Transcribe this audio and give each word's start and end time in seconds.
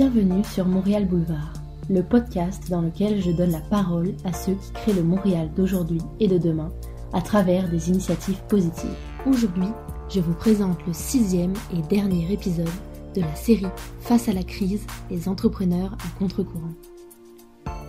Bienvenue 0.00 0.42
sur 0.44 0.64
Montréal 0.64 1.04
Boulevard, 1.04 1.52
le 1.90 2.02
podcast 2.02 2.70
dans 2.70 2.80
lequel 2.80 3.20
je 3.20 3.30
donne 3.32 3.50
la 3.50 3.60
parole 3.60 4.14
à 4.24 4.32
ceux 4.32 4.54
qui 4.54 4.72
créent 4.72 4.94
le 4.94 5.02
Montréal 5.02 5.50
d'aujourd'hui 5.54 6.00
et 6.20 6.26
de 6.26 6.38
demain 6.38 6.70
à 7.12 7.20
travers 7.20 7.68
des 7.68 7.90
initiatives 7.90 8.40
positives. 8.48 8.96
Aujourd'hui, 9.26 9.68
je 10.08 10.20
vous 10.20 10.32
présente 10.32 10.78
le 10.86 10.94
sixième 10.94 11.52
et 11.76 11.82
dernier 11.82 12.32
épisode 12.32 12.70
de 13.14 13.20
la 13.20 13.34
série 13.34 13.66
Face 14.00 14.26
à 14.30 14.32
la 14.32 14.42
crise, 14.42 14.86
les 15.10 15.28
entrepreneurs 15.28 15.92
à 15.92 16.18
contre-courant. 16.18 16.72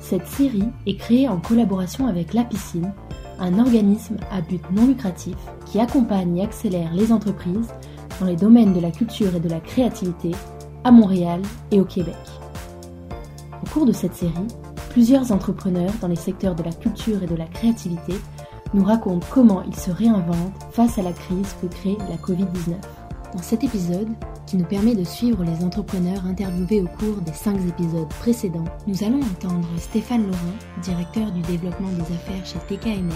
Cette 0.02 0.28
série 0.28 0.68
est 0.86 0.98
créée 0.98 1.30
en 1.30 1.40
collaboration 1.40 2.08
avec 2.08 2.34
La 2.34 2.44
Piscine, 2.44 2.92
un 3.40 3.58
organisme 3.58 4.18
à 4.30 4.42
but 4.42 4.70
non 4.74 4.86
lucratif 4.86 5.38
qui 5.66 5.80
accompagne 5.80 6.40
et 6.40 6.44
accélère 6.44 6.94
les 6.94 7.14
entreprises 7.14 7.70
dans 8.20 8.26
les 8.26 8.36
domaines 8.36 8.74
de 8.74 8.82
la 8.82 8.92
culture 8.92 9.34
et 9.34 9.40
de 9.40 9.48
la 9.48 9.62
créativité 9.62 10.32
à 10.84 10.92
Montréal 10.92 11.42
et 11.72 11.80
au 11.80 11.86
Québec. 11.86 12.16
Au 13.64 13.70
cours 13.70 13.86
de 13.86 13.92
cette 13.92 14.16
série, 14.16 14.48
plusieurs 14.90 15.32
entrepreneurs 15.32 15.94
dans 16.02 16.08
les 16.08 16.16
secteurs 16.16 16.56
de 16.56 16.64
la 16.64 16.74
culture 16.74 17.24
et 17.24 17.28
de 17.28 17.36
la 17.36 17.46
créativité 17.46 18.14
nous 18.74 18.84
racontent 18.84 19.26
comment 19.30 19.64
ils 19.64 19.76
se 19.76 19.92
réinventent 19.92 20.54
face 20.72 20.98
à 20.98 21.04
la 21.04 21.14
crise 21.14 21.56
que 21.62 21.68
crée 21.68 21.98
la 22.10 22.16
Covid-19. 22.16 22.76
Dans 23.34 23.42
cet 23.42 23.64
épisode, 23.64 24.10
qui 24.46 24.58
nous 24.58 24.66
permet 24.66 24.96
de 24.96 25.06
suivre 25.06 25.44
les 25.44 25.64
entrepreneurs 25.64 26.26
interviewés 26.26 26.82
au 26.82 26.88
cours 26.88 27.22
des 27.22 27.32
cinq 27.32 27.58
épisodes 27.68 28.10
précédents, 28.20 28.66
nous 28.88 29.04
allons 29.04 29.22
entendre 29.22 29.68
Stéphane 29.78 30.26
Laurent, 30.28 30.38
directeur 30.82 31.32
du 31.32 31.42
développement 31.42 31.88
des 31.90 32.14
affaires 32.14 32.46
chez 32.46 32.60
TKNL, 32.68 33.14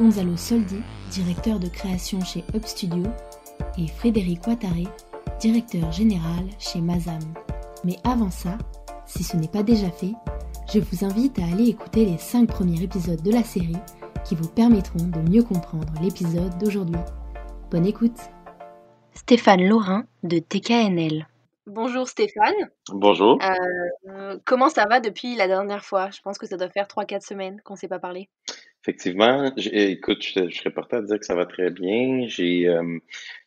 Gonzalo 0.00 0.36
Soldi, 0.36 0.80
directeur 1.10 1.58
de 1.58 1.68
création 1.68 2.20
chez 2.20 2.44
Up 2.54 2.64
Studio, 2.64 3.02
et 3.78 3.86
Frédéric 3.88 4.46
Ouattaré, 4.46 4.86
directeur 5.38 5.92
général 5.92 6.44
chez 6.58 6.80
Mazam. 6.80 7.20
Mais 7.84 7.96
avant 8.04 8.30
ça, 8.30 8.58
si 9.06 9.22
ce 9.22 9.36
n'est 9.36 9.48
pas 9.48 9.62
déjà 9.62 9.90
fait, 9.90 10.12
je 10.72 10.80
vous 10.80 11.04
invite 11.04 11.38
à 11.38 11.44
aller 11.44 11.68
écouter 11.68 12.04
les 12.04 12.18
5 12.18 12.48
premiers 12.48 12.82
épisodes 12.82 13.22
de 13.22 13.32
la 13.32 13.44
série 13.44 13.76
qui 14.24 14.34
vous 14.34 14.48
permettront 14.48 15.04
de 15.04 15.20
mieux 15.30 15.42
comprendre 15.42 15.92
l'épisode 16.02 16.58
d'aujourd'hui. 16.58 17.00
Bonne 17.70 17.86
écoute 17.86 18.18
Stéphane 19.14 19.66
Laurin 19.66 20.06
de 20.22 20.38
TKNL. 20.38 21.26
Bonjour 21.66 22.08
Stéphane. 22.08 22.54
Bonjour. 22.92 23.40
Euh, 23.42 24.38
comment 24.44 24.68
ça 24.68 24.86
va 24.86 25.00
depuis 25.00 25.34
la 25.34 25.48
dernière 25.48 25.84
fois? 25.84 26.10
Je 26.10 26.20
pense 26.20 26.38
que 26.38 26.46
ça 26.46 26.56
doit 26.56 26.68
faire 26.68 26.86
3-4 26.86 27.26
semaines 27.26 27.60
qu'on 27.64 27.74
ne 27.74 27.78
s'est 27.78 27.88
pas 27.88 27.98
parlé. 27.98 28.28
Effectivement, 28.82 29.50
écoute, 29.56 30.22
je, 30.22 30.48
serais 30.50 30.70
porté 30.70 30.94
à 30.94 31.02
dire 31.02 31.18
que 31.18 31.26
ça 31.26 31.34
va 31.34 31.44
très 31.44 31.70
bien. 31.70 32.26
J'ai 32.28 32.68
euh, 32.68 32.98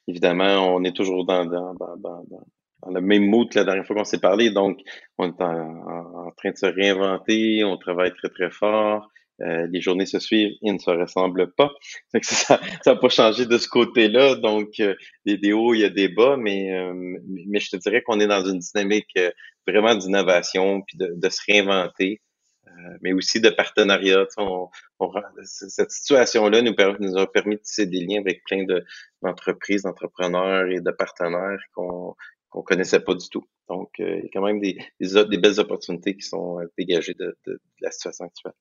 évidemment, 0.09 0.75
on 0.75 0.83
est 0.83 0.95
toujours 0.95 1.25
dans, 1.25 1.43
le 1.43 3.01
même 3.01 3.25
mood 3.25 3.49
que 3.49 3.59
la 3.59 3.65
dernière 3.65 3.85
fois 3.85 3.97
qu'on 3.97 4.03
s'est 4.03 4.19
parlé, 4.19 4.49
donc 4.49 4.79
on 5.17 5.27
est 5.27 5.41
en, 5.41 6.31
train 6.37 6.51
de 6.51 6.57
se 6.57 6.65
réinventer, 6.65 7.63
on 7.63 7.77
travaille 7.77 8.13
très 8.15 8.29
très 8.29 8.49
fort. 8.49 9.07
Euh, 9.41 9.67
les 9.71 9.79
journées 9.79 10.05
se 10.05 10.19
suivent, 10.19 10.51
ils 10.61 10.73
ne 10.73 10.79
se 10.79 10.89
ressemblent 10.89 11.53
pas. 11.53 11.71
ça 12.21 12.59
n'a 12.85 12.95
pas 12.95 13.07
changé 13.07 13.45
de 13.45 13.57
ce 13.57 13.69
côté-là. 13.69 14.35
Donc, 14.35 14.81
euh, 14.81 14.95
il 15.23 15.31
y 15.31 15.35
a 15.35 15.37
des 15.37 15.53
hauts, 15.53 15.73
il 15.73 15.79
y 15.79 15.85
a 15.85 15.89
des 15.89 16.09
bas, 16.09 16.35
mais, 16.37 16.69
mais 17.47 17.61
je 17.61 17.69
te 17.69 17.77
dirais 17.77 18.01
qu'on 18.01 18.19
est 18.19 18.27
dans 18.27 18.43
une 18.43 18.59
dynamique 18.59 19.17
vraiment 19.65 19.95
d'innovation, 19.95 20.81
puis 20.81 20.97
de 20.97 21.29
se 21.29 21.39
réinventer. 21.47 22.19
Euh, 22.85 22.97
mais 23.01 23.13
aussi 23.13 23.41
de 23.41 23.49
partenariat. 23.49 24.25
On, 24.37 24.69
cette 25.43 25.91
situation-là 25.91 26.61
nous, 26.61 26.73
nous, 26.99 27.17
a 27.17 27.31
permis 27.31 27.55
de 27.55 27.61
tisser 27.61 27.85
des 27.85 28.05
liens 28.05 28.19
avec 28.21 28.43
plein 28.45 28.65
d'entreprises, 29.21 29.83
d'entrepreneurs 29.83 30.67
et 30.67 30.79
de 30.81 30.91
partenaires 30.91 31.59
qu'on 31.73 32.15
qu'on 32.51 32.63
connaissait 32.63 33.01
pas 33.01 33.13
du 33.13 33.29
tout. 33.29 33.45
Donc, 33.67 33.91
euh, 33.99 34.17
il 34.17 34.23
y 34.23 34.25
a 34.25 34.29
quand 34.33 34.41
même 34.41 34.59
des, 34.59 34.79
des, 34.99 35.25
des 35.25 35.37
belles 35.37 35.59
opportunités 35.59 36.15
qui 36.15 36.23
sont 36.23 36.59
euh, 36.59 36.65
dégagées 36.79 37.13
de, 37.13 37.37
de 37.45 37.59
la 37.79 37.91
situation 37.91 38.25
actuelle. 38.25 38.53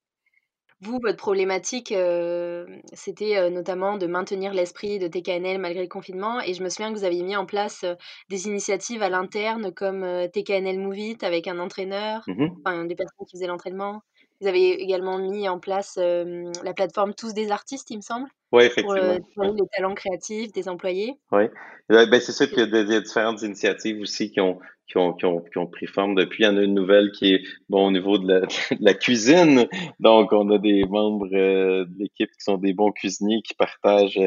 Vous, 0.81 1.01
votre 1.03 1.17
problématique, 1.17 1.91
euh, 1.91 2.65
c'était 2.93 3.37
euh, 3.37 3.51
notamment 3.51 3.99
de 3.99 4.07
maintenir 4.07 4.55
l'esprit 4.55 5.01
de 5.01 5.09
TKNL 5.09 5.59
malgré 5.59 5.83
le 5.83 5.89
confinement. 5.89 6.41
Et 6.41 6.55
je 6.55 6.63
me 6.63 6.69
souviens 6.69 6.93
que 6.93 6.99
vous 6.99 7.05
aviez 7.05 7.25
mis 7.25 7.37
en 7.37 7.47
place 7.47 7.83
euh, 7.83 7.95
des 8.29 8.47
initiatives 8.47 9.03
à 9.03 9.09
l'interne 9.09 9.73
comme 9.75 10.07
TKNL 10.33 10.79
Move 10.79 10.99
It 10.99 11.25
avec 11.25 11.49
un 11.49 11.59
entraîneur, 11.59 12.23
mmh 12.29 12.47
enfin 12.65 12.85
des 12.85 12.95
personnes 12.95 13.27
qui 13.27 13.37
faisaient 13.37 13.49
l'entraînement. 13.49 14.03
Vous 14.41 14.47
avez 14.47 14.81
également 14.81 15.19
mis 15.19 15.49
en 15.49 15.59
place 15.59 15.97
la 15.99 16.75
plateforme 16.75 17.15
Tous 17.15 17.35
des 17.35 17.51
artistes, 17.51 17.91
il 17.91 17.97
me 17.97 18.03
semble. 18.03 18.29
Oui, 18.53 18.65
effectivement. 18.65 19.19
Pour 19.35 19.45
les 19.45 19.63
talents 19.77 19.95
créatifs 19.95 20.53
des 20.53 20.69
employés. 20.69 21.15
Oui, 21.33 21.45
ben, 21.89 22.21
c'est 22.21 22.33
sûr 22.33 22.49
qu'il 22.49 22.59
y 22.59 22.63
a 22.63 22.67
des, 22.67 23.01
différentes 23.01 23.43
initiatives 23.43 24.01
aussi 24.01 24.31
qui 24.31 24.41
ont, 24.41 24.59
qui 24.87 24.97
ont, 24.97 25.13
qui, 25.13 25.27
ont, 25.27 25.41
qui 25.41 25.59
ont 25.59 25.67
pris 25.67 25.87
forme 25.87 26.15
depuis. 26.15 26.45
Il 26.45 26.47
y 26.47 26.49
en 26.49 26.57
a 26.57 26.63
une 26.63 26.75
nouvelle 26.75 27.11
qui 27.13 27.35
est 27.35 27.43
bon 27.69 27.89
au 27.89 27.91
niveau 27.91 28.17
de 28.19 28.27
la, 28.27 28.41
de 28.71 28.85
la 28.85 28.95
cuisine. 28.95 29.67
Donc, 30.01 30.33
on 30.33 30.51
a 30.51 30.59
des 30.59 30.85
membres 30.85 31.29
euh, 31.33 31.85
de 31.85 31.99
l'équipe 31.99 32.31
qui 32.31 32.43
sont 32.43 32.57
des 32.57 32.73
bons 32.73 32.93
cuisiniers 32.93 33.43
qui 33.43 33.55
partagent, 33.55 34.21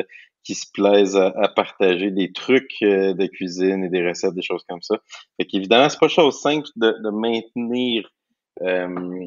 qui 0.44 0.54
se 0.54 0.68
plaisent 0.72 1.18
à, 1.18 1.48
partager 1.56 2.12
des 2.12 2.32
trucs 2.32 2.76
euh, 2.84 3.14
de 3.14 3.26
cuisine 3.26 3.84
et 3.84 3.90
des 3.90 4.08
recettes, 4.08 4.36
des 4.36 4.44
choses 4.44 4.64
comme 4.70 4.82
ça. 4.82 4.98
Fait 5.38 5.46
qu'évidemment, 5.46 5.90
c'est 5.90 6.00
pas 6.00 6.08
chose 6.08 6.40
simple 6.40 6.68
de, 6.76 6.96
de 7.04 7.10
maintenir 7.10 8.08
euh, 8.64 9.26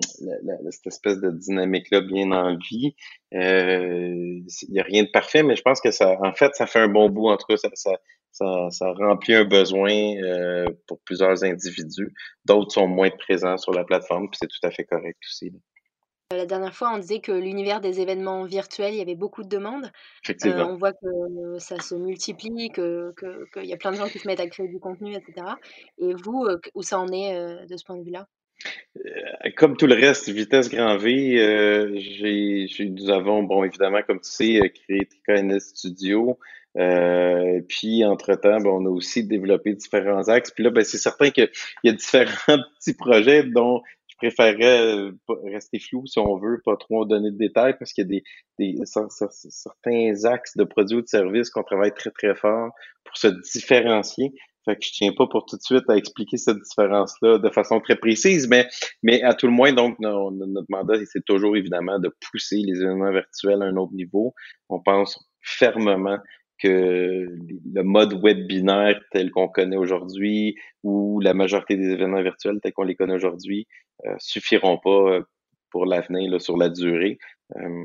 cette 0.70 0.86
espèce 0.86 1.20
de 1.20 1.30
dynamique-là 1.30 2.00
bien 2.00 2.30
en 2.32 2.56
vie. 2.56 2.94
Euh, 3.34 4.40
il 4.62 4.70
n'y 4.70 4.80
a 4.80 4.84
rien 4.84 5.02
de 5.02 5.08
parfait, 5.08 5.42
mais 5.42 5.56
je 5.56 5.62
pense 5.62 5.80
que 5.80 5.90
ça, 5.90 6.16
en 6.22 6.32
fait, 6.32 6.54
ça 6.54 6.66
fait 6.66 6.80
un 6.80 6.88
bon 6.88 7.08
bout. 7.08 7.28
En 7.28 7.36
tout 7.36 7.46
cas, 7.48 7.56
ça, 7.56 7.68
ça, 7.74 7.92
ça, 8.30 8.68
ça 8.70 8.92
remplit 8.92 9.34
un 9.34 9.44
besoin 9.44 9.92
euh, 9.92 10.66
pour 10.86 11.00
plusieurs 11.00 11.42
individus. 11.44 12.12
D'autres 12.44 12.72
sont 12.72 12.86
moins 12.86 13.10
présents 13.10 13.56
sur 13.56 13.72
la 13.72 13.84
plateforme, 13.84 14.28
puis 14.30 14.38
c'est 14.40 14.48
tout 14.48 14.66
à 14.66 14.70
fait 14.70 14.84
correct 14.84 15.18
aussi. 15.28 15.52
La 16.30 16.46
dernière 16.46 16.74
fois, 16.74 16.92
on 16.94 16.98
disait 16.98 17.20
que 17.20 17.32
l'univers 17.32 17.80
des 17.80 18.00
événements 18.00 18.44
virtuels, 18.44 18.94
il 18.94 18.98
y 18.98 19.02
avait 19.02 19.14
beaucoup 19.14 19.42
de 19.42 19.48
demandes. 19.48 19.90
Effectivement. 20.24 20.68
on 20.70 20.76
voit 20.76 20.92
que 20.92 21.58
ça 21.58 21.78
se 21.80 21.94
multiplie, 21.94 22.70
qu'il 22.70 23.12
que, 23.16 23.44
que 23.52 23.60
y 23.60 23.72
a 23.72 23.76
plein 23.76 23.92
de 23.92 23.96
gens 23.96 24.08
qui 24.08 24.18
se 24.18 24.26
mettent 24.26 24.40
à 24.40 24.48
créer 24.48 24.68
du 24.68 24.80
contenu, 24.80 25.14
etc. 25.14 25.46
Et 25.98 26.14
vous, 26.14 26.46
où 26.74 26.82
ça 26.82 26.98
en 26.98 27.08
est 27.08 27.66
de 27.66 27.76
ce 27.76 27.84
point 27.84 27.98
de 27.98 28.04
vue-là? 28.04 28.26
euh, 28.26 28.43
comme 29.56 29.76
tout 29.76 29.86
le 29.86 29.94
reste, 29.94 30.28
vitesse 30.28 30.70
grand 30.70 30.96
V, 30.96 31.38
euh, 31.38 31.92
j'ai, 31.96 32.66
nous 32.88 33.10
avons, 33.10 33.42
bon, 33.42 33.64
évidemment, 33.64 34.02
comme 34.06 34.20
tu 34.20 34.30
sais, 34.30 34.60
euh, 34.60 34.68
créé 34.68 35.00
TKNS 35.06 35.60
Studio. 35.60 36.38
Euh, 36.76 37.60
puis, 37.68 38.04
entre-temps, 38.04 38.60
ben, 38.60 38.70
on 38.70 38.86
a 38.86 38.88
aussi 38.88 39.24
développé 39.24 39.74
différents 39.74 40.28
axes. 40.28 40.50
Puis 40.50 40.64
là, 40.64 40.70
ben, 40.70 40.84
c'est 40.84 40.98
certain 40.98 41.30
qu'il 41.30 41.50
y 41.84 41.88
a 41.88 41.92
différents 41.92 42.58
petits 42.78 42.94
projets 42.94 43.44
dont 43.44 43.82
je 44.08 44.16
préférerais 44.16 45.10
rester 45.44 45.78
flou, 45.78 46.06
si 46.06 46.18
on 46.18 46.36
veut, 46.36 46.60
pas 46.64 46.76
trop 46.76 47.04
donner 47.04 47.30
de 47.30 47.36
détails, 47.36 47.76
parce 47.78 47.92
qu'il 47.92 48.04
y 48.04 48.06
a 48.06 48.08
des, 48.08 48.24
des 48.58 48.84
certains 48.84 50.24
axes 50.24 50.56
de 50.56 50.64
produits 50.64 50.98
ou 50.98 51.02
de 51.02 51.08
services 51.08 51.50
qu'on 51.50 51.64
travaille 51.64 51.92
très, 51.92 52.10
très 52.10 52.34
fort 52.34 52.70
pour 53.04 53.16
se 53.16 53.28
différencier. 53.52 54.32
Fait 54.64 54.76
que 54.76 54.84
je 54.84 54.92
tiens 54.92 55.12
pas 55.12 55.26
pour 55.26 55.44
tout 55.46 55.56
de 55.56 55.62
suite 55.62 55.88
à 55.88 55.96
expliquer 55.96 56.36
cette 56.36 56.58
différence-là 56.58 57.38
de 57.38 57.50
façon 57.50 57.80
très 57.80 57.96
précise, 57.96 58.48
mais, 58.48 58.66
mais 59.02 59.22
à 59.22 59.34
tout 59.34 59.46
le 59.46 59.52
moins, 59.52 59.72
donc, 59.72 59.98
notre 59.98 60.66
mandat, 60.70 60.94
c'est 61.04 61.24
toujours 61.24 61.56
évidemment 61.56 61.98
de 61.98 62.10
pousser 62.30 62.56
les 62.56 62.80
événements 62.80 63.12
virtuels 63.12 63.62
à 63.62 63.66
un 63.66 63.76
autre 63.76 63.92
niveau. 63.92 64.34
On 64.68 64.80
pense 64.80 65.18
fermement 65.42 66.18
que 66.62 67.26
le 67.74 67.82
mode 67.82 68.14
webinaire 68.22 69.00
tel 69.10 69.30
qu'on 69.30 69.48
connaît 69.48 69.76
aujourd'hui 69.76 70.56
ou 70.82 71.20
la 71.20 71.34
majorité 71.34 71.76
des 71.76 71.90
événements 71.90 72.22
virtuels 72.22 72.60
tels 72.62 72.72
qu'on 72.72 72.84
les 72.84 72.94
connaît 72.94 73.14
aujourd'hui 73.14 73.66
euh, 74.06 74.14
suffiront 74.18 74.78
pas 74.78 75.20
pour 75.74 75.86
l'avenir 75.86 76.40
sur 76.40 76.56
la 76.56 76.68
durée. 76.68 77.18
Euh, 77.56 77.84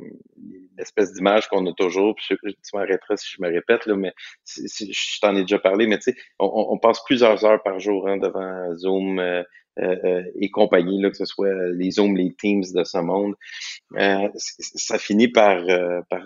l'espèce 0.78 1.12
d'image 1.12 1.48
qu'on 1.48 1.66
a 1.66 1.74
toujours, 1.74 2.14
puis 2.16 2.38
tu 2.44 2.54
m'arrêteras 2.76 3.18
si 3.18 3.32
je 3.36 3.42
me 3.42 3.48
répète, 3.48 3.88
là, 3.88 3.96
mais 3.96 4.14
je 4.46 5.20
t'en 5.20 5.36
ai 5.36 5.42
déjà 5.42 5.58
parlé, 5.58 5.88
mais 5.88 5.98
tu 5.98 6.12
sais, 6.12 6.16
on, 6.38 6.78
passe 6.78 7.04
plusieurs 7.04 7.44
heures 7.46 7.64
par 7.64 7.80
jour 7.80 8.08
hein, 8.08 8.18
devant 8.18 8.76
Zoom 8.76 9.18
euh, 9.18 9.42
et 10.36 10.50
compagnie, 10.50 11.02
là, 11.02 11.10
que 11.10 11.18
ce 11.18 11.26
soit 11.26 11.54
les 11.74 11.92
Zoom, 11.92 12.16
les 12.16 12.34
Teams 12.34 12.64
de 12.74 12.84
ce 12.84 12.98
monde. 12.98 13.36
ça 13.96 14.98
finit 14.98 15.28
par, 15.28 15.64
par 16.10 16.24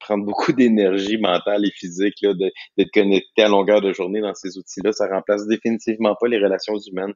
prendre 0.00 0.24
beaucoup 0.24 0.52
d'énergie 0.52 1.18
mentale 1.18 1.66
et 1.66 1.70
physique 1.70 2.16
là, 2.22 2.32
d'être 2.34 2.92
connecté 2.92 3.42
à 3.42 3.48
longueur 3.48 3.80
de 3.80 3.92
journée 3.92 4.20
dans 4.20 4.34
ces 4.34 4.58
outils-là. 4.58 4.92
Ça 4.92 5.06
remplace 5.08 5.46
définitivement 5.46 6.14
pas 6.20 6.28
les 6.28 6.38
relations 6.38 6.78
humaines. 6.78 7.14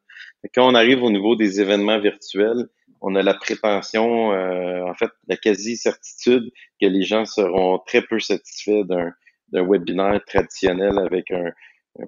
Quand 0.54 0.68
on 0.68 0.74
arrive 0.74 1.02
au 1.02 1.10
niveau 1.10 1.36
des 1.36 1.60
événements 1.60 2.00
virtuels, 2.00 2.66
on 3.00 3.14
a 3.14 3.22
la 3.22 3.34
prétention, 3.34 4.32
euh, 4.32 4.82
en 4.84 4.94
fait, 4.94 5.10
la 5.26 5.36
quasi-certitude 5.36 6.50
que 6.80 6.86
les 6.86 7.02
gens 7.02 7.24
seront 7.24 7.78
très 7.86 8.02
peu 8.02 8.20
satisfaits 8.20 8.84
d'un, 8.84 9.12
d'un 9.52 9.66
webinaire 9.66 10.20
traditionnel 10.26 10.98
avec 10.98 11.30
un, 11.30 11.50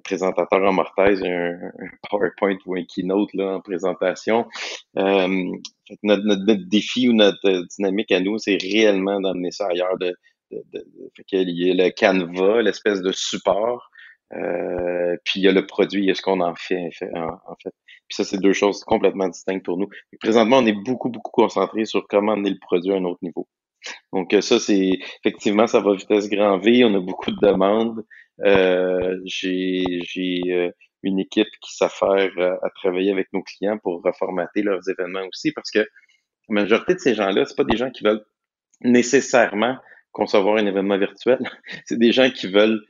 présentateur 0.03 0.61
en 0.63 0.73
mortaise, 0.73 1.21
un, 1.23 1.57
PowerPoint 2.09 2.57
ou 2.65 2.75
un 2.75 2.83
keynote 2.83 3.33
là, 3.33 3.55
en 3.55 3.61
présentation. 3.61 4.47
Euh, 4.97 5.51
notre, 6.01 6.23
notre, 6.23 6.67
défi 6.67 7.09
ou 7.09 7.13
notre 7.13 7.65
dynamique 7.75 8.11
à 8.11 8.19
nous, 8.19 8.37
c'est 8.37 8.57
réellement 8.61 9.19
d'amener 9.21 9.51
ça 9.51 9.67
ailleurs. 9.67 9.97
De, 9.97 10.15
de, 10.51 10.63
de, 10.73 11.23
qu'il 11.27 11.49
y 11.49 11.71
a 11.71 11.73
le 11.73 11.89
Canva, 11.91 12.61
l'espèce 12.61 13.01
de 13.01 13.11
support 13.11 13.89
Euh, 14.35 15.15
puis 15.25 15.41
il 15.41 15.43
y 15.43 15.47
a 15.47 15.51
le 15.51 15.65
produit, 15.65 16.01
il 16.01 16.07
y 16.07 16.11
a 16.11 16.15
ce 16.15 16.21
qu'on 16.21 16.41
en 16.41 16.55
fait, 16.55 16.89
en, 17.13 17.55
fait. 17.61 17.73
Puis 18.07 18.15
ça, 18.15 18.23
c'est 18.23 18.39
deux 18.39 18.53
choses 18.53 18.83
complètement 18.83 19.27
distinctes 19.27 19.63
pour 19.63 19.77
nous. 19.77 19.87
présentement, 20.19 20.57
on 20.57 20.65
est 20.65 20.73
beaucoup, 20.73 21.09
beaucoup 21.09 21.31
concentré 21.31 21.85
sur 21.85 22.07
comment 22.07 22.33
amener 22.33 22.49
le 22.49 22.59
produit 22.59 22.93
à 22.93 22.95
un 22.95 23.05
autre 23.05 23.19
niveau. 23.21 23.47
Donc 24.11 24.35
ça, 24.41 24.59
c'est 24.59 24.91
effectivement, 25.23 25.67
ça 25.67 25.81
va 25.81 25.93
vitesse 25.93 26.29
grand 26.29 26.57
V. 26.57 26.83
On 26.85 26.95
a 26.95 26.99
beaucoup 26.99 27.31
de 27.31 27.39
demandes. 27.41 28.03
Euh, 28.41 29.19
j'ai 29.25 30.01
j'ai 30.03 30.71
une 31.03 31.19
équipe 31.19 31.49
qui 31.61 31.75
s'affaire 31.75 32.31
à, 32.39 32.69
travailler 32.75 33.11
avec 33.11 33.31
nos 33.33 33.43
clients 33.43 33.77
pour 33.77 34.01
reformater 34.01 34.61
leurs 34.61 34.89
événements 34.89 35.25
aussi, 35.27 35.51
parce 35.51 35.69
que 35.69 35.79
la 35.79 35.87
majorité 36.49 36.95
de 36.95 36.99
ces 36.99 37.13
gens-là, 37.13 37.45
c'est 37.45 37.55
pas 37.55 37.63
des 37.63 37.77
gens 37.77 37.91
qui 37.91 38.03
veulent 38.03 38.25
nécessairement 38.81 39.77
concevoir 40.11 40.57
un 40.57 40.65
événement 40.65 40.97
virtuel. 40.97 41.39
c'est 41.85 41.99
des 41.99 42.11
gens 42.11 42.29
qui 42.29 42.47
veulent, 42.47 42.81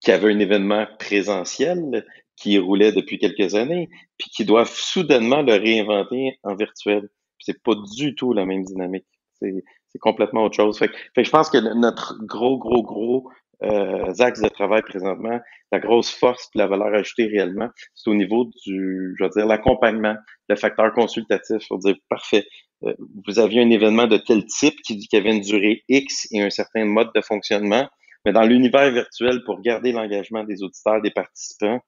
qui 0.00 0.10
avaient 0.10 0.32
un 0.32 0.38
événement 0.38 0.86
présentiel 0.98 2.04
qui 2.36 2.58
roulait 2.58 2.92
depuis 2.92 3.18
quelques 3.18 3.54
années, 3.54 3.88
puis 4.18 4.30
qui 4.30 4.44
doivent 4.44 4.72
soudainement 4.72 5.42
le 5.42 5.54
réinventer 5.54 6.38
en 6.42 6.56
virtuel. 6.56 7.08
C'est 7.38 7.62
pas 7.62 7.74
du 7.96 8.14
tout 8.14 8.32
la 8.32 8.46
même 8.46 8.64
dynamique. 8.64 9.06
C'est, 9.38 9.62
complètement 10.00 10.44
autre 10.44 10.56
chose. 10.56 10.78
Fait, 10.78 10.90
fait 11.14 11.22
je 11.22 11.30
pense 11.30 11.50
que 11.50 11.58
notre 11.58 12.16
gros, 12.24 12.56
gros, 12.56 12.82
gros 12.82 13.30
euh, 13.62 14.12
axes 14.18 14.40
de 14.40 14.48
travail 14.48 14.82
présentement, 14.82 15.40
la 15.70 15.78
grosse 15.78 16.10
force 16.10 16.48
et 16.54 16.58
la 16.58 16.66
valeur 16.66 16.94
ajoutée 16.94 17.26
réellement, 17.26 17.68
c'est 17.94 18.10
au 18.10 18.14
niveau 18.14 18.50
du, 18.66 19.14
je 19.18 19.24
veux 19.24 19.30
dire, 19.30 19.46
l'accompagnement, 19.46 20.16
le 20.48 20.56
facteur 20.56 20.92
consultatif. 20.92 21.66
pour 21.68 21.78
dire, 21.78 21.96
parfait, 22.08 22.46
euh, 22.84 22.94
vous 23.26 23.38
aviez 23.38 23.62
un 23.62 23.70
événement 23.70 24.06
de 24.06 24.16
tel 24.16 24.44
type 24.46 24.80
qui, 24.84 24.98
qui 24.98 25.16
avait 25.16 25.34
une 25.34 25.42
durée 25.42 25.84
X 25.88 26.28
et 26.32 26.42
un 26.42 26.50
certain 26.50 26.84
mode 26.84 27.10
de 27.14 27.20
fonctionnement, 27.20 27.88
mais 28.24 28.32
dans 28.32 28.42
l'univers 28.42 28.90
virtuel, 28.92 29.42
pour 29.44 29.60
garder 29.60 29.92
l'engagement 29.92 30.44
des 30.44 30.62
auditeurs, 30.62 31.00
des 31.02 31.10
participants, 31.10 31.80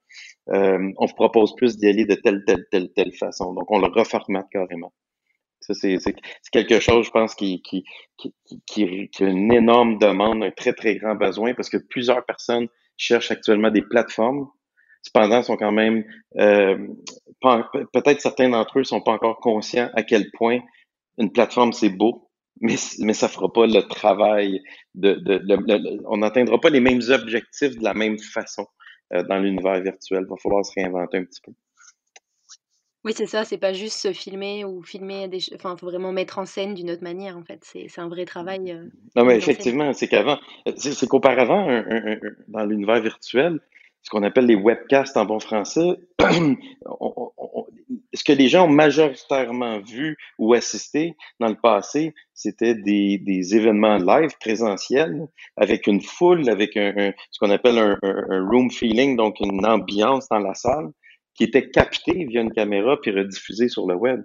euh, 0.51 0.93
on 0.99 1.07
vous 1.07 1.15
propose 1.15 1.55
plus 1.57 1.77
d'y 1.77 1.87
aller 1.87 2.05
de 2.07 2.15
telle, 2.15 2.45
telle, 2.45 2.67
telle, 2.71 2.93
telle 2.93 3.13
façon. 3.13 3.55
Donc, 3.55 3.71
on 3.71 3.79
le 3.79 3.87
reformate 3.87 4.47
carrément. 4.51 4.93
Ça, 5.67 5.73
c'est 5.75 5.99
quelque 6.53 6.79
chose, 6.79 7.07
je 7.07 7.11
pense, 7.11 7.35
qui, 7.35 7.63
qui, 7.63 7.85
a 8.85 9.25
une 9.25 9.53
énorme 9.53 9.99
demande, 9.99 10.43
un 10.43 10.51
très, 10.51 10.75
très 10.75 10.97
grand 10.97 11.15
besoin, 11.15 11.55
parce 11.55 11.71
que 11.71 11.79
plusieurs 11.79 12.25
personnes 12.27 12.69
cherchent 12.97 13.31
actuellement 13.31 13.71
des 13.71 13.83
plateformes. 13.83 14.49
Cependant, 15.03 15.43
sont 15.43 15.57
quand 15.57 15.73
même, 15.73 16.05
euh, 16.39 16.77
peut-être 17.93 18.21
certains 18.21 18.49
d'entre 18.49 18.79
eux 18.79 18.85
sont 18.85 19.01
pas 19.01 19.13
encore 19.13 19.39
conscients 19.39 19.91
à 19.95 20.03
quel 20.03 20.31
point 20.33 20.61
une 21.19 21.31
plateforme, 21.31 21.73
c'est 21.73 21.91
beau, 21.91 22.31
mais, 22.61 22.77
mais 23.01 23.13
ça 23.13 23.29
fera 23.29 23.53
pas 23.53 23.67
le 23.67 23.81
travail 23.83 24.63
on 26.07 26.17
n'atteindra 26.19 26.61
pas 26.61 26.71
les 26.71 26.81
mêmes 26.81 27.03
objectifs 27.09 27.77
de 27.77 27.85
la 27.85 27.95
même 27.95 28.19
façon 28.19 28.67
euh, 29.13 29.23
dans 29.25 29.39
l'univers 29.39 29.81
virtuel. 29.81 30.23
Il 30.23 30.31
va 30.31 30.37
falloir 30.37 30.65
se 30.65 30.73
réinventer 30.77 31.19
un 31.19 31.25
petit 31.25 31.41
peu. 31.43 31.53
Oui, 33.05 33.13
c'est 33.15 33.27
ça, 33.27 33.45
c'est 33.45 33.59
pas 33.59 33.75
juste 33.75 33.99
se 33.99 34.13
filmer 34.13 34.65
ou 34.65 34.83
filmer 34.83 35.29
des 35.29 35.41
enfin, 35.55 35.77
faut 35.77 35.87
vraiment 35.87 36.13
mettre 36.13 36.39
en 36.39 36.47
scène 36.47 36.73
d'une 36.73 36.91
autre 36.91 37.03
manière, 37.03 37.37
en 37.37 37.45
fait. 37.45 37.61
C'est 37.63 37.99
un 37.99 38.09
vrai 38.09 38.25
travail, 38.25 38.73
euh, 38.73 38.85
Non, 39.15 39.25
mais 39.25 39.37
effectivement, 39.37 39.93
c'est 39.93 40.09
qu'avant, 40.09 40.39
c'est 40.77 41.07
qu'auparavant, 41.07 41.83
dans 42.49 42.65
l'univers 42.65 43.01
virtuel, 43.03 43.61
ce 44.05 44.11
qu'on 44.11 44.23
appelle 44.23 44.47
les 44.47 44.55
webcasts 44.55 45.17
en 45.17 45.27
bon 45.27 45.39
français, 45.39 45.97
ce 48.15 48.25
que 48.25 48.33
les 48.33 48.49
gens 48.49 48.67
ont 48.67 48.73
majoritairement 48.73 49.81
vu 49.81 50.17
ou 50.39 50.55
assisté 50.55 51.15
dans 51.41 51.49
le 51.49 51.57
passé, 51.57 52.15
c'était 52.33 52.75
des, 52.75 53.19
des 53.19 53.57
événements 53.57 53.97
live 53.97 54.31
présentiels 54.41 55.27
avec 55.57 55.87
une 55.87 56.01
foule, 56.01 56.49
avec 56.49 56.77
un, 56.77 57.13
ce 57.31 57.39
qu'on 57.39 57.51
appelle 57.51 57.79
un, 57.79 57.99
un 58.03 58.49
room 58.49 58.71
feeling, 58.71 59.17
donc 59.17 59.41
une 59.41 59.65
ambiance 59.67 60.29
dans 60.29 60.39
la 60.39 60.55
salle 60.55 60.91
qui 61.35 61.45
était 61.45 61.71
capté 61.71 62.25
via 62.25 62.41
une 62.41 62.53
caméra 62.53 63.01
puis 63.01 63.11
rediffusé 63.11 63.69
sur 63.69 63.87
le 63.87 63.95
web. 63.95 64.23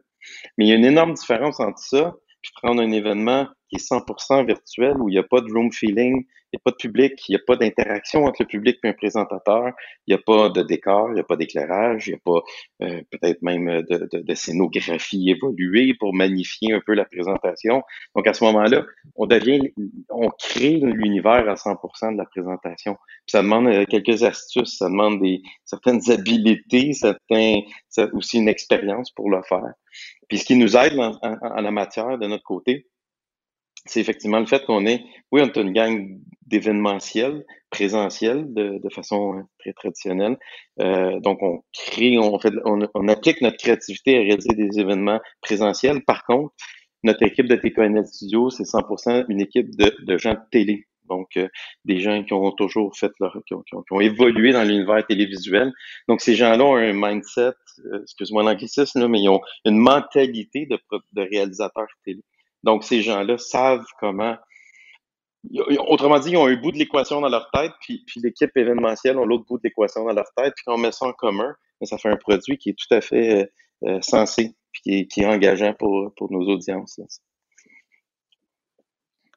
Mais 0.57 0.65
il 0.65 0.69
y 0.69 0.71
a 0.71 0.75
une 0.75 0.85
énorme 0.85 1.13
différence 1.13 1.59
entre 1.59 1.79
ça 1.79 2.15
puis 2.41 2.51
prendre 2.61 2.81
un 2.81 2.91
événement 2.91 3.47
qui 3.69 3.75
est 3.75 3.91
100% 3.91 4.45
virtuel 4.45 4.95
où 4.97 5.09
il 5.09 5.13
n'y 5.13 5.17
a 5.19 5.23
pas 5.23 5.41
de 5.41 5.51
room 5.51 5.71
feeling, 5.71 6.25
il 6.51 6.57
n'y 6.57 6.59
a 6.59 6.63
pas 6.63 6.71
de 6.71 6.77
public, 6.77 7.29
il 7.29 7.33
n'y 7.33 7.35
a 7.35 7.43
pas 7.45 7.55
d'interaction 7.55 8.25
entre 8.25 8.41
le 8.41 8.47
public 8.47 8.79
et 8.83 8.87
un 8.87 8.93
présentateur, 8.93 9.71
il 10.07 10.13
n'y 10.13 10.19
a 10.19 10.23
pas 10.23 10.49
de 10.49 10.63
décor, 10.63 11.09
il 11.09 11.13
n'y 11.13 11.19
a 11.19 11.23
pas 11.23 11.35
d'éclairage, 11.35 12.07
il 12.07 12.11
n'y 12.11 12.15
a 12.15 12.19
pas 12.25 12.41
euh, 12.81 13.01
peut-être 13.11 13.41
même 13.43 13.83
de, 13.83 14.07
de, 14.11 14.19
de, 14.21 14.33
scénographie 14.33 15.29
évoluée 15.29 15.93
pour 15.93 16.13
magnifier 16.13 16.73
un 16.73 16.81
peu 16.83 16.93
la 16.95 17.05
présentation. 17.05 17.83
Donc 18.15 18.25
à 18.25 18.33
ce 18.33 18.43
moment-là, 18.45 18.83
on 19.15 19.27
devient, 19.27 19.71
on 20.09 20.29
crée 20.29 20.77
l'univers 20.77 21.47
à 21.47 21.53
100% 21.53 22.13
de 22.13 22.17
la 22.17 22.25
présentation. 22.25 22.97
Ça 23.27 23.43
demande 23.43 23.67
euh, 23.67 23.85
quelques 23.85 24.23
astuces, 24.23 24.77
ça 24.77 24.89
demande 24.89 25.21
des 25.21 25.41
certaines 25.65 26.01
habiletés, 26.09 26.93
certains, 26.93 27.59
aussi 28.13 28.39
une 28.39 28.49
expérience 28.49 29.11
pour 29.11 29.29
le 29.29 29.41
faire. 29.43 29.73
Puis 30.27 30.39
ce 30.39 30.45
qui 30.45 30.55
nous 30.55 30.75
aide 30.77 30.97
en, 30.97 31.17
en 31.21 31.61
la 31.61 31.71
matière 31.71 32.17
de 32.17 32.27
notre 32.27 32.43
côté, 32.43 32.87
c'est 33.89 33.99
effectivement 33.99 34.39
le 34.39 34.45
fait 34.45 34.63
qu'on 34.65 34.85
est, 34.85 35.03
oui, 35.31 35.41
on 35.41 35.47
est 35.47 35.57
une 35.57 35.73
gang 35.73 36.19
d'événementiels, 36.45 37.43
présentiels, 37.71 38.53
de, 38.53 38.79
façon 38.93 39.37
euh, 39.37 39.41
très 39.59 39.73
traditionnelle. 39.73 40.37
Euh, 40.79 41.19
donc, 41.19 41.41
on 41.41 41.63
crée, 41.73 42.17
on, 42.19 42.39
fait, 42.39 42.53
on, 42.65 43.07
applique 43.07 43.41
notre 43.41 43.57
créativité 43.57 44.15
à 44.15 44.19
réaliser 44.19 44.53
des 44.55 44.79
événements 44.79 45.19
présentiels. 45.41 46.03
Par 46.05 46.23
contre, 46.25 46.53
notre 47.03 47.23
équipe 47.23 47.47
de 47.47 47.55
TKNL 47.55 48.05
Studio, 48.05 48.51
c'est 48.51 48.63
100% 48.63 49.25
une 49.27 49.41
équipe 49.41 49.69
de, 49.75 50.17
gens 50.17 50.33
de 50.33 50.39
télé. 50.51 50.85
Donc, 51.07 51.37
euh, 51.37 51.47
des 51.85 51.99
gens 51.99 52.23
qui 52.23 52.33
ont 52.33 52.51
toujours 52.51 52.95
fait 52.95 53.11
leur, 53.19 53.35
qui 53.47 53.55
ont, 53.55 53.63
qui 53.63 53.93
ont, 53.93 53.99
évolué 53.99 54.51
dans 54.51 54.63
l'univers 54.63 55.03
télévisuel. 55.07 55.71
Donc, 56.07 56.21
ces 56.21 56.35
gens-là 56.35 56.63
ont 56.63 56.75
un 56.75 56.93
mindset, 56.93 57.53
excuse-moi 58.03 58.43
l'anglicisme, 58.43 59.07
mais 59.07 59.21
ils 59.21 59.29
ont 59.29 59.41
une 59.65 59.77
mentalité 59.77 60.67
de, 60.67 60.77
de 61.13 61.21
réalisateur 61.21 61.87
télé. 62.05 62.21
Donc, 62.63 62.83
ces 62.83 63.01
gens-là 63.01 63.37
savent 63.37 63.85
comment. 63.99 64.37
Autrement 65.87 66.19
dit, 66.19 66.31
ils 66.31 66.37
ont 66.37 66.47
un 66.47 66.55
bout 66.55 66.71
de 66.71 66.77
l'équation 66.77 67.21
dans 67.21 67.29
leur 67.29 67.49
tête, 67.51 67.71
puis, 67.79 68.03
puis 68.05 68.19
l'équipe 68.21 68.55
événementielle 68.55 69.17
a 69.17 69.25
l'autre 69.25 69.45
bout 69.45 69.57
de 69.57 69.63
l'équation 69.63 70.03
dans 70.03 70.13
leur 70.13 70.31
tête, 70.35 70.53
puis 70.55 70.63
quand 70.65 70.75
on 70.75 70.77
met 70.77 70.91
ça 70.91 71.05
en 71.05 71.13
commun, 71.13 71.55
ben, 71.79 71.85
ça 71.85 71.97
fait 71.97 72.09
un 72.09 72.17
produit 72.17 72.57
qui 72.57 72.71
est 72.71 72.77
tout 72.77 72.93
à 72.93 72.99
fait 72.99 73.41
euh, 73.41 73.45
euh, 73.87 74.01
sensé, 74.01 74.55
puis 74.71 75.07
qui 75.07 75.21
est, 75.21 75.25
engageant 75.25 75.73
pour, 75.73 76.13
pour 76.15 76.31
nos 76.31 76.41
audiences. 76.49 76.99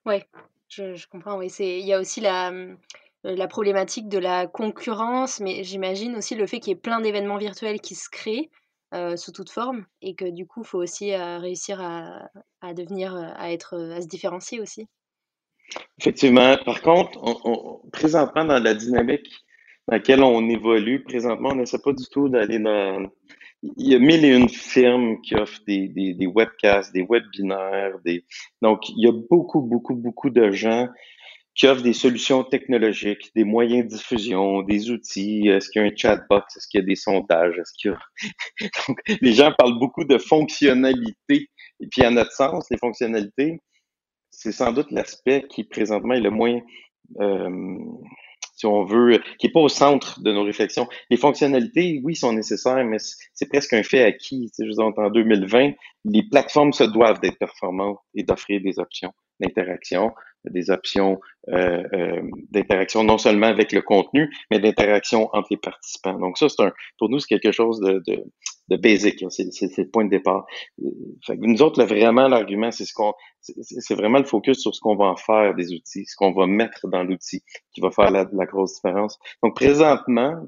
Oui, 0.04 0.16
je, 0.68 0.94
je, 0.94 1.06
comprends. 1.06 1.38
Oui. 1.38 1.46
Il 1.60 1.86
y 1.86 1.92
a 1.92 2.00
aussi 2.00 2.20
la, 2.20 2.50
euh, 2.50 3.36
la 3.36 3.46
problématique 3.46 4.08
de 4.08 4.18
la 4.18 4.46
concurrence, 4.48 5.38
mais 5.38 5.62
j'imagine 5.62 6.16
aussi 6.16 6.34
le 6.34 6.46
fait 6.46 6.58
qu'il 6.58 6.70
y 6.70 6.72
ait 6.72 6.80
plein 6.80 7.00
d'événements 7.00 7.38
virtuels 7.38 7.80
qui 7.80 7.94
se 7.94 8.08
créent. 8.10 8.50
Euh, 8.94 9.16
sous 9.16 9.32
toute 9.32 9.48
forme 9.48 9.86
et 10.02 10.14
que 10.14 10.28
du 10.30 10.46
coup, 10.46 10.60
il 10.64 10.66
faut 10.66 10.82
aussi 10.82 11.14
euh, 11.14 11.38
réussir 11.38 11.80
à, 11.80 12.28
à, 12.60 12.74
devenir, 12.74 13.16
euh, 13.16 13.28
à 13.36 13.50
être, 13.50 13.74
à 13.74 14.02
se 14.02 14.06
différencier 14.06 14.60
aussi. 14.60 14.86
Effectivement. 15.98 16.58
Par 16.66 16.82
contre, 16.82 17.18
on, 17.22 17.80
présentement, 17.90 18.44
dans 18.44 18.62
la 18.62 18.74
dynamique 18.74 19.30
dans 19.88 19.96
laquelle 19.96 20.22
on 20.22 20.46
évolue, 20.46 21.02
présentement, 21.04 21.50
on 21.52 21.54
n'essaie 21.54 21.80
pas 21.80 21.94
du 21.94 22.04
tout 22.10 22.28
d'aller 22.28 22.58
dans. 22.58 23.10
Il 23.62 23.92
y 23.92 23.94
a 23.94 23.98
mille 23.98 24.26
et 24.26 24.36
une 24.36 24.50
firmes 24.50 25.22
qui 25.22 25.36
offrent 25.36 25.62
des, 25.66 25.88
des, 25.88 26.12
des 26.12 26.26
webcasts, 26.26 26.92
des 26.92 27.06
webinaires, 27.08 27.98
des. 28.04 28.26
Donc, 28.60 28.90
il 28.90 29.04
y 29.04 29.08
a 29.08 29.12
beaucoup, 29.12 29.62
beaucoup, 29.62 29.94
beaucoup 29.94 30.28
de 30.28 30.50
gens 30.50 30.88
qui 31.54 31.66
offre 31.66 31.82
des 31.82 31.92
solutions 31.92 32.44
technologiques, 32.44 33.30
des 33.34 33.44
moyens 33.44 33.84
de 33.84 33.96
diffusion, 33.96 34.62
des 34.62 34.90
outils. 34.90 35.48
Est-ce 35.48 35.68
qu'il 35.68 35.82
y 35.82 35.84
a 35.84 35.88
un 35.88 35.94
chatbox? 35.94 36.56
Est-ce 36.56 36.66
qu'il 36.68 36.80
y 36.80 36.82
a 36.82 36.86
des 36.86 36.94
sondages? 36.94 37.58
Est-ce 37.58 37.72
qu'il 37.76 37.90
y 37.90 37.94
a... 37.94 38.68
Donc, 38.88 38.98
les 39.20 39.32
gens 39.32 39.52
parlent 39.56 39.78
beaucoup 39.78 40.04
de 40.04 40.18
fonctionnalités. 40.18 41.50
Et 41.80 41.86
puis, 41.90 42.04
à 42.04 42.10
notre 42.10 42.32
sens, 42.32 42.66
les 42.70 42.78
fonctionnalités, 42.78 43.60
c'est 44.30 44.52
sans 44.52 44.72
doute 44.72 44.90
l'aspect 44.90 45.44
qui 45.50 45.64
présentement 45.64 46.14
est 46.14 46.20
le 46.20 46.30
moins, 46.30 46.58
euh, 47.20 47.76
si 48.56 48.64
on 48.64 48.84
veut, 48.84 49.20
qui 49.38 49.46
n'est 49.46 49.52
pas 49.52 49.60
au 49.60 49.68
centre 49.68 50.22
de 50.22 50.32
nos 50.32 50.44
réflexions. 50.44 50.88
Les 51.10 51.18
fonctionnalités, 51.18 52.00
oui, 52.02 52.16
sont 52.16 52.32
nécessaires, 52.32 52.82
mais 52.84 52.96
c'est 53.34 53.48
presque 53.48 53.74
un 53.74 53.82
fait 53.82 54.02
acquis. 54.02 54.50
Tu 54.50 54.54
sais, 54.54 54.64
je 54.64 54.70
vous 54.70 54.80
en 54.80 55.10
2020, 55.10 55.72
les 56.06 56.22
plateformes 56.30 56.72
se 56.72 56.84
doivent 56.84 57.20
d'être 57.20 57.38
performantes 57.38 57.98
et 58.14 58.22
d'offrir 58.22 58.62
des 58.62 58.78
options 58.78 59.12
d'interaction 59.38 60.12
des 60.50 60.70
options 60.70 61.20
euh, 61.48 61.82
euh, 61.92 62.22
d'interaction 62.50 63.04
non 63.04 63.18
seulement 63.18 63.46
avec 63.46 63.72
le 63.72 63.82
contenu, 63.82 64.32
mais 64.50 64.58
d'interaction 64.58 65.28
entre 65.32 65.48
les 65.50 65.56
participants. 65.56 66.18
Donc 66.18 66.38
ça, 66.38 66.48
c'est 66.48 66.62
un, 66.62 66.72
pour 66.98 67.08
nous, 67.08 67.18
c'est 67.18 67.28
quelque 67.28 67.52
chose 67.52 67.80
de, 67.80 68.02
de, 68.06 68.24
de 68.68 68.76
basic. 68.76 69.24
C'est, 69.30 69.78
le 69.78 69.90
point 69.90 70.04
de 70.04 70.10
départ. 70.10 70.46
Fait 71.26 71.36
que 71.36 71.44
nous 71.44 71.62
autres, 71.62 71.78
là, 71.78 71.86
vraiment, 71.86 72.28
l'argument, 72.28 72.70
c'est 72.70 72.84
ce 72.84 72.92
qu'on, 72.92 73.12
c'est, 73.40 73.94
vraiment 73.94 74.18
le 74.18 74.24
focus 74.24 74.60
sur 74.60 74.74
ce 74.74 74.80
qu'on 74.80 74.96
va 74.96 75.06
en 75.06 75.16
faire 75.16 75.54
des 75.54 75.72
outils, 75.72 76.06
ce 76.06 76.16
qu'on 76.16 76.32
va 76.32 76.46
mettre 76.46 76.88
dans 76.88 77.02
l'outil, 77.02 77.42
qui 77.72 77.80
va 77.80 77.90
faire 77.90 78.10
la, 78.10 78.26
la 78.32 78.46
grosse 78.46 78.74
différence. 78.74 79.18
Donc 79.42 79.56
présentement, 79.56 80.46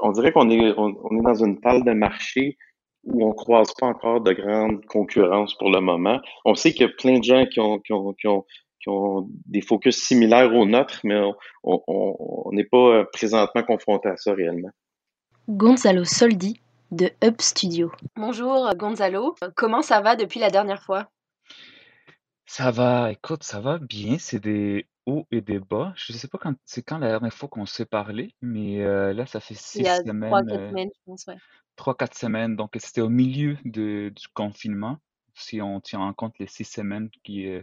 on 0.00 0.12
dirait 0.12 0.32
qu'on 0.32 0.50
est, 0.50 0.74
on, 0.76 1.18
est 1.18 1.22
dans 1.22 1.44
une 1.44 1.60
talle 1.60 1.84
de 1.84 1.92
marché 1.92 2.58
où 3.04 3.26
on 3.26 3.32
croise 3.32 3.72
pas 3.78 3.86
encore 3.86 4.20
de 4.20 4.32
grande 4.32 4.84
concurrence 4.86 5.54
pour 5.54 5.70
le 5.70 5.80
moment. 5.80 6.20
On 6.44 6.54
sait 6.54 6.72
qu'il 6.72 6.82
y 6.82 6.90
a 6.90 6.92
plein 6.96 7.18
de 7.18 7.24
gens 7.24 7.46
qui 7.46 7.60
ont, 7.60 7.78
qui 7.78 7.92
ont, 7.92 8.12
qui 8.12 8.26
ont 8.26 8.44
qui 8.80 8.88
ont 8.88 9.28
des 9.46 9.60
focus 9.60 10.02
similaires 10.02 10.54
aux 10.54 10.64
nôtres, 10.64 11.00
mais 11.04 11.20
on 11.62 12.50
n'est 12.52 12.64
pas 12.64 13.04
présentement 13.12 13.62
confronté 13.62 14.08
à 14.08 14.16
ça 14.16 14.32
réellement. 14.32 14.70
Gonzalo 15.48 16.04
Soldi 16.04 16.60
de 16.90 17.10
Up 17.22 17.40
Studio. 17.40 17.92
Bonjour 18.16 18.70
Gonzalo, 18.74 19.34
comment 19.54 19.82
ça 19.82 20.00
va 20.00 20.16
depuis 20.16 20.40
la 20.40 20.50
dernière 20.50 20.82
fois? 20.82 21.08
Ça 22.46 22.70
va, 22.70 23.12
écoute, 23.12 23.44
ça 23.44 23.60
va 23.60 23.78
bien, 23.78 24.16
c'est 24.18 24.40
des 24.40 24.88
hauts 25.06 25.24
et 25.30 25.40
des 25.40 25.60
bas. 25.60 25.92
Je 25.94 26.12
ne 26.12 26.18
sais 26.18 26.26
pas 26.26 26.38
quand 26.38 26.54
c'est 26.64 26.82
quand 26.82 26.98
la 26.98 27.08
dernière 27.08 27.32
fois 27.32 27.48
qu'on 27.48 27.66
s'est 27.66 27.84
parlé, 27.84 28.34
mais 28.42 28.82
euh, 28.82 29.12
là, 29.12 29.24
ça 29.26 29.38
fait 29.38 29.54
Il 29.76 29.82
y 29.82 29.88
a 29.88 29.98
semaines, 29.98 30.32
3-4 30.32 30.52
euh, 30.52 30.68
semaines, 30.70 30.88
je 30.92 31.00
pense, 31.06 31.26
ouais. 31.28 31.36
3-4 31.80 32.14
semaines. 32.16 32.56
Donc, 32.56 32.76
c'était 32.78 33.00
au 33.00 33.08
milieu 33.08 33.56
du 33.64 34.12
confinement, 34.34 34.98
si 35.34 35.62
on 35.62 35.80
tient 35.80 36.00
en 36.00 36.12
compte 36.12 36.38
les 36.38 36.46
six 36.46 36.64
semaines 36.64 37.08
euh, 37.30 37.62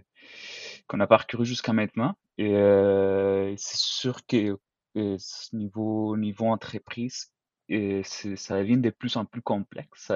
qu'on 0.88 1.00
a 1.00 1.08
parcouru 1.08 1.46
jusqu'à 1.46 1.74
maintenant. 1.74 2.16
Et 2.38 2.54
c'est 3.58 3.78
sûr 3.78 4.26
que 4.26 4.58
niveau, 5.54 6.18
niveau 6.18 6.46
entreprise, 6.48 7.32
ça 7.70 8.60
devient 8.60 8.78
de 8.78 8.90
plus 8.90 9.16
en 9.16 9.26
plus 9.26 9.42
complexe. 9.42 10.12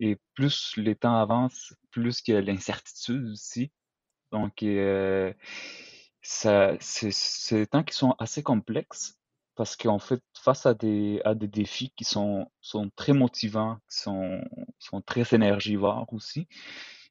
et 0.00 0.16
plus 0.34 0.74
les 0.76 0.94
temps 0.94 1.16
avancent, 1.16 1.74
plus 1.90 2.22
il 2.26 2.34
y 2.34 2.36
a 2.36 2.40
l'incertitude 2.40 3.26
aussi. 3.32 3.72
Donc, 4.32 4.62
euh, 4.62 5.32
ça, 6.22 6.76
c'est 6.80 7.56
des 7.56 7.66
temps 7.66 7.84
qui 7.84 7.94
sont 7.94 8.14
assez 8.18 8.42
complexes 8.42 9.15
parce 9.56 9.76
qu'en 9.76 9.98
fait, 9.98 10.22
face 10.34 10.66
à 10.66 10.74
des, 10.74 11.20
à 11.24 11.34
des 11.34 11.48
défis 11.48 11.92
qui 11.96 12.04
sont, 12.04 12.50
sont 12.60 12.90
très 12.94 13.14
motivants, 13.14 13.78
qui 13.90 13.98
sont, 13.98 14.42
sont 14.78 15.00
très 15.00 15.34
énergivores 15.34 16.06
aussi, 16.12 16.46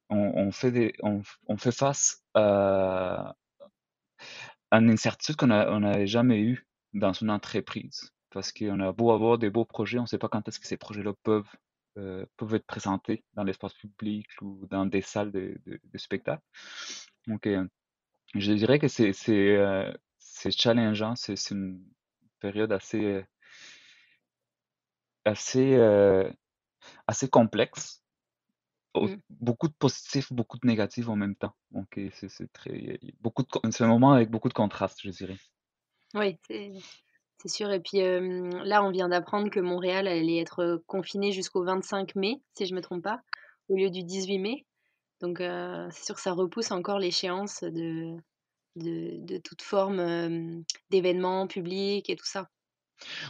on, 0.10 0.52
fait, 0.52 0.72
des, 0.72 0.94
on, 1.02 1.58
fait 1.58 1.72
face 1.72 2.24
à, 2.36 3.36
une 4.72 4.92
incertitude 4.92 5.36
qu'on 5.36 5.48
n'avait 5.48 6.08
jamais 6.08 6.40
eue 6.40 6.68
dans 6.94 7.14
une 7.14 7.32
entreprise 7.32 8.12
parce 8.30 8.52
qu'on 8.52 8.80
a 8.82 8.92
beau 8.92 9.12
avoir 9.12 9.38
des 9.38 9.50
beaux 9.50 9.66
projets, 9.66 9.98
on 9.98 10.04
ne 10.04 10.08
sait 10.08 10.18
pas 10.18 10.28
quand 10.28 10.48
est-ce 10.48 10.60
que 10.60 10.68
ces 10.68 10.78
projets-là 10.78 11.14
peuvent, 11.24 11.50
euh, 11.98 12.25
peuvent 12.38 12.54
être 12.54 12.66
présentés 12.68 13.24
dans 13.34 13.44
l'espace 13.44 13.74
public 13.74 14.28
ou 14.42 14.68
dans 14.70 14.86
des 14.86 15.02
salles 15.02 15.32
de, 15.32 15.58
spectacle. 15.96 16.44
Donc, 17.28 17.48
euh, 17.48 17.66
je 18.36 18.52
dirais 18.52 18.78
que 18.78 18.90
c'est 18.90 19.16
euh, 19.30 19.92
challengeant, 20.50 21.16
c'est 21.16 21.52
une 21.52 21.82
période 22.39 22.72
assez, 22.72 23.24
assez, 25.25 25.77
assez 27.08 27.30
complexe. 27.30 28.01
Mmh. 28.96 29.15
Beaucoup 29.30 29.68
de 29.68 29.74
positifs, 29.74 30.32
beaucoup 30.32 30.58
de 30.58 30.68
négatifs 30.68 31.10
en 31.10 31.18
même 31.18 31.36
temps. 31.36 31.54
Donc, 31.72 32.00
c'est 32.13 32.51
très, 32.54 33.00
beaucoup 33.20 33.44
c'est 33.72 33.84
un 33.84 33.88
moment 33.88 34.13
avec 34.13 34.30
beaucoup 34.30 34.50
de 34.50 34.54
contrastes, 34.54 35.01
je 35.04 35.10
dirais. 35.10 35.38
Oui, 36.13 36.38
c'est 36.48 36.72
c'est 37.39 37.50
sûr 37.50 37.72
et 37.72 37.80
puis, 37.80 38.00
là, 38.00 38.84
on 38.84 38.92
vient 38.92 39.10
d'apprendre 39.10 39.50
que 39.50 39.60
Montréal 39.60 40.08
allait 40.08 40.39
être, 40.39 40.82
confiné 40.88 41.32
jusqu'au 41.32 41.63
25 41.63 42.15
mai, 42.15 42.42
si 42.58 42.65
je 42.65 42.74
me 42.74 42.82
trompe 42.82 43.04
pas, 43.04 43.22
au 43.70 43.75
lieu 43.75 43.89
du 43.89 44.04
18 44.04 44.39
mai. 44.39 44.65
Donc, 45.22 45.38
c'est 45.39 46.06
sûr 46.06 46.15
que 46.15 46.22
ça 46.22 46.32
repousse 46.32 46.72
encore 46.72 46.98
l'échéance 46.98 47.63
de 47.63 48.15
de 48.75 49.38
toute 49.38 49.62
forme, 49.62 50.63
d'événements 50.89 51.48
publics 51.48 52.10
et 52.10 52.15
tout 52.15 52.25
ça? 52.25 52.50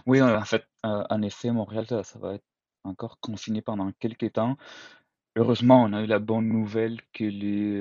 Oui, 0.06 0.22
en 0.22 0.46
fait, 0.46 0.66
en 0.84 1.22
effet, 1.22 1.52
Montréal, 1.52 1.86
ça 1.88 2.20
va 2.20 2.36
être 2.36 2.46
encore 2.84 3.20
confiné 3.20 3.62
pendant 3.62 3.92
quelques 3.94 4.34
temps. 4.34 4.58
Heureusement, 5.36 5.84
on 5.84 5.94
a 5.94 6.02
eu 6.02 6.06
la 6.06 6.20
bonne 6.20 6.48
nouvelle 6.48 7.02
que 7.14 7.24
les, 7.24 7.80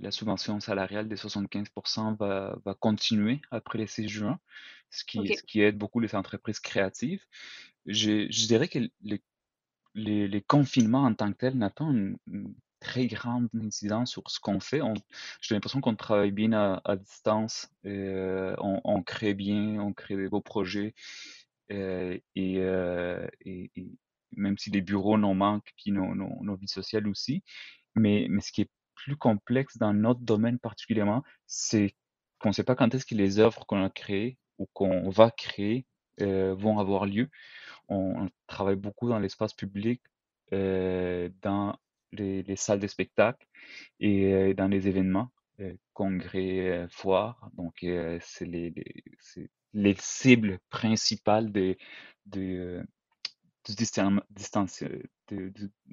la 0.00 0.10
subvention 0.10 0.60
salariale 0.60 1.08
des 1.08 1.16
75 1.16 1.68
va 2.18 2.58
va 2.64 2.74
continuer 2.74 3.40
après 3.50 3.78
le 3.78 3.86
6 3.86 4.08
juin 4.08 4.38
ce 4.94 5.04
qui, 5.04 5.36
ce 5.36 5.42
qui 5.42 5.60
aide 5.60 5.76
beaucoup 5.76 6.00
les 6.00 6.14
entreprises 6.14 6.60
créatives. 6.60 7.24
Je, 7.86 8.26
je 8.30 8.46
dirais 8.46 8.68
que 8.68 8.78
les, 8.78 9.22
les, 9.94 10.28
les, 10.28 10.42
confinements 10.42 11.04
en 11.04 11.14
tant 11.14 11.32
que 11.32 11.38
tels 11.38 11.70
une, 11.80 12.16
très 12.84 13.06
grande 13.06 13.48
incidence 13.54 14.10
sur 14.12 14.30
ce 14.30 14.38
qu'on 14.38 14.60
fait. 14.60 14.80
J'ai 15.40 15.54
l'impression 15.54 15.80
qu'on 15.80 15.96
travaille 15.96 16.32
bien 16.32 16.52
à, 16.52 16.96
distance, 16.96 17.70
euh, 17.86 18.54
on, 18.58 19.02
crée 19.02 19.34
bien, 19.34 19.80
on 19.80 19.92
crée 19.92 20.16
des 20.16 20.28
beaux 20.28 20.42
projets. 20.42 20.94
Euh, 21.72 22.18
et, 22.36 22.58
euh, 22.58 23.26
et, 23.40 23.70
même 24.36 24.58
si 24.58 24.70
les 24.70 24.82
bureaux 24.82 25.16
n'en 25.16 25.34
manquent, 25.34 25.72
puis 25.76 25.92
nos, 25.92 26.14
nos, 26.14 26.56
vies 26.56 26.68
sociales 26.68 27.08
aussi. 27.08 27.42
Mais, 27.94 28.26
mais 28.28 28.42
ce 28.42 28.52
qui 28.52 28.60
est 28.60 28.70
plus 28.94 29.16
complexe 29.16 29.78
dans 29.78 29.94
notre 29.94 30.20
domaine 30.20 30.58
particulièrement, 30.58 31.24
c'est 31.46 31.94
qu'on 32.38 32.50
ne 32.50 32.54
sait 32.54 32.64
pas 32.64 32.76
quand 32.76 32.94
est-ce 32.94 33.06
que 33.06 33.14
les 33.14 33.38
œuvres 33.38 33.64
qu'on 33.66 33.82
a 33.82 33.90
créées 33.90 34.36
ou 34.58 34.68
qu'on 34.74 35.08
va 35.08 35.30
créer 35.30 35.86
vont 36.18 36.78
avoir 36.78 37.06
lieu. 37.06 37.30
On, 37.88 38.28
travaille 38.46 38.76
beaucoup 38.76 39.08
dans 39.08 39.18
l'espace 39.18 39.54
public, 39.54 40.02
dans 40.52 41.76
les, 42.14 42.56
salles 42.56 42.80
de 42.80 42.86
spectacle 42.86 43.46
et 44.00 44.32
euh, 44.32 44.54
dans 44.54 44.68
les 44.68 44.88
événements, 44.88 45.30
congrès, 45.92 46.86
foires. 46.90 47.50
Donc, 47.56 47.74
c'est 47.80 48.44
les, 48.44 48.74
les, 49.72 49.96
cibles 49.98 50.58
principales 50.68 51.52
de, 51.52 51.76
de, 52.26 52.84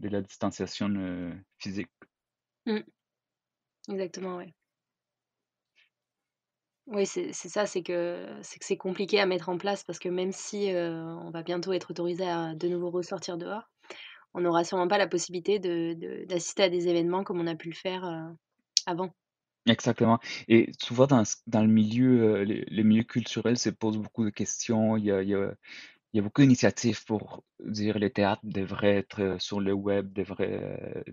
la 0.01 0.21
distanciation 0.21 1.31
physique. 1.57 1.91
Mmh. 2.65 2.79
Exactement, 3.89 4.37
oui. 4.37 4.53
Oui, 6.87 7.05
c'est 7.05 7.31
ça, 7.33 7.65
c'est 7.65 7.83
que 7.83 8.27
c'est 8.41 8.75
compliqué 8.75 9.19
à 9.19 9.25
mettre 9.25 9.49
en 9.49 9.57
place 9.57 9.83
parce 9.83 9.99
que 9.99 10.09
même 10.09 10.31
si, 10.31 10.71
on 10.73 11.29
va 11.29 11.43
bientôt 11.43 11.71
être 11.73 11.91
autorisé 11.91 12.27
à 12.27 12.55
de 12.55 12.67
nouveau 12.67 12.89
ressortir 12.89 13.37
dehors, 13.37 13.69
on 14.33 14.41
n'aura 14.41 14.63
sûrement 14.63 14.87
pas 14.87 14.97
la 14.97 15.07
possibilité 15.07 15.59
de 15.59 16.25
d'assister 16.25 16.63
à 16.63 16.69
des 16.69 16.87
événements 16.87 17.23
comme 17.23 17.39
on 17.39 17.47
a 17.47 17.55
pu 17.55 17.69
le 17.69 17.75
faire, 17.75 18.33
avant. 18.85 19.13
Exactement 19.67 20.19
et 20.47 20.71
souvent 20.81 21.05
dans 21.05 21.23
dans 21.47 21.61
le 21.61 21.67
milieu, 21.67 22.43
les 22.43 22.83
milieux 22.83 23.03
culturels 23.03 23.59
se 23.59 23.69
posent 23.69 23.97
beaucoup 23.97 24.25
de 24.25 24.31
questions. 24.31 24.97
Il 24.97 25.05
y 25.05 25.11
a 25.11 25.21
il 26.13 26.17
y 26.17 26.19
a 26.19 26.23
beaucoup 26.23 26.41
d'initiatives 26.41 27.05
pour 27.05 27.43
dire 27.59 27.97
les 27.97 28.09
théâtres 28.09 28.41
devraient 28.43 28.97
être, 28.97 29.37
sur 29.39 29.61
le 29.61 29.71
web, 29.71 30.11
devraient, 30.11 31.05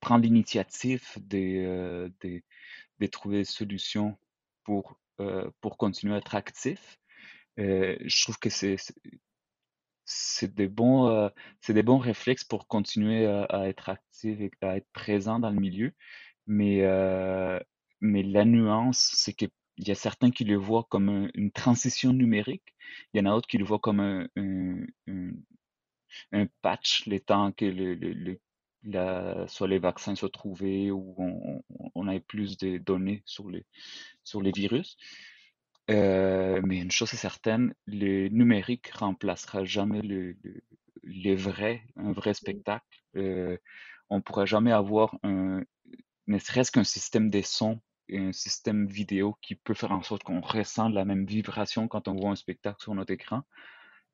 prendre 0.00 0.24
l'initiative 0.24 1.04
de, 1.16 2.10
de 3.00 3.06
trouver 3.06 3.38
des 3.38 3.44
solutions 3.44 4.16
pour, 4.64 4.98
euh, 5.20 5.50
pour 5.60 5.76
continuer 5.76 6.14
à 6.14 6.18
être 6.18 6.34
actif. 6.34 6.98
Euh, 7.58 7.96
je 8.00 8.22
trouve 8.22 8.38
que 8.38 8.50
c'est 8.50 8.76
c'est 10.04 10.54
des 10.54 10.68
bons 10.68 11.08
euh, 11.08 11.28
c'est 11.60 11.74
des 11.74 11.82
bons 11.82 11.98
réflexes 11.98 12.44
pour 12.44 12.68
continuer 12.68 13.26
à, 13.26 13.68
être 13.68 13.88
actif 13.88 14.40
et 14.40 14.50
à 14.62 14.76
être 14.76 14.88
présent 14.92 15.38
dans 15.38 15.50
le 15.50 15.60
milieu. 15.60 15.92
Mais 16.46 16.82
mais 18.00 18.22
la 18.22 18.44
nuance, 18.44 19.10
c'est 19.14 19.32
qu'il 19.32 19.50
y 19.78 19.90
a 19.90 19.94
certains 19.94 20.30
qui 20.30 20.44
le 20.44 20.56
voient 20.56 20.86
comme 20.90 21.30
une 21.34 21.50
transition 21.52 22.12
numérique. 22.12 22.74
Il 23.12 23.18
y 23.18 23.20
en 23.22 23.26
a 23.26 23.30
d'autres 23.34 23.48
qui 23.48 23.58
le 23.58 23.64
voient 23.64 23.78
comme 23.78 24.00
un, 24.00 24.26
un, 26.32 26.46
patch, 26.62 27.06
les 27.06 27.20
temps 27.20 27.52
que 27.52 27.64
le, 27.64 27.94
le, 27.94 29.46
soit 29.48 29.68
les 29.68 29.78
vaccins 29.78 30.14
soient 30.14 30.28
trouvés 30.28 30.90
ou 30.90 31.14
on, 31.18 31.62
on 31.94 32.08
ait 32.08 32.20
plus 32.20 32.58
de 32.58 32.78
données 32.78 33.22
sur 33.24 33.50
les, 33.50 33.64
sur 34.22 34.42
les 34.42 34.52
virus. 34.52 34.96
Euh, 35.90 36.62
mais 36.64 36.78
une 36.78 36.90
chose 36.90 37.12
est 37.12 37.18
certaine, 37.18 37.74
le 37.86 38.28
numérique 38.28 38.88
remplacera 38.92 39.64
jamais 39.64 40.00
le, 40.00 40.36
le, 41.02 41.34
vrai, 41.34 41.82
un 41.96 42.12
vrai 42.12 42.32
spectacle. 42.34 43.02
Euh, 43.16 43.58
on 44.08 44.16
ne 44.16 44.22
pourra 44.22 44.46
jamais 44.46 44.72
avoir 44.72 45.16
un, 45.22 45.62
ne 46.26 46.38
serait-ce 46.38 46.72
qu'un 46.72 46.84
système 46.84 47.28
de 47.30 47.42
son 47.42 47.80
et 48.08 48.18
un 48.18 48.32
système 48.32 48.86
vidéo 48.86 49.36
qui 49.42 49.54
peut 49.56 49.74
faire 49.74 49.92
en 49.92 50.02
sorte 50.02 50.22
qu'on 50.24 50.40
ressent 50.40 50.88
la 50.88 51.04
même 51.04 51.26
vibration 51.26 51.88
quand 51.88 52.08
on 52.08 52.14
voit 52.14 52.30
un 52.30 52.36
spectacle 52.36 52.82
sur 52.82 52.94
notre 52.94 53.12
écran 53.12 53.42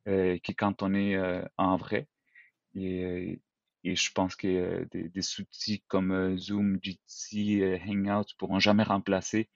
euh, 0.08 0.38
que 0.38 0.52
quand 0.52 0.82
on 0.82 0.94
est 0.94 1.14
euh, 1.16 1.42
en 1.56 1.76
vrai. 1.76 2.08
Et, 2.74 3.40
et 3.84 3.96
je 3.96 4.12
pense 4.12 4.36
que 4.36 4.84
des, 4.92 5.08
des, 5.08 5.40
outils 5.40 5.82
comme 5.88 6.36
Zoom, 6.38 6.78
Jitsi, 6.82 7.62
Hangout 7.86 8.26
pourront 8.38 8.60
jamais 8.60 8.84
remplacer 8.84 9.48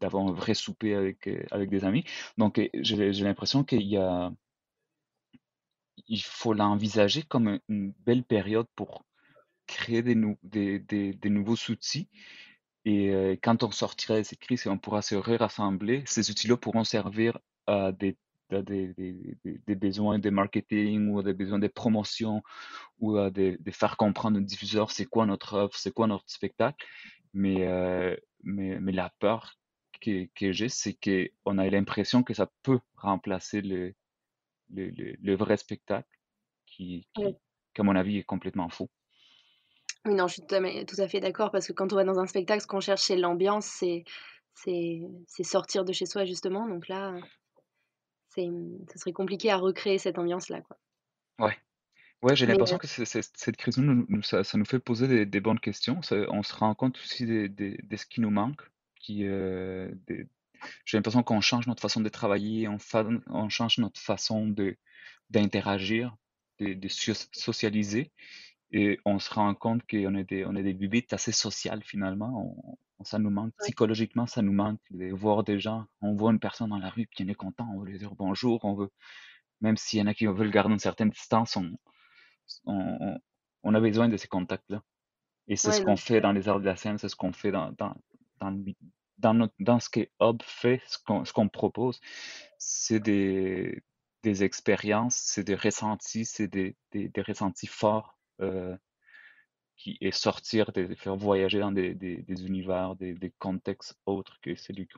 d'avoir 0.00 0.26
un 0.26 0.32
vrai 0.32 0.54
souper 0.54 0.94
avec, 0.94 1.26
euh, 1.26 1.44
avec 1.50 1.70
des 1.70 1.84
amis. 1.84 2.04
Donc, 2.38 2.58
euh, 2.58 2.68
j'ai 2.74 3.12
l'impression 3.12 3.64
qu'il 3.64 3.82
y 3.82 3.96
a, 3.96 4.32
il 6.08 6.22
faut 6.22 6.52
l'envisager 6.52 7.22
comme 7.22 7.60
une 7.68 7.92
belle 8.04 8.24
période 8.24 8.66
pour 8.74 9.04
créer 9.66 10.02
des, 10.02 10.16
des, 10.42 10.78
des, 10.78 11.30
nouveaux 11.30 11.56
outils. 11.70 12.08
Et 12.84 13.10
euh, 13.14 13.36
quand 13.42 13.62
on 13.62 13.70
sortira 13.70 14.18
de 14.18 14.22
cette 14.24 14.40
crise 14.40 14.66
et 14.66 14.68
on 14.68 14.78
pourra 14.78 15.00
se 15.02 15.14
rassembler, 15.14 16.02
ces 16.06 16.30
outils-là 16.30 16.56
pourront 16.58 16.84
servir 16.84 17.38
à 17.66 17.92
des, 17.92 18.16
des, 18.50 19.74
besoins 19.74 20.18
de 20.18 20.28
marketing 20.30 21.08
ou 21.10 21.22
des 21.22 21.32
besoins 21.32 21.58
de 21.58 21.68
promotion 21.68 22.42
ou 23.00 23.16
à 23.16 23.30
de, 23.30 23.58
faire 23.70 23.96
comprendre 23.96 24.38
aux 24.38 24.42
diffuseurs 24.42 24.90
c'est 24.90 25.06
quoi 25.06 25.24
notre 25.24 25.56
offre, 25.56 25.78
c'est 25.78 25.92
quoi 25.92 26.06
notre 26.06 26.28
spectacle. 26.28 26.84
Mais 27.32 27.66
mais, 28.44 28.78
mais 28.80 28.92
la 28.92 29.10
peur 29.18 29.56
que, 30.04 30.28
que 30.34 30.52
j'ai, 30.52 30.68
c'est 30.68 30.94
qu'on 30.94 31.58
a 31.58 31.68
l'impression 31.68 32.22
que 32.22 32.34
ça 32.34 32.50
peut 32.62 32.80
remplacer 32.96 33.60
le, 33.60 33.94
le, 34.70 34.90
le, 34.90 35.36
vrai 35.36 35.56
spectacle 35.56 36.08
qui, 36.66 37.06
qui, 37.14 37.36
à 37.78 37.82
mon 37.82 37.96
avis, 37.96 38.18
est 38.18 38.24
complètement 38.24 38.68
faux. 38.68 38.90
Oui, 40.04 40.14
non, 40.14 40.28
je 40.28 40.34
suis 40.34 40.42
tout 40.42 41.00
à, 41.00 41.08
fait 41.08 41.20
d'accord 41.20 41.50
parce 41.50 41.66
que 41.66 41.72
quand 41.72 41.92
on 41.92 41.96
va 41.96 42.04
dans 42.04 42.18
un 42.18 42.26
spectacle, 42.26 42.62
ce 42.62 42.66
qu'on 42.66 42.80
cherche, 42.80 43.02
c'est 43.02 43.16
l'ambiance, 43.16 43.66
c'est, 43.66 44.04
c'est, 44.54 45.02
sortir 45.42 45.84
de 45.84 45.92
chez 45.92 46.06
soi, 46.06 46.24
justement. 46.24 46.68
Donc 46.68 46.88
là, 46.88 47.18
c'est, 48.28 48.48
ce 48.92 48.98
serait 48.98 49.12
compliqué 49.12 49.50
à 49.50 49.56
recréer 49.56 49.98
cette 49.98 50.18
ambiance-là. 50.18 50.60
Quoi. 50.60 50.78
Ouais. 51.38 51.56
Ouais, 52.22 52.36
j'ai 52.36 52.46
l'impression 52.46 52.78
que 52.78 52.86
cette 52.86 53.56
crise, 53.56 53.76
nous, 53.78 54.22
ça, 54.22 54.42
nous 54.54 54.64
fait 54.64 54.78
poser 54.78 55.26
des, 55.26 55.40
bonnes 55.40 55.60
questions. 55.60 56.00
on 56.10 56.42
se 56.42 56.54
rend 56.54 56.74
compte 56.74 56.98
aussi 56.98 57.26
de, 57.26 57.96
ce 57.96 58.06
qui 58.06 58.20
nous 58.20 58.30
manque. 58.30 58.62
Qui, 59.04 59.26
euh, 59.26 59.90
j'ai 60.86 60.96
l'impression 60.96 61.22
qu'on 61.22 61.42
change 61.42 61.66
notre 61.66 61.82
façon 61.82 62.00
de 62.00 62.08
travailler, 62.08 62.68
on, 62.68 62.78
on 63.26 63.50
change 63.50 63.76
notre 63.76 64.00
façon 64.00 64.48
de, 64.48 64.78
d'interagir, 65.28 66.16
de, 66.58 66.72
de 66.72 66.88
socialiser. 66.88 68.12
Et 68.70 68.98
on 69.04 69.18
se 69.18 69.32
rend 69.32 69.54
compte 69.54 69.82
qu'on 69.86 70.14
est 70.14 70.24
des, 70.24 70.46
on 70.46 70.56
est 70.56 70.62
des 70.62 70.72
bibites 70.72 71.12
assez 71.12 71.32
sociales 71.32 71.82
finalement. 71.84 72.56
On, 72.98 73.04
ça 73.04 73.18
nous 73.18 73.28
manque, 73.28 73.52
psychologiquement, 73.58 74.26
ça 74.26 74.40
nous 74.40 74.54
manque 74.54 74.80
de 74.90 75.12
voir 75.12 75.44
des 75.44 75.60
gens. 75.60 75.84
On 76.00 76.14
voit 76.14 76.32
une 76.32 76.40
personne 76.40 76.70
dans 76.70 76.78
la 76.78 76.88
rue, 76.88 77.06
puis 77.06 77.24
on 77.26 77.28
est 77.28 77.34
content, 77.34 77.68
on 77.74 77.80
veut 77.80 77.90
lui 77.90 77.98
dire 77.98 78.14
bonjour, 78.14 78.64
on 78.64 78.74
veut, 78.74 78.90
même 79.60 79.76
s'il 79.76 79.98
y 79.98 80.02
en 80.02 80.06
a 80.06 80.14
qui 80.14 80.24
veulent 80.24 80.50
garder 80.50 80.72
une 80.72 80.78
certaine 80.78 81.10
distance, 81.10 81.56
on, 81.56 81.76
on, 82.64 83.20
on 83.64 83.74
a 83.74 83.80
besoin 83.80 84.08
de 84.08 84.16
ces 84.16 84.28
contacts-là. 84.28 84.82
Et 85.48 85.56
c'est 85.56 85.72
ce 85.72 85.82
qu'on 85.82 85.96
fait 85.96 86.22
dans 86.22 86.32
les 86.32 86.48
arts 86.48 86.60
de 86.60 86.64
la 86.64 86.76
scène, 86.76 86.96
c'est 86.96 87.10
ce 87.10 87.16
qu'on 87.16 87.34
fait 87.34 87.50
dans, 87.50 87.72
dans, 87.72 87.94
dans, 89.18 89.34
notre, 89.34 89.54
dans 89.58 89.80
ce 89.80 89.88
que 89.88 90.08
Hub 90.20 90.42
fait, 90.42 90.82
ce 90.86 90.98
qu'on, 90.98 91.24
qu'on 91.24 91.48
propose. 91.48 92.00
C'est 92.58 93.00
des, 93.00 93.82
des 94.22 94.42
expériences, 94.42 95.16
c'est 95.16 95.44
des 95.44 95.54
ressentis, 95.54 96.24
c'est 96.24 96.48
des, 96.48 96.76
des, 96.92 97.10
ressentis 97.22 97.66
forts 97.66 98.18
euh, 98.40 98.76
qui 99.76 99.98
est 100.00 100.10
sortir, 100.10 100.72
de, 100.72 100.94
faire 100.94 101.16
voyager 101.16 101.60
dans 101.60 101.72
des, 101.72 101.94
des, 101.94 102.46
univers, 102.46 102.96
des, 102.96 103.32
contextes 103.38 103.96
autres 104.06 104.38
que 104.40 104.54
celui, 104.54 104.88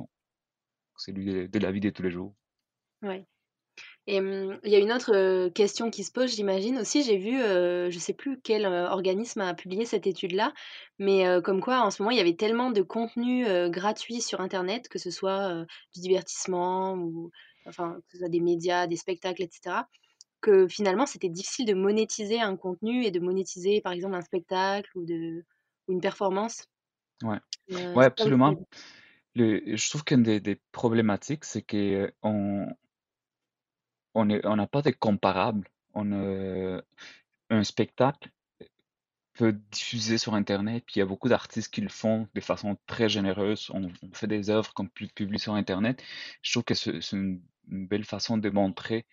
celui 0.97 1.49
de, 1.49 1.59
la 1.59 1.73
vie 1.73 1.81
de 1.81 1.91
tous 1.91 2.03
les 2.03 2.11
jours. 2.11 2.35
Oui. 3.03 3.25
Et 4.07 4.21
mmh, 4.21 4.61
il 4.65 4.71
y 4.71 4.77
a 4.77 4.79
une 4.79 4.93
autre 4.93 5.49
question 5.49 5.91
qui 5.91 6.05
se 6.05 6.13
pose, 6.13 6.35
j'imagine 6.35 6.79
aussi. 6.79 7.03
J'ai 7.03 7.17
vu, 7.17 7.39
je 7.39 7.95
ne 7.95 8.01
sais 8.01 8.13
plus 8.13 8.41
quel 8.43 8.67
organisme 8.67 9.41
a 9.41 9.55
publié 9.55 9.85
cette 9.85 10.07
étude-là, 10.07 10.53
mais 10.99 11.25
comme 11.43 11.61
quoi 11.61 11.81
en 11.81 11.91
ce 11.91 12.03
moment 12.03 12.13
il 12.13 12.19
y 12.19 12.21
avait 12.21 12.37
tellement 12.37 12.71
de 12.71 12.83
contenu 12.83 13.45
gratuit 13.71 14.21
sur 14.21 14.41
Internet, 14.41 14.89
que 14.89 14.99
ce 14.99 15.11
soit 15.11 15.65
du 15.95 16.01
divertissement 16.01 16.95
ou 16.95 17.31
enfin 17.67 17.97
que 18.07 18.13
ce 18.13 18.19
soit 18.19 18.29
des 18.29 18.41
médias, 18.41 18.87
des 18.87 18.97
spectacles, 18.97 19.43
etc 19.43 19.83
que 20.41 20.69
finalement, 20.69 21.07
c'était 21.07 21.29
difficile 21.29 21.67
de 21.67 21.75
monétiser 21.75 22.41
un 22.41 22.57
contenu 22.57 23.05
et 23.05 23.11
de 23.11 23.21
monétiser, 23.21 23.81
par 23.81 23.93
exemple, 23.93 24.15
un 24.15 24.23
spectacle 24.23 24.89
ou, 24.95 25.05
de, 25.05 25.45
ou 25.89 25.93
une 25.93 26.01
performance. 26.01 26.69
Ouais, 27.23 27.39
euh, 27.73 27.95
ouais 27.95 28.05
absolument. 28.05 28.55
Le, 29.35 29.77
je 29.77 29.91
trouve 29.91 30.05
qu'une 30.05 30.23
des, 30.23 30.41
des, 30.41 30.61
problématiques, 30.73 31.45
c'est 31.45 31.63
qu'on 31.63 32.69
on 34.17 34.57
n'a 34.57 34.67
pas 34.67 34.83
de 34.83 34.91
comparable. 34.91 35.69
On 35.95 36.13
un 37.49 37.63
spectacle 37.65 38.31
peut 39.37 39.53
diffuser 39.71 40.19
sur 40.19 40.35
Internet, 40.35 40.85
puis 40.87 40.97
il 40.97 40.99
y 41.01 41.03
a 41.03 41.07
beaucoup 41.07 41.29
d'artistes 41.29 41.73
qui 41.73 41.83
le 41.83 41.89
font 41.89 42.27
de 42.35 42.41
façon 42.41 42.77
très 42.87 43.09
généreuse. 43.09 43.71
On, 43.73 43.91
fait 44.13 44.27
des 44.27 44.51
œuvres 44.51 44.73
qu'on 44.73 44.89
publie 44.89 45.39
sur 45.39 45.55
Internet. 45.55 46.03
Je 46.43 46.53
trouve 46.53 46.65
que 46.65 46.75
c'est 46.75 47.13
une, 47.13 47.41
belle 47.69 48.05
façon 48.05 48.39
de 48.39 48.49
montrer 48.49 49.07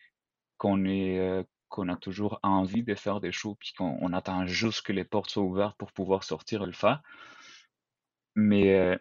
euh, 0.63 1.43
qu'on 1.69 1.89
a 1.89 1.95
toujours 1.97 2.39
envie 2.43 2.83
de 2.83 2.95
faire 2.95 3.19
des 3.19 3.31
shows, 3.31 3.55
puis 3.55 3.73
qu'on 3.73 4.13
attend 4.13 4.45
juste 4.45 4.83
que 4.83 4.93
les 4.93 5.03
portes 5.03 5.31
soient 5.31 5.43
ouvertes 5.43 5.77
pour 5.77 5.91
pouvoir 5.91 6.23
sortir 6.23 6.63
et 6.63 6.67
le 6.67 6.71
faire. 6.71 7.01
Mais, 8.35 8.73
euh, 8.73 8.97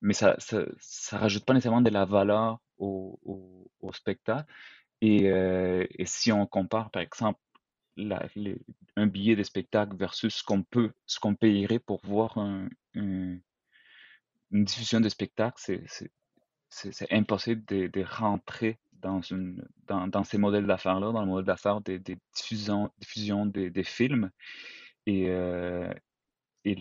mais 0.00 0.14
ça, 0.14 0.36
ça, 0.38 1.18
rajoute 1.18 1.44
pas 1.44 1.54
nécessairement 1.54 1.82
de 1.82 1.90
la 1.90 2.04
valeur 2.04 2.60
au, 2.78 3.20
au, 3.80 3.92
spectacle. 3.92 4.50
Et, 5.00 5.30
euh, 5.30 5.86
et, 5.90 6.06
si 6.06 6.32
on 6.32 6.46
compare, 6.46 6.90
par 6.90 7.02
exemple, 7.02 7.40
un 8.96 9.06
billet 9.06 9.36
de 9.36 9.42
spectacle 9.42 9.96
versus 9.96 10.36
ce 10.36 10.42
qu'on 10.42 10.62
peut, 10.62 10.92
ce 11.06 11.20
qu'on 11.20 11.34
payerait 11.34 11.78
pour 11.78 12.00
voir 12.04 12.38
un, 12.38 12.68
une 14.54 14.64
diffusion 14.64 15.00
de 15.00 15.08
spectacle, 15.08 15.56
c'est 16.70 17.12
impossible 17.12 17.64
de, 17.66 18.04
rentrer 18.04 18.78
dans, 18.92 19.20
ces 20.24 20.38
modèles 20.38 20.66
d'affaires-là, 20.66 21.12
dans 21.12 21.20
le 21.20 21.26
modèle 21.26 21.46
d'affaires 21.46 21.80
des, 21.80 22.00
diffusions, 22.34 22.90
diffusion 22.98 23.46
des, 23.46 23.84
films. 23.84 24.30
Et, 25.06 25.28
euh, 25.28 25.92
et 26.64 26.76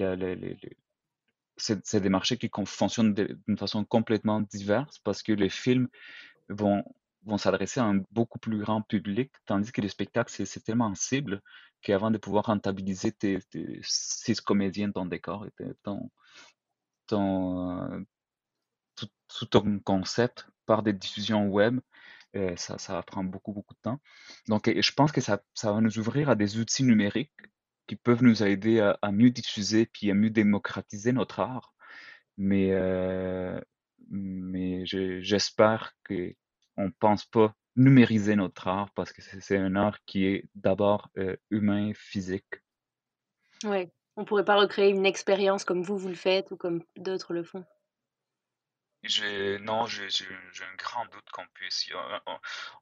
c'est 1.58 1.99
des 1.99 2.10
marchés 2.10 2.38
qui 2.38 2.49
fonctionnent 2.65 3.13
d'une 3.13 3.58
façon 3.58 3.84
complètement 3.84 4.41
diverse 4.41 4.99
parce 4.99 5.23
que 5.23 5.34
les 5.34 5.49
films 5.49 5.89
vont, 6.49 6.84
vont 7.25 7.38
s'adresser 7.38 7.79
à 7.79 7.86
un 7.86 8.01
beaucoup 8.12 8.39
plus 8.39 8.59
grand 8.59 8.81
public, 8.81 9.31
tandis 9.45 9.71
que 9.71 9.81
les 9.81 9.89
spectacles, 9.89 10.31
c'est 10.31 10.63
tellement 10.63 10.93
cible 10.95 11.41
qu'avant 11.81 12.12
de 12.12 12.17
pouvoir 12.17 12.45
rentabiliser 12.45 13.12
tes, 13.12 13.39
six 13.81 14.41
comédiens, 14.41 14.91
ton 14.91 15.05
décor 15.05 15.45
et 15.45 15.51
ton, 15.83 16.09
euh, 17.12 17.99
tout, 18.95 19.09
tout, 19.27 19.45
ton 19.45 19.79
concept 19.79 20.47
par 20.65 20.83
des 20.83 20.93
diffusions 20.93 21.47
web, 21.47 21.79
euh, 22.36 22.55
ça, 22.55 22.77
ça, 22.77 22.93
va 22.93 23.03
prendre 23.03 23.29
beaucoup, 23.29 23.53
beaucoup 23.53 23.73
de 23.75 23.79
temps. 23.81 23.99
Donc, 24.47 24.71
je 24.73 24.91
pense 24.93 25.12
que 25.12 25.21
ça, 25.21 25.41
ça, 25.53 25.71
va 25.71 25.81
nous 25.81 25.99
ouvrir 25.99 26.29
à 26.29 26.36
des 26.36 26.57
outils 26.57 26.83
numériques 26.83 27.31
qui 27.88 27.95
peuvent 27.95 28.23
nous 28.23 28.43
aider 28.43 28.79
à, 28.79 29.12
mieux 29.12 29.29
diffuser 29.29 29.86
puis 29.86 30.09
à 30.09 30.13
mieux 30.13 30.29
démocratiser 30.29 31.12
notre 31.12 31.41
art. 31.41 31.73
Mais, 32.38 32.71
euh, 32.71 33.59
mais 34.09 34.86
j'espère 34.86 35.93
qu'on 36.75 36.86
ne 36.86 36.93
pense 36.99 37.25
pas 37.25 37.55
numériser 37.75 38.36
notre 38.36 38.67
art 38.67 38.91
parce 38.91 39.12
que 39.12 39.21
c'est 39.21 39.57
un 39.57 39.75
art 39.75 40.03
qui 40.05 40.25
est 40.25 40.45
d'abord 40.55 41.09
euh, 41.17 41.36
humain, 41.49 41.91
physique. 41.95 42.62
Oui, 43.63 43.89
on 44.15 44.21
ne 44.21 44.25
pourrait 44.25 44.45
pas 44.45 44.57
recréer 44.57 44.89
une 44.89 45.05
expérience 45.05 45.63
comme 45.63 45.81
vous, 45.81 45.97
vous 45.97 46.09
le 46.09 46.15
faites 46.15 46.51
ou 46.51 46.57
comme 46.57 46.83
d'autres 46.95 47.33
le 47.33 47.43
font. 47.43 47.65
Non, 49.62 49.86
j'ai 49.86 50.25
un 50.25 50.75
grand 50.77 51.05
doute 51.07 51.29
qu'on 51.33 51.45
puisse. 51.53 51.89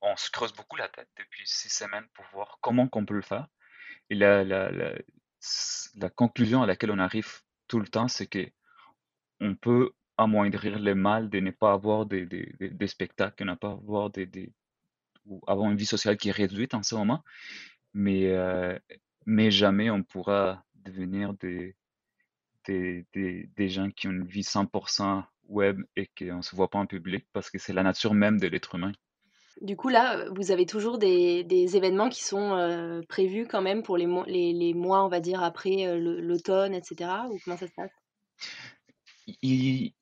On, 0.01 0.15
se 0.15 0.29
creuse 0.29 0.53
beaucoup 0.53 0.75
la 0.75 0.87
tête 0.87 1.09
depuis 1.17 1.47
six 1.47 1.69
semaines 1.69 2.07
pour 2.13 2.25
voir 2.31 2.59
comment 2.61 2.87
qu'on 2.87 3.05
peut 3.05 3.15
le 3.15 3.23
faire. 3.23 3.47
Et 4.11 4.15
la, 4.15 4.43
la, 4.43 4.71
la, 4.71 4.93
la 5.95 6.09
conclusion 6.11 6.61
à 6.61 6.67
laquelle 6.67 6.91
on 6.91 6.99
arrive 6.99 7.41
tout 7.67 7.79
le 7.79 7.87
temps, 7.87 8.07
c'est 8.07 8.27
que 8.27 8.45
on 9.39 9.55
peut 9.55 9.93
amoindrir 10.17 10.79
le 10.79 10.95
mal 10.95 11.29
de 11.29 11.39
ne 11.39 11.51
pas 11.51 11.73
avoir 11.73 12.05
des, 12.05 12.25
des, 12.25 12.53
des, 12.59 12.87
spectacles, 12.87 13.43
de 13.43 13.49
ne 13.49 13.55
pas 13.55 13.71
avoir 13.71 14.09
des, 14.09 14.25
des, 14.25 14.51
ou 15.25 15.41
avoir 15.47 15.69
une 15.69 15.77
vie 15.77 15.85
sociale 15.85 16.17
qui 16.17 16.29
est 16.29 16.33
réduite 16.33 16.73
en 16.73 16.83
ce 16.83 16.95
moment, 16.95 17.23
mais, 17.93 18.27
euh, 18.31 18.77
mais 19.25 19.51
jamais 19.51 19.89
on 19.89 20.03
pourra 20.03 20.63
devenir 20.75 21.33
des, 21.35 21.75
des, 22.65 23.05
des, 23.13 23.49
des 23.55 23.69
gens 23.69 23.89
qui 23.89 24.07
ont 24.07 24.11
une 24.11 24.25
vie 24.25 24.41
100% 24.41 25.23
web 25.47 25.81
et 25.95 26.07
qu'on 26.17 26.37
ne 26.37 26.41
se 26.41 26.55
voit 26.55 26.69
pas 26.69 26.79
en 26.79 26.85
public 26.85 27.25
parce 27.33 27.49
que 27.49 27.57
c'est 27.57 27.73
la 27.73 27.83
nature 27.83 28.13
même 28.13 28.39
de 28.39 28.47
l'être 28.47 28.75
humain. 28.75 28.93
Du 29.59 29.75
coup, 29.75 29.89
là, 29.89 30.25
vous 30.31 30.51
avez 30.51 30.65
toujours 30.65 30.97
des, 30.97 31.43
des 31.43 31.75
événements 31.75 32.09
qui 32.09 32.23
sont 32.23 32.55
euh, 32.55 33.01
prévus 33.07 33.45
quand 33.47 33.61
même 33.61 33.83
pour 33.83 33.97
les, 33.97 34.07
les, 34.25 34.53
les, 34.53 34.73
mois, 34.73 35.05
on 35.05 35.09
va 35.09 35.19
dire, 35.19 35.43
après 35.43 35.85
euh, 35.85 35.97
l'automne, 35.99 36.73
etc. 36.73 37.11
Ou 37.29 37.37
comment 37.43 37.57
ça 37.57 37.67
se 37.67 37.73
passe? 37.73 37.91
Il, 39.41 39.93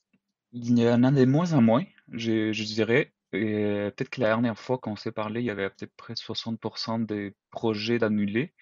il, 0.52 0.80
y 0.80 0.90
en 0.90 1.04
a 1.04 1.12
de 1.12 1.26
moins 1.26 1.54
en 1.54 1.62
moins, 1.62 1.86
je, 2.12 2.52
je 2.52 2.64
dirais. 2.64 3.14
Peut-être 3.32 4.10
que 4.10 4.22
la 4.22 4.28
dernière 4.30 4.58
fois 4.58 4.80
qu'on 4.80 4.96
s'est 4.96 5.12
parlé, 5.12 5.42
il 5.42 5.46
y 5.46 5.52
avait 5.52 5.66
à 5.66 5.70
peu 5.70 5.88
près 5.98 6.14
60% 6.14 7.06
des 7.06 7.36
projets 7.52 8.00
d'annulés. 8.00 8.54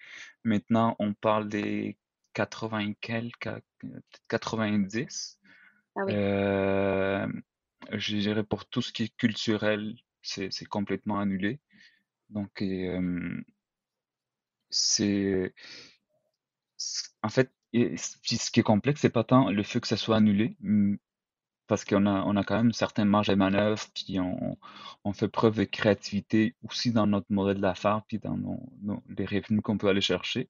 Maintenant, 0.44 0.94
on 0.98 1.14
parle 1.14 1.48
des 1.48 1.96
80 2.34 2.92
quelques, 3.00 3.48
90. 4.28 5.38
Ah 5.96 6.00
euh, 6.08 7.26
je 7.92 8.16
dirais 8.16 8.44
pour 8.44 8.66
tout 8.66 8.82
ce 8.82 8.92
qui 8.92 9.04
est 9.04 9.16
culturel, 9.16 9.96
c'est 10.22 10.50
complètement 10.68 11.18
annulé. 11.18 11.60
Donc, 12.28 12.62
euh, 12.62 13.42
c'est. 14.70 15.54
En 17.22 17.28
fait, 17.30 17.50
ce 17.72 18.50
qui 18.50 18.60
est 18.60 18.62
complexe, 18.62 19.00
c'est 19.00 19.10
pas 19.10 19.24
tant 19.24 19.50
le 19.50 19.62
fait 19.62 19.80
que 19.80 19.88
ça 19.88 19.96
soit 19.96 20.16
annulé, 20.16 20.56
parce 21.68 21.84
qu'on 21.84 22.06
a, 22.06 22.22
on 22.24 22.36
a 22.36 22.44
quand 22.44 22.56
même 22.56 22.66
une 22.68 22.72
certaine 22.72 23.08
marge 23.08 23.28
de 23.28 23.34
manœuvre, 23.34 23.84
puis 23.94 24.18
on, 24.20 24.58
on 25.04 25.12
fait 25.12 25.28
preuve 25.28 25.56
de 25.58 25.64
créativité 25.64 26.56
aussi 26.64 26.92
dans 26.92 27.06
notre 27.06 27.26
modèle 27.30 27.60
d'affaires, 27.60 28.02
puis 28.08 28.18
dans 28.18 28.36
les 29.16 29.26
revenus 29.26 29.62
qu'on 29.62 29.78
peut 29.78 29.88
aller 29.88 30.00
chercher. 30.00 30.48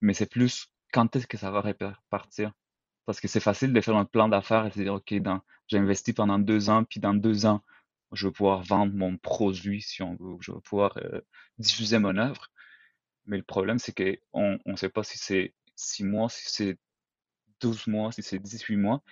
Mais 0.00 0.14
c'est 0.14 0.30
plus 0.30 0.68
quand 0.92 1.14
est-ce 1.16 1.26
que 1.26 1.36
ça 1.36 1.50
va 1.50 1.60
repartir. 1.60 2.52
Parce 3.06 3.20
que 3.20 3.28
c'est 3.28 3.40
facile 3.40 3.72
de 3.72 3.80
faire 3.80 3.96
un 3.96 4.04
plan 4.04 4.28
d'affaires 4.28 4.66
et 4.66 4.70
de 4.70 4.74
dire, 4.74 4.94
OK, 4.94 5.12
j'ai 5.66 5.78
investi 5.78 6.12
pendant 6.12 6.38
deux 6.38 6.70
ans, 6.70 6.84
puis 6.84 7.00
dans 7.00 7.14
deux 7.14 7.46
ans, 7.46 7.62
je 8.12 8.28
vais 8.28 8.32
pouvoir 8.32 8.62
vendre 8.62 8.94
mon 8.94 9.16
produit, 9.16 9.82
si 9.82 10.02
on 10.02 10.14
veut, 10.16 10.36
je 10.40 10.52
vais 10.52 10.60
pouvoir 10.60 10.96
euh, 10.98 11.20
diffuser 11.58 11.98
mon 11.98 12.16
œuvre. 12.16 12.50
Mais 13.26 13.36
le 13.36 13.42
problème, 13.42 13.78
c'est 13.78 13.94
qu'on 13.94 14.58
ne 14.66 14.76
sait 14.76 14.88
pas 14.88 15.02
si 15.04 15.18
c'est 15.18 15.54
six 15.74 16.04
mois, 16.04 16.28
si 16.28 16.44
c'est 16.46 16.78
12 17.60 17.86
mois, 17.86 18.12
si 18.12 18.22
c'est 18.22 18.38
18 18.38 18.76
mois. 18.76 19.02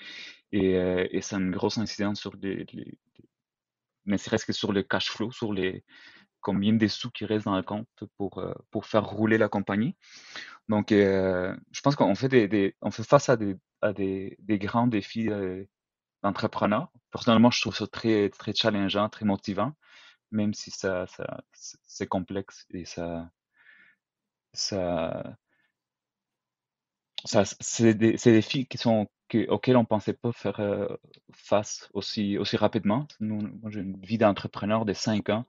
Et, 0.53 0.77
euh, 0.77 1.07
et 1.11 1.21
ça 1.21 1.37
une 1.37 1.51
grosse 1.51 1.79
incidence 1.79 2.21
sur 2.21 2.35
les, 2.37 2.65
les, 2.73 2.99
mais 4.05 4.19
c'est 4.19 4.45
que 4.45 4.53
sur 4.53 4.73
le 4.73 4.83
cash 4.83 5.11
flow, 5.11 5.31
sur 5.31 5.53
les 5.53 5.85
combien 6.41 6.73
de 6.73 6.87
sous 6.87 7.11
qui 7.11 7.25
restent 7.25 7.47
dans 7.47 7.57
le 7.57 7.63
compte 7.63 7.89
pour, 8.17 8.39
euh, 8.39 8.55
pour 8.71 8.87
faire 8.87 9.05
rouler 9.05 9.39
la 9.39 9.49
compagnie. 9.49 9.97
Donc, 10.69 10.93
euh, 10.93 11.55
je 11.73 11.81
pense 11.81 11.97
qu'on 11.97 12.15
fait, 12.15 12.29
des, 12.29 12.77
on 12.81 12.91
fait 12.91 13.03
face 13.03 13.29
à 13.29 13.37
des, 13.37 13.57
à 13.83 13.93
des, 13.93 14.37
des 14.39 14.59
grands 14.59 14.87
défis 14.87 15.29
d'entrepreneur. 16.23 16.91
Personnellement, 17.11 17.51
je 17.51 17.61
trouve 17.61 17.77
ça 17.77 17.87
très, 17.87 18.31
très 18.31 18.55
challengeant, 18.55 19.09
très 19.09 19.25
motivant, 19.25 19.73
même 20.31 20.55
si 20.55 20.71
ça, 20.71 21.07
ça 21.07 21.43
c'est 21.87 22.07
complexe 22.07 22.67
et 22.71 22.85
ça, 22.85 23.31
ça, 24.53 25.37
ça 27.25 27.45
c'est 27.61 27.95
des, 27.95 28.13
des, 28.13 28.33
défis 28.33 28.67
qui 28.67 28.79
sont 28.79 29.09
on 29.35 29.81
ne 29.81 29.85
pensait 29.85 30.13
pas 30.13 30.33
faire 30.33 30.61
euh, 30.61 30.89
face 31.33 31.89
aussi, 31.93 32.39
aussi 32.39 32.57
rapidement. 32.57 33.07
Moi, 33.21 33.71
j'ai 33.71 33.81
une 33.81 33.99
vie 34.01 34.19
d'entrepreneur 34.19 34.85
de 34.85 34.93
5 34.93 35.29
ans. 35.31 35.47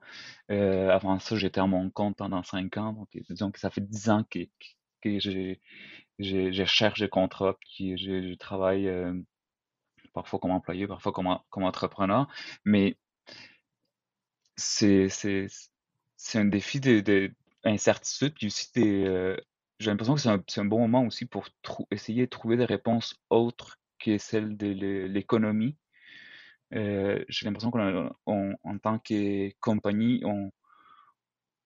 Euh, 0.52 0.90
avant 0.90 1.20
ça, 1.20 1.36
j'étais 1.38 1.60
à 1.62 1.68
mon 1.68 1.90
compte 1.90 2.18
pendant 2.18 2.44
5 2.44 2.78
ans. 2.78 2.94
Donc, 2.94 3.08
disons 3.30 3.52
que 3.52 3.60
ça 3.60 3.70
fait 3.70 3.82
10 3.82 4.10
ans 4.10 4.24
que, 4.30 4.40
que 5.02 5.20
je 5.20 6.66
cherche 6.66 7.00
des 7.00 7.10
contrats, 7.10 7.54
que 7.54 7.98
je, 7.98 8.36
travaille 8.36 8.88
euh, 8.88 9.14
parfois 10.14 10.40
comme 10.40 10.52
employé, 10.52 10.88
parfois 10.88 11.12
comme, 11.12 11.40
comme 11.50 11.64
entrepreneur. 11.64 12.28
Mais 12.66 12.98
c'est, 14.58 15.08
un 16.36 16.46
défi 16.46 16.80
d'incertitude, 16.82 18.30
de, 18.30 18.34
puis 18.34 18.48
aussi 18.48 18.72
des, 18.74 19.38
j'ai 19.80 19.90
l'impression 19.92 20.16
que 20.16 20.22
c'est 20.22 20.30
un, 20.30 20.44
un 20.58 20.66
bon 20.66 20.80
moment 20.80 21.06
aussi 21.06 21.26
pour 21.26 21.48
essayer 21.92 22.24
de 22.24 22.30
trouver 22.30 22.58
des 22.58 22.66
réponses 22.66 23.16
autres 23.30 23.80
que 24.00 24.18
celles 24.18 24.58
de 24.58 24.68
l'économie. 25.08 25.78
Euh, 26.74 27.24
j'ai 27.28 27.46
l'impression 27.46 27.72
qu'en 27.72 28.12
en 28.26 28.78
tant 28.78 29.00
que 29.00 29.52
compagnie, 29.60 30.22
on, 30.26 30.52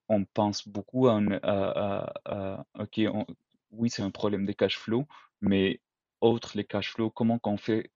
on 0.09 0.25
pense 0.25 0.67
beaucoup 0.67 1.07
à, 1.07 2.63
OK, 2.79 3.01
oui, 3.71 3.89
c'est 3.89 4.03
un 4.03 4.11
problème 4.11 4.45
de 4.45 4.53
cash 4.53 4.77
flow, 4.77 5.07
mais 5.41 5.81
autre 6.21 6.51
les 6.55 6.63
cash 6.65 6.91
flow, 6.93 7.09
comment 7.09 7.39
qu'on 7.39 7.57
fait 7.57 7.91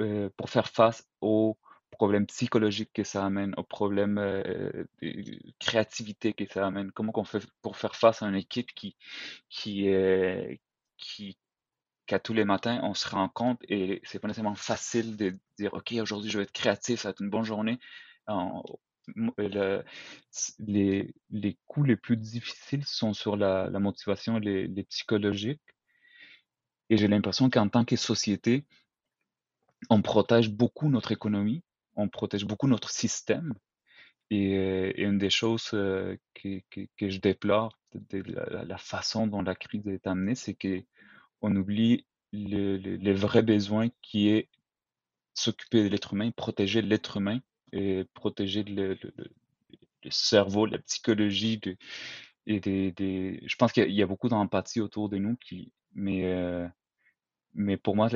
euh, 0.00 0.30
pour 0.36 0.50
faire 0.50 0.68
face 0.68 1.06
aux 1.20 1.58
problèmes 1.92 2.26
psychologiques 2.26 2.92
que 2.92 3.04
ça 3.04 3.24
amène, 3.24 3.54
aux 3.56 3.62
problèmes 3.62 4.18
euh, 4.18 4.84
de 5.02 5.38
créativité 5.60 6.32
que 6.32 6.44
ça 6.46 6.66
amène? 6.66 6.90
Comment 6.92 7.12
on 7.16 7.24
fait 7.24 7.46
pour 7.62 7.76
faire 7.76 7.94
face 7.96 8.22
à 8.22 8.26
une 8.28 8.34
équipe 8.36 8.72
qui, 8.74 8.96
qui, 9.48 9.86
est, 9.86 10.60
qui, 10.98 11.38
qu'à 12.06 12.18
tous 12.18 12.34
les 12.34 12.44
matins, 12.44 12.80
on 12.82 12.94
se 12.94 13.08
rend 13.08 13.28
compte 13.28 13.60
et 13.68 14.00
c'est 14.04 14.18
pas 14.18 14.28
nécessairement 14.28 14.54
facile 14.56 15.16
de 15.16 15.36
dire 15.58 15.74
OK, 15.74 15.92
aujourd'hui 15.92 16.30
je 16.30 16.38
vais 16.38 16.44
être 16.44 16.52
créatif, 16.52 17.00
ça 17.00 17.08
va 17.08 17.10
être 17.12 17.22
une 17.22 17.30
bonne 17.30 17.44
journée. 17.44 17.78
les, 20.58 21.14
les 21.30 21.58
coups 21.66 21.88
les 21.88 21.96
plus 21.96 22.16
difficiles 22.16 22.84
sont 22.86 23.14
sur 23.14 23.36
la, 23.36 23.68
motivation, 23.78 24.38
les 24.38 24.84
psychologiques. 24.84 25.60
Et 26.90 26.96
j'ai 26.98 27.08
l'impression 27.08 27.48
qu'en 27.48 27.68
tant 27.68 27.84
que 27.84 27.96
société, 27.96 28.66
on 29.90 30.02
protège 30.02 30.50
beaucoup 30.50 30.90
notre 30.90 31.12
économie 31.12 31.62
on 31.96 32.08
protège 32.08 32.44
beaucoup 32.44 32.68
notre 32.68 32.90
système. 32.90 33.54
Et, 34.30 34.56
euh, 34.56 34.92
une 34.96 35.18
des 35.18 35.30
choses 35.30 35.70
euh, 35.74 36.16
que, 36.34 36.60
que, 36.70 37.10
je 37.10 37.18
déplore 37.18 37.78
de, 37.94 38.22
la, 38.26 38.78
façon 38.78 39.26
dont 39.26 39.42
la 39.42 39.54
crise 39.54 39.86
est 39.88 40.06
amenée, 40.06 40.34
c'est 40.34 40.54
qu'on 40.54 41.56
oublie 41.56 42.06
le, 42.32 42.78
le, 42.78 43.12
vrai 43.12 43.42
besoin 43.42 43.88
qui 44.00 44.28
est 44.30 44.48
s'occuper 45.34 45.82
de 45.82 45.88
l'être 45.88 46.14
humain, 46.14 46.30
protéger 46.30 46.80
l'être 46.82 47.18
humain 47.18 47.40
et 47.72 48.04
protéger 48.14 48.62
le, 48.62 48.98
le, 49.02 50.10
cerveau, 50.10 50.66
la 50.66 50.78
psychologie. 50.78 51.58
De, 51.58 51.76
et 52.46 52.60
des, 52.60 52.92
des, 52.92 53.42
je 53.46 53.56
pense 53.56 53.72
qu'il 53.72 53.90
y, 53.90 54.02
a 54.02 54.06
beaucoup 54.06 54.28
d'empathie 54.28 54.80
autour 54.80 55.08
de 55.08 55.18
nous, 55.18 55.36
qui, 55.36 55.72
mais, 55.94 56.24
euh, 56.24 56.66
mais 57.54 57.76
pour 57.76 57.96
moi, 57.96 58.08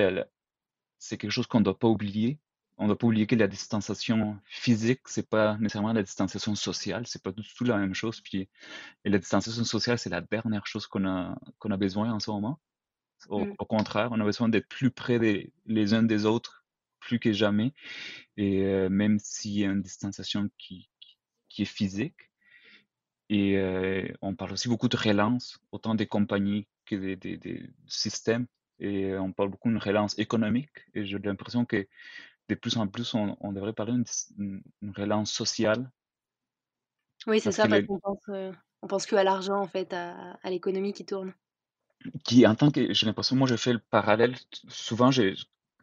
c'est 0.98 1.18
quelque 1.18 1.30
chose 1.30 1.46
qu'on 1.46 1.60
ne 1.60 1.64
doit 1.64 1.78
pas 1.78 1.88
oublier 1.88 2.38
on 2.78 2.84
ne 2.84 2.88
doit 2.88 2.98
pas 2.98 3.06
oublier 3.06 3.26
que 3.26 3.34
la 3.34 3.48
distanciation 3.48 4.38
physique, 4.44 5.00
c'est 5.06 5.28
pas 5.28 5.56
nécessairement 5.58 5.92
la 5.92 6.02
distanciation 6.02 6.54
sociale, 6.54 7.06
c'est 7.06 7.22
pas 7.22 7.32
du 7.32 7.42
tout 7.42 7.64
la 7.64 7.78
même 7.78 7.94
chose. 7.94 8.20
Puis, 8.20 8.48
et 9.04 9.08
la 9.10 9.18
distanciation 9.18 9.64
sociale, 9.64 9.98
c'est 9.98 10.10
la 10.10 10.20
dernière 10.20 10.66
chose 10.66 10.86
qu'on 10.86 11.06
a, 11.06 11.38
qu'on 11.58 11.70
a 11.70 11.76
besoin 11.78 12.12
en 12.12 12.20
ce 12.20 12.30
moment. 12.30 12.60
Au, 13.30 13.46
mmh. 13.46 13.56
contraire, 13.68 14.08
on 14.12 14.20
a 14.20 14.24
besoin 14.24 14.50
d'être 14.50 14.68
plus 14.68 14.90
près 14.90 15.18
des, 15.18 15.52
les 15.64 15.94
uns 15.94 16.02
des 16.02 16.26
autres, 16.26 16.66
plus 17.00 17.18
que 17.18 17.32
jamais. 17.32 17.72
Et 18.36 18.64
euh, 18.64 18.90
même 18.90 19.18
s'il 19.20 19.52
y 19.52 19.64
a 19.64 19.68
une 19.70 19.82
distanciation 19.82 20.50
qui, 20.58 20.90
qui, 21.48 21.62
est 21.62 21.64
physique. 21.64 22.30
Et 23.30 23.56
euh, 23.56 24.06
on 24.20 24.34
parle 24.34 24.52
aussi 24.52 24.68
beaucoup 24.68 24.88
de 24.88 24.96
relance, 24.98 25.58
autant 25.72 25.94
des 25.94 26.06
compagnies 26.06 26.66
que 26.84 26.94
des, 26.94 27.16
des, 27.16 27.38
des 27.38 27.70
systèmes. 27.88 28.46
Et 28.78 29.16
on 29.16 29.32
parle 29.32 29.48
beaucoup 29.48 29.72
de 29.72 29.78
relance 29.78 30.18
économique. 30.18 30.68
Et 30.92 31.06
j'ai 31.06 31.18
l'impression 31.18 31.64
que 31.64 31.88
de 32.48 32.54
plus 32.54 32.76
en 32.76 32.86
plus, 32.86 33.14
on, 33.14 33.52
devrait 33.52 33.72
parler 33.72 33.94
d'une 34.36 34.62
relance 34.96 35.32
sociale. 35.32 35.90
Oui, 37.26 37.40
c'est 37.40 37.52
ça, 37.52 37.66
parce 37.68 37.84
qu'on 37.86 37.98
pense, 37.98 38.22
euh, 38.28 38.52
on 38.82 38.86
pense 38.86 39.06
que 39.06 39.16
à 39.16 39.24
l'argent, 39.24 39.60
en 39.60 39.66
fait, 39.66 39.92
à, 39.92 40.38
l'économie 40.44 40.92
qui 40.92 41.04
tourne. 41.04 41.32
Qui, 42.24 42.46
en 42.46 42.54
tant 42.54 42.70
que, 42.70 42.92
j'ai 42.92 43.06
l'impression, 43.06 43.36
moi, 43.36 43.48
je 43.48 43.56
fais 43.56 43.72
le 43.72 43.80
parallèle. 43.90 44.36
Souvent, 44.68 45.10
j'ai, 45.10 45.34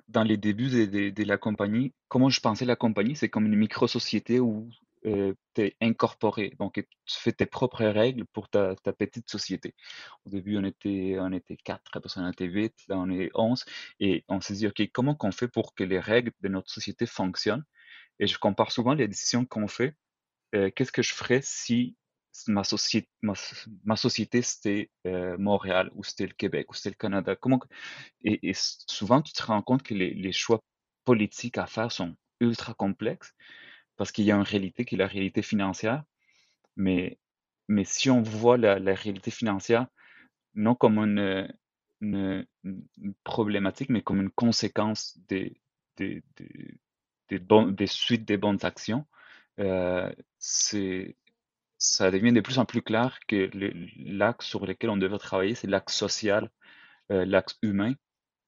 dans 0.08 0.24
les 0.24 0.38
débuts 0.38 0.88
de, 0.88 1.10
de 1.10 1.24
la 1.24 1.38
compagnie, 1.38 1.94
comment 2.08 2.30
je 2.30 2.40
pensais 2.40 2.66
la 2.66 2.76
compagnie, 2.76 3.16
c'est 3.16 3.30
comme 3.30 3.46
une 3.46 3.58
micro-société 3.58 4.40
où 4.40 4.70
euh, 5.06 5.34
tu 5.54 5.62
es 5.62 5.76
incorporé. 5.82 6.54
Donc, 6.60 6.76
tu 6.76 7.20
fais 7.20 7.32
tes 7.32 7.46
propres 7.46 7.86
règles 7.86 8.26
pour 8.26 8.50
ta, 8.50 8.76
ta, 8.76 8.94
petite 8.94 9.30
société. 9.30 9.76
Au 10.26 10.30
début, 10.30 10.58
on 10.58 10.64
était, 10.64 11.18
on 11.20 11.32
était 11.32 11.58
4, 11.58 11.82
après 11.94 12.10
on 12.18 12.30
était 12.30 12.46
8, 12.46 12.74
là 12.88 12.98
on 12.98 13.10
est 13.10 13.30
11. 13.36 13.66
Et 14.00 14.24
on 14.30 14.42
s'est 14.42 14.56
dit, 14.56 14.68
OK, 14.68 14.82
comment 14.94 15.16
qu'on 15.16 15.32
fait 15.32 15.48
pour 15.48 15.76
que 15.76 15.84
les 15.84 16.00
règles 16.00 16.32
de 16.42 16.48
notre 16.50 16.72
société 16.72 17.06
fonctionnent? 17.06 17.66
Et 18.20 18.28
je 18.28 18.38
compare 18.40 18.72
souvent 18.72 18.94
les 18.94 19.08
décisions 19.08 19.46
qu'on 19.46 19.68
fait. 19.68 19.96
Euh, 20.56 20.70
qu'est-ce 20.72 20.92
que 20.92 21.02
je 21.02 21.14
ferais 21.14 21.42
si 21.44 21.98
ma 22.48 22.64
société, 22.64 23.10
ma, 23.22 23.96
société 23.96 24.42
c'était 24.42 24.90
euh, 25.08 25.38
Montréal 25.38 25.92
ou 25.96 26.04
c'était 26.04 26.28
le 26.28 26.34
Québec 26.34 26.72
ou 26.72 26.76
c'était 26.76 26.90
le 26.92 26.96
Canada? 26.96 27.36
Comment, 27.36 27.60
et, 28.24 28.54
souvent, 28.56 29.22
tu 29.22 29.34
te 29.34 29.44
rends 29.44 29.62
compte 29.62 29.84
que 29.84 29.94
les 29.94 30.32
choix 30.32 30.64
politiques 31.06 31.58
à 31.58 31.68
faire 31.68 31.92
sont 31.92 32.16
ultra 32.40 32.74
complexes 32.74 33.34
parce 33.98 34.12
qu'il 34.12 34.26
y 34.26 34.32
a 34.32 34.36
une 34.36 34.42
réalité 34.42 34.86
qui 34.86 34.96
est 34.96 34.98
la 34.98 35.08
réalité 35.08 35.42
financière. 35.42 36.04
Mais, 36.76 37.20
mais 37.68 37.86
si 37.86 38.10
on 38.10 38.22
voit 38.22 38.58
la, 38.58 38.76
réalité 38.96 39.32
financière 39.32 39.88
non 40.56 40.76
comme 40.76 41.00
une, 41.00 41.48
problématique, 43.24 43.90
mais 43.90 44.02
comme 44.02 44.22
une 44.22 44.30
conséquence 44.32 45.18
des, 45.28 45.62
des, 45.98 46.24
des, 47.30 47.88
suites 47.88 48.26
des 48.26 48.38
bonnes 48.38 48.60
actions, 48.64 49.06
euh, 49.60 50.12
ça 51.78 52.12
devient 52.12 52.34
de 52.34 52.42
plus 52.42 52.60
en 52.60 52.66
plus 52.66 52.82
clair 52.82 53.20
que 53.28 53.50
l'axe 53.98 54.46
sur 54.46 54.66
lequel 54.66 54.90
on 54.90 54.98
devrait 54.98 55.20
travailler, 55.20 55.56
c'est 55.56 55.68
l'axe 55.68 55.96
social, 55.96 56.50
euh, 57.12 57.26
l'axe 57.26 57.58
humain, 57.62 57.94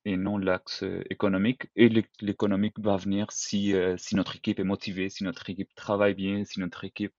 et 0.06 0.18
non 0.18 0.38
l'axe 0.38 0.84
euh, 0.84 1.04
économique. 1.10 1.68
Et 1.76 1.89
l'économique 2.22 2.80
va 2.80 2.96
venir 2.98 3.32
si, 3.32 3.74
euh, 3.74 3.98
si 3.98 4.15
notre 4.15 4.36
équipe 4.38 4.60
est 4.60 4.63
motivée, 4.63 5.10
si 5.10 5.24
notre 5.24 5.50
équipe 5.50 5.74
travaille 5.76 6.13
bien, 6.13 6.46
si 6.46 6.60
notre 6.60 6.84
équipe 6.86 7.13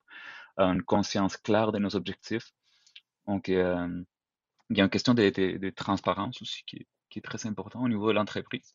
a 0.56 0.66
une 0.66 0.82
conscience 0.82 1.36
claire 1.36 1.72
de 1.72 1.78
nos 1.78 1.96
objectifs. 1.96 2.52
Donc, 3.26 3.48
euh, 3.48 4.02
il 4.70 4.78
y 4.78 4.80
a 4.80 4.84
une 4.84 4.90
question 4.90 5.14
de, 5.14 5.70
transparence 5.70 6.40
aussi 6.42 6.62
qui 6.66 6.76
est, 6.76 6.86
très 7.22 7.46
important 7.46 7.82
au 7.82 7.88
niveau 7.88 8.08
de 8.08 8.12
l'entreprise. 8.12 8.74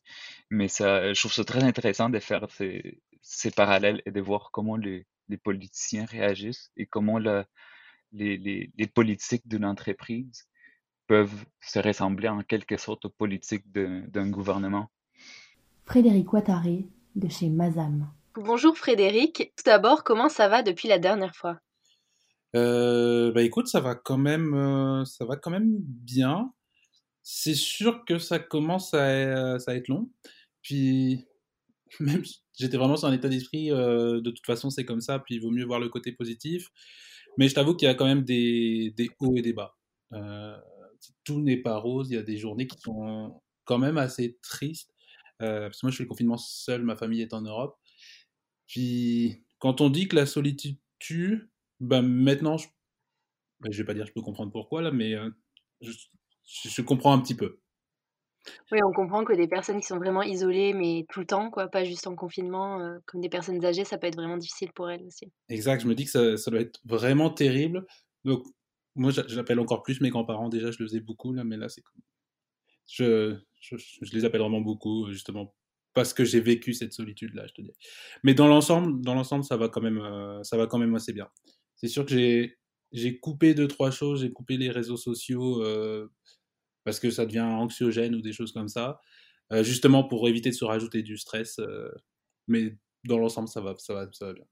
Mais 0.50 0.66
ça, 0.66 1.12
je 1.12 1.20
trouve 1.20 1.32
ça 1.32 1.44
très 1.44 1.62
intéressant 1.62 2.10
de 2.10 2.18
faire 2.18 2.46
ces, 2.50 3.50
parallèles 3.54 4.02
et 4.04 4.10
de 4.10 4.20
voir 4.20 4.50
comment 4.52 4.76
les, 4.76 5.06
politiciens 5.44 6.04
réagissent 6.06 6.72
et 6.76 6.86
comment 6.86 7.18
les, 7.18 7.46
les 8.12 8.86
politiques 8.88 9.46
d'une 9.46 9.64
entreprise 9.64 10.48
peuvent 11.06 11.44
se 11.60 11.78
ressembler 11.78 12.28
en 12.28 12.42
quelque 12.42 12.76
sorte 12.76 13.04
aux 13.04 13.10
politiques 13.10 13.70
d'un 13.72 14.30
gouvernement? 14.30 14.90
Frédéric 15.84 16.32
Ouattaré 16.32 16.86
de 17.16 17.28
chez 17.28 17.48
Mazam. 17.48 18.08
Bonjour 18.34 18.76
Frédéric. 18.76 19.52
Tout 19.56 19.64
d'abord, 19.66 20.04
comment 20.04 20.28
ça 20.28 20.48
va 20.48 20.62
depuis 20.62 20.88
la 20.88 20.98
dernière 20.98 21.34
fois? 21.34 21.58
Euh, 22.54 23.32
bah 23.32 23.42
écoute, 23.42 23.68
ça 23.68 23.80
va 23.80 23.94
quand 23.94 24.18
même, 24.18 24.54
euh, 24.54 25.04
ça 25.04 25.24
va 25.24 25.36
quand 25.36 25.50
même 25.50 25.76
bien. 25.80 26.52
c'est 27.22 27.54
sûr 27.54 28.04
que 28.04 28.18
ça 28.18 28.38
commence 28.38 28.94
à, 28.94 29.58
ça 29.58 29.72
à 29.72 29.74
être 29.74 29.88
long. 29.88 30.10
Puis, 30.62 31.26
même, 32.00 32.22
j'étais 32.58 32.76
vraiment 32.76 32.96
sur 32.96 33.08
un 33.08 33.12
état 33.12 33.28
d'esprit, 33.28 33.70
euh, 33.70 34.20
de 34.20 34.30
toute 34.30 34.46
façon, 34.46 34.70
c'est 34.70 34.84
comme 34.84 35.00
ça, 35.00 35.18
puis 35.18 35.36
il 35.36 35.40
vaut 35.40 35.50
mieux 35.50 35.64
voir 35.64 35.80
le 35.80 35.88
côté 35.88 36.12
positif. 36.12 36.68
Mais 37.38 37.48
je 37.48 37.54
t'avoue 37.54 37.74
qu'il 37.74 37.86
y 37.86 37.90
a 37.90 37.94
quand 37.94 38.06
même 38.06 38.24
des, 38.24 38.92
des 38.96 39.10
hauts 39.20 39.36
et 39.36 39.42
des 39.42 39.52
bas. 39.52 39.76
Euh, 41.10 41.14
tout 41.24 41.40
n'est 41.40 41.56
pas 41.56 41.76
rose, 41.76 42.10
il 42.10 42.14
y 42.14 42.18
a 42.18 42.22
des 42.22 42.36
journées 42.36 42.66
qui 42.66 42.78
sont 42.78 43.40
quand 43.64 43.78
même 43.78 43.98
assez 43.98 44.38
tristes. 44.42 44.90
Euh, 45.40 45.62
parce 45.62 45.80
que 45.80 45.86
moi, 45.86 45.90
je 45.90 45.96
fais 45.96 46.04
le 46.04 46.08
confinement 46.08 46.38
seul, 46.38 46.82
ma 46.82 46.96
famille 46.96 47.22
est 47.22 47.34
en 47.34 47.42
Europe. 47.42 47.78
Puis, 48.66 49.44
quand 49.58 49.80
on 49.80 49.90
dit 49.90 50.08
que 50.08 50.16
la 50.16 50.26
solitude 50.26 50.78
tue, 50.98 51.50
ben 51.80 52.02
maintenant, 52.02 52.58
je, 52.58 52.68
ben, 53.60 53.72
je 53.72 53.78
vais 53.78 53.84
pas 53.84 53.94
dire 53.94 54.06
je 54.06 54.12
peux 54.12 54.22
comprendre 54.22 54.52
pourquoi, 54.52 54.82
là, 54.82 54.92
mais 54.92 55.14
je, 55.80 55.92
je 56.44 56.82
comprends 56.82 57.12
un 57.12 57.20
petit 57.20 57.34
peu. 57.34 57.58
Oui, 58.72 58.78
on 58.84 58.92
comprend 58.92 59.24
que 59.24 59.32
des 59.32 59.46
personnes 59.46 59.80
qui 59.80 59.86
sont 59.86 59.98
vraiment 59.98 60.22
isolées, 60.22 60.72
mais 60.72 61.06
tout 61.10 61.20
le 61.20 61.26
temps, 61.26 61.50
quoi, 61.50 61.68
pas 61.68 61.84
juste 61.84 62.06
en 62.06 62.16
confinement, 62.16 62.80
euh, 62.80 62.98
comme 63.06 63.20
des 63.20 63.28
personnes 63.28 63.64
âgées, 63.64 63.84
ça 63.84 63.98
peut 63.98 64.06
être 64.06 64.16
vraiment 64.16 64.36
difficile 64.36 64.72
pour 64.74 64.90
elles 64.90 65.04
aussi. 65.06 65.30
Exact, 65.48 65.80
je 65.80 65.86
me 65.86 65.94
dis 65.94 66.04
que 66.04 66.10
ça, 66.10 66.36
ça 66.36 66.50
doit 66.50 66.60
être 66.60 66.80
vraiment 66.84 67.30
terrible. 67.30 67.86
Donc, 68.24 68.44
moi, 68.94 69.10
j'appelle 69.10 69.60
encore 69.60 69.82
plus 69.82 70.00
mes 70.00 70.10
grands-parents. 70.10 70.48
Déjà, 70.48 70.70
je 70.70 70.78
le 70.78 70.86
faisais 70.86 71.00
beaucoup, 71.00 71.32
là, 71.32 71.44
mais 71.44 71.56
là, 71.56 71.68
c'est 71.68 71.82
je, 72.88 73.36
je, 73.60 73.76
je, 73.76 74.14
les 74.14 74.24
appelle 74.24 74.40
vraiment 74.40 74.60
beaucoup, 74.60 75.10
justement, 75.10 75.54
parce 75.94 76.12
que 76.12 76.24
j'ai 76.24 76.40
vécu 76.40 76.74
cette 76.74 76.92
solitude-là, 76.92 77.46
je 77.46 77.54
te 77.54 77.62
dis. 77.62 77.72
Mais 78.22 78.34
dans 78.34 78.48
l'ensemble, 78.48 79.00
dans 79.02 79.14
l'ensemble, 79.14 79.44
ça 79.44 79.56
va 79.56 79.68
quand 79.68 79.80
même, 79.80 79.98
euh, 79.98 80.42
ça 80.42 80.56
va 80.56 80.66
quand 80.66 80.78
même 80.78 80.94
assez 80.94 81.12
bien. 81.12 81.28
C'est 81.76 81.88
sûr 81.88 82.04
que 82.04 82.12
j'ai, 82.12 82.58
j'ai 82.92 83.18
coupé 83.18 83.54
deux, 83.54 83.68
trois 83.68 83.90
choses. 83.90 84.20
J'ai 84.20 84.32
coupé 84.32 84.56
les 84.56 84.70
réseaux 84.70 84.96
sociaux. 84.96 85.62
Euh, 85.62 86.10
parce 86.84 87.00
que 87.00 87.10
ça 87.10 87.26
devient 87.26 87.40
anxiogène 87.40 88.14
ou 88.14 88.20
des 88.20 88.32
choses 88.32 88.52
comme 88.52 88.68
ça, 88.68 89.00
euh, 89.52 89.62
justement 89.62 90.04
pour 90.04 90.28
éviter 90.28 90.50
de 90.50 90.54
se 90.54 90.64
rajouter 90.64 91.02
du 91.02 91.16
stress. 91.16 91.58
Euh, 91.58 91.90
mais 92.48 92.76
dans 93.04 93.18
l'ensemble, 93.18 93.48
ça 93.48 93.60
va, 93.60 93.74
ça, 93.78 93.94
va, 93.94 94.08
ça 94.12 94.26
va 94.26 94.32
bien. 94.34 94.44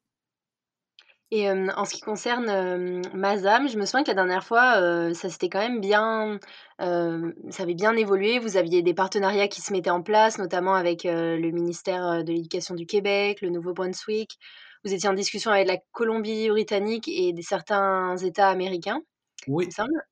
Et 1.32 1.48
en 1.48 1.84
ce 1.84 1.94
qui 1.94 2.00
concerne 2.00 3.02
Mazam, 3.14 3.68
je 3.68 3.78
me 3.78 3.84
souviens 3.86 4.02
que 4.02 4.08
la 4.10 4.14
dernière 4.14 4.42
fois, 4.42 5.12
ça 5.14 5.28
s'était 5.28 5.48
quand 5.48 5.60
même 5.60 5.80
bien, 5.80 6.40
ça 6.80 7.62
avait 7.62 7.74
bien 7.74 7.94
évolué. 7.94 8.40
Vous 8.40 8.56
aviez 8.56 8.82
des 8.82 8.94
partenariats 8.94 9.46
qui 9.46 9.60
se 9.60 9.72
mettaient 9.72 9.90
en 9.90 10.02
place, 10.02 10.38
notamment 10.38 10.74
avec 10.74 11.04
le 11.04 11.50
ministère 11.50 12.24
de 12.24 12.32
l'Éducation 12.32 12.74
du 12.74 12.84
Québec, 12.84 13.42
le 13.42 13.50
Nouveau-Brunswick. 13.50 14.38
Vous 14.84 14.92
étiez 14.92 15.08
en 15.08 15.12
discussion 15.12 15.52
avec 15.52 15.68
la 15.68 15.76
Colombie-Britannique 15.92 17.06
et 17.06 17.32
certains 17.42 18.16
États 18.16 18.48
américains. 18.48 19.00
Oui. 19.46 19.68
Il 19.68 19.72
semble. 19.72 20.02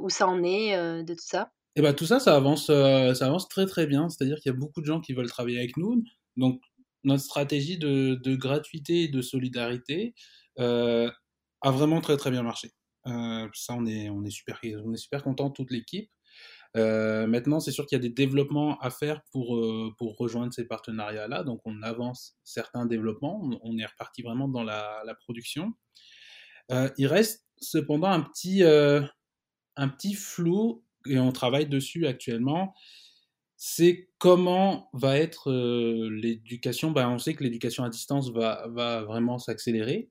où 0.00 0.10
ça 0.10 0.26
en 0.26 0.42
est 0.42 1.04
de 1.04 1.14
tout 1.14 1.24
ça? 1.24 1.52
Et 1.76 1.80
eh 1.80 1.82
ben, 1.82 1.92
tout 1.92 2.06
ça, 2.06 2.18
ça 2.18 2.34
avance, 2.34 2.66
ça 2.66 3.26
avance 3.26 3.48
très 3.48 3.66
très 3.66 3.86
bien. 3.86 4.08
C'est-à-dire 4.08 4.38
qu'il 4.40 4.50
y 4.50 4.54
a 4.54 4.58
beaucoup 4.58 4.80
de 4.80 4.86
gens 4.86 5.00
qui 5.00 5.12
veulent 5.12 5.28
travailler 5.28 5.58
avec 5.58 5.76
nous. 5.76 6.02
Donc, 6.36 6.60
notre 7.04 7.22
stratégie 7.22 7.78
de, 7.78 8.34
gratuité 8.36 9.04
et 9.04 9.08
de 9.08 9.22
solidarité 9.22 10.14
a 10.58 11.70
vraiment 11.70 12.00
très 12.00 12.16
très 12.16 12.30
bien 12.30 12.42
marché. 12.42 12.72
ça, 13.04 13.74
on 13.74 13.86
est, 13.86 14.10
on 14.10 14.24
est 14.24 14.30
super, 14.30 14.60
on 14.84 14.94
super 14.96 15.22
content 15.22 15.50
toute 15.50 15.70
l'équipe. 15.70 16.10
maintenant, 16.74 17.60
c'est 17.60 17.72
sûr 17.72 17.86
qu'il 17.86 17.96
y 17.96 18.00
a 18.00 18.02
des 18.02 18.14
développements 18.14 18.78
à 18.80 18.90
faire 18.90 19.22
pour, 19.32 19.60
pour 19.96 20.16
rejoindre 20.16 20.52
ces 20.52 20.66
partenariats-là. 20.66 21.44
Donc, 21.44 21.60
on 21.64 21.82
avance 21.82 22.36
certains 22.44 22.86
développements. 22.86 23.40
On, 23.62 23.78
est 23.78 23.86
reparti 23.86 24.22
vraiment 24.22 24.48
dans 24.48 24.64
la, 24.64 25.02
la 25.06 25.14
production. 25.14 25.72
il 26.70 27.06
reste 27.06 27.44
cependant 27.64 28.08
un 28.08 28.22
petit, 28.22 28.62
euh, 28.62 29.02
un 29.76 29.88
petit 29.88 30.14
flou, 30.14 30.84
et 31.06 31.18
on 31.18 31.32
travaille 31.32 31.66
dessus 31.66 32.06
actuellement, 32.06 32.74
c'est 33.66 34.10
comment 34.18 34.90
va 34.92 35.16
être 35.16 35.50
euh, 35.50 36.10
l'éducation. 36.10 36.90
Ben, 36.90 37.08
on 37.08 37.18
sait 37.18 37.32
que 37.32 37.42
l'éducation 37.42 37.82
à 37.82 37.88
distance 37.88 38.30
va, 38.30 38.68
vraiment 38.68 39.38
s'accélérer. 39.38 40.10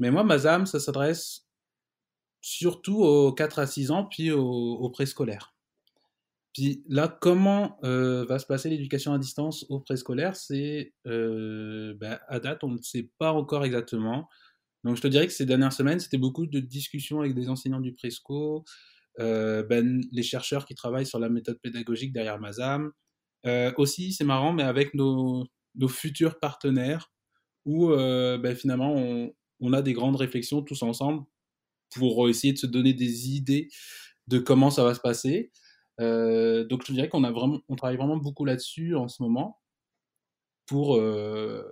Mais 0.00 0.10
moi, 0.10 0.24
ma 0.24 0.38
ZAM, 0.38 0.66
ça 0.66 0.80
s'adresse 0.80 1.46
surtout 2.40 2.96
aux 3.04 3.32
4 3.32 3.60
à 3.60 3.68
6 3.68 3.92
ans, 3.92 4.06
puis 4.06 4.32
aux, 4.32 4.90
préscolaires. 4.90 5.54
Puis 6.52 6.82
là, 6.88 7.06
comment 7.06 7.78
euh, 7.84 8.24
va 8.24 8.40
se 8.40 8.46
passer 8.46 8.68
l'éducation 8.70 9.12
à 9.12 9.20
distance 9.20 9.64
au 9.68 9.78
préscolaire 9.78 10.34
C'est 10.34 10.92
ben, 11.04 12.18
à 12.26 12.40
date, 12.40 12.64
on 12.64 12.70
ne 12.70 12.82
sait 12.82 13.08
pas 13.18 13.32
encore 13.32 13.64
exactement. 13.64 14.28
Donc 14.82 14.96
je 14.96 15.00
te 15.00 15.06
dirais 15.06 15.28
que 15.28 15.32
ces 15.32 15.46
dernières 15.46 15.72
semaines, 15.72 16.00
c'était 16.00 16.18
beaucoup 16.18 16.46
de 16.46 16.58
discussions 16.58 17.20
avec 17.20 17.34
des 17.34 17.48
enseignants 17.48 17.80
du 17.80 17.94
Presco, 17.94 18.56
euh, 18.58 18.60
ben, 19.18 20.00
les 20.12 20.22
chercheurs 20.22 20.66
qui 20.66 20.74
travaillent 20.74 21.06
sur 21.06 21.18
la 21.18 21.28
méthode 21.28 21.58
pédagogique 21.60 22.12
derrière 22.12 22.40
Mazam. 22.40 22.92
Euh, 23.46 23.72
aussi, 23.76 24.12
c'est 24.12 24.24
marrant, 24.24 24.52
mais 24.52 24.62
avec 24.62 24.94
nos, 24.94 25.46
futurs 25.88 26.38
partenaires, 26.38 27.12
où 27.64 27.90
euh, 27.90 28.38
ben, 28.38 28.56
finalement 28.56 28.94
on, 29.60 29.72
a 29.72 29.82
des 29.82 29.92
grandes 29.92 30.16
réflexions 30.16 30.62
tous 30.62 30.82
ensemble 30.82 31.24
pour 31.90 32.28
essayer 32.28 32.52
de 32.52 32.58
se 32.58 32.66
donner 32.66 32.92
des 32.92 33.30
idées 33.30 33.68
de 34.26 34.38
comment 34.38 34.70
ça 34.70 34.84
va 34.84 34.94
se 34.94 35.00
passer. 35.00 35.52
Euh, 36.00 36.64
donc 36.64 36.84
je 36.86 36.92
dirais 36.92 37.08
qu'on 37.08 37.22
travaille 37.76 37.96
vraiment 37.96 38.16
beaucoup 38.16 38.44
là-dessus 38.44 38.96
en 38.96 39.08
ce 39.08 39.22
moment 39.22 39.60
pour 40.66 40.96
euh, 40.96 41.62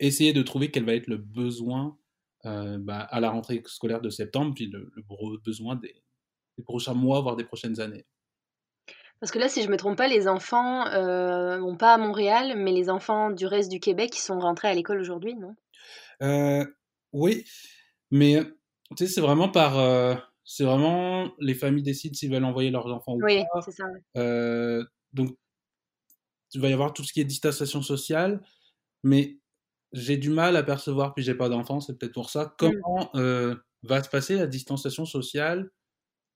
essayer 0.00 0.32
de 0.32 0.42
trouver 0.42 0.70
quel 0.70 0.84
va 0.84 0.94
être 0.94 1.06
le 1.06 1.16
besoin 1.16 1.96
euh, 2.44 2.78
bah, 2.78 3.00
à 3.00 3.20
la 3.20 3.30
rentrée 3.30 3.62
scolaire 3.66 4.00
de 4.00 4.10
septembre, 4.10 4.54
puis 4.54 4.66
le, 4.66 4.90
le 4.94 5.38
besoin 5.38 5.76
des, 5.76 5.94
des, 6.58 6.64
prochains 6.64 6.94
mois, 6.94 7.20
voire 7.20 7.36
des 7.36 7.44
prochaines 7.44 7.80
années. 7.80 8.04
Parce 9.20 9.30
que 9.30 9.38
là, 9.38 9.48
si 9.48 9.62
je 9.62 9.68
ne 9.68 9.72
me 9.72 9.76
trompe 9.76 9.96
pas, 9.96 10.08
les 10.08 10.26
enfants, 10.26 10.86
euh, 10.88 11.58
bon, 11.58 11.76
pas 11.76 11.94
à 11.94 11.98
Montréal, 11.98 12.54
mais 12.56 12.72
les 12.72 12.90
enfants 12.90 13.30
du 13.30 13.46
reste 13.46 13.70
du 13.70 13.78
Québec, 13.78 14.16
ils 14.16 14.20
sont 14.20 14.40
rentrés 14.40 14.68
à 14.68 14.74
l'école 14.74 15.00
aujourd'hui, 15.00 15.36
non? 15.36 15.54
Euh, 16.22 16.64
Oui, 17.12 17.44
mais 18.10 18.42
tu 18.96 19.06
sais, 19.06 19.12
c'est 19.12 19.20
vraiment 19.20 19.48
par. 19.48 19.78
Euh, 19.78 20.16
c'est 20.44 20.64
vraiment 20.64 21.30
les 21.38 21.54
familles 21.54 21.84
décident 21.84 22.14
s'ils 22.14 22.32
veulent 22.32 22.44
envoyer 22.44 22.70
leurs 22.70 22.92
enfants 22.92 23.14
ou 23.14 23.20
pas. 23.20 23.26
Oui, 23.26 23.44
c'est 23.64 23.70
ça. 23.70 23.84
Euh, 24.16 24.84
donc, 25.12 25.36
il 26.52 26.60
va 26.60 26.68
y 26.68 26.72
avoir 26.72 26.92
tout 26.92 27.04
ce 27.04 27.12
qui 27.12 27.20
est 27.20 27.24
distanciation 27.24 27.80
sociale, 27.80 28.42
mais 29.04 29.38
j'ai 29.92 30.16
du 30.16 30.30
mal 30.30 30.56
à 30.56 30.64
percevoir, 30.64 31.14
puis 31.14 31.22
j'ai 31.22 31.34
pas 31.34 31.48
d'enfant, 31.48 31.80
c'est 31.80 31.96
peut-être 31.96 32.12
pour 32.12 32.28
ça. 32.28 32.46
Mmh. 32.46 32.52
Comment 32.58 33.10
va 33.84 34.02
se 34.02 34.08
passer 34.08 34.36
la 34.36 34.46
distanciation 34.46 35.04
sociale 35.04 35.70